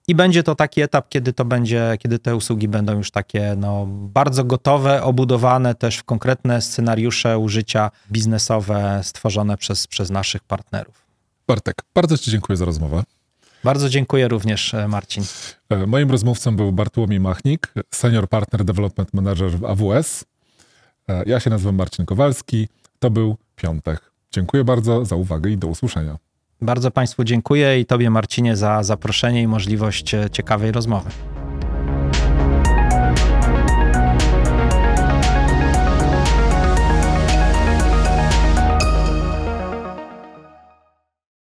I 0.08 0.14
będzie 0.14 0.42
to 0.42 0.54
taki 0.54 0.80
etap, 0.80 1.08
kiedy 1.08 1.32
to 1.32 1.44
będzie, 1.44 1.96
kiedy 1.98 2.18
te 2.18 2.36
usługi 2.36 2.68
będą 2.68 2.96
już 2.96 3.10
takie 3.10 3.54
no, 3.56 3.86
bardzo 3.88 4.44
gotowe, 4.44 5.02
obudowane 5.02 5.74
też 5.74 5.96
w 5.96 6.04
konkretne 6.04 6.62
scenariusze 6.62 7.38
użycia 7.38 7.90
biznesowe 8.12 9.00
stworzone 9.02 9.56
przez, 9.56 9.86
przez 9.86 10.10
naszych 10.10 10.44
partnerów. 10.44 11.04
Bartek, 11.48 11.82
bardzo 11.94 12.18
Ci 12.18 12.30
dziękuję 12.30 12.56
za 12.56 12.64
rozmowę. 12.64 13.02
Bardzo 13.64 13.88
dziękuję 13.88 14.28
również, 14.28 14.74
e, 14.74 14.88
Marcin. 14.88 15.24
E, 15.70 15.86
Moim 15.86 16.10
rozmówcą 16.10 16.56
był 16.56 16.72
Bartłomiej 16.72 17.20
Machnik, 17.20 17.74
Senior 17.94 18.28
Partner 18.28 18.64
Development 18.64 19.14
Manager 19.14 19.50
w 19.50 19.64
AWS. 19.64 20.24
E, 21.08 21.22
Ja 21.26 21.40
się 21.40 21.50
nazywam 21.50 21.74
Marcin 21.74 22.06
Kowalski. 22.06 22.68
To 22.98 23.10
był 23.10 23.36
piątek. 23.56 24.00
Dziękuję 24.32 24.64
bardzo 24.64 25.04
za 25.04 25.16
uwagę 25.16 25.50
i 25.50 25.56
do 25.58 25.66
usłyszenia. 25.68 26.16
Bardzo 26.60 26.90
Państwu 26.90 27.24
dziękuję 27.24 27.80
i 27.80 27.86
Tobie, 27.86 28.10
Marcinie, 28.10 28.56
za 28.56 28.82
zaproszenie 28.82 29.42
i 29.42 29.46
możliwość 29.46 30.14
ciekawej 30.32 30.72
rozmowy. 30.72 31.10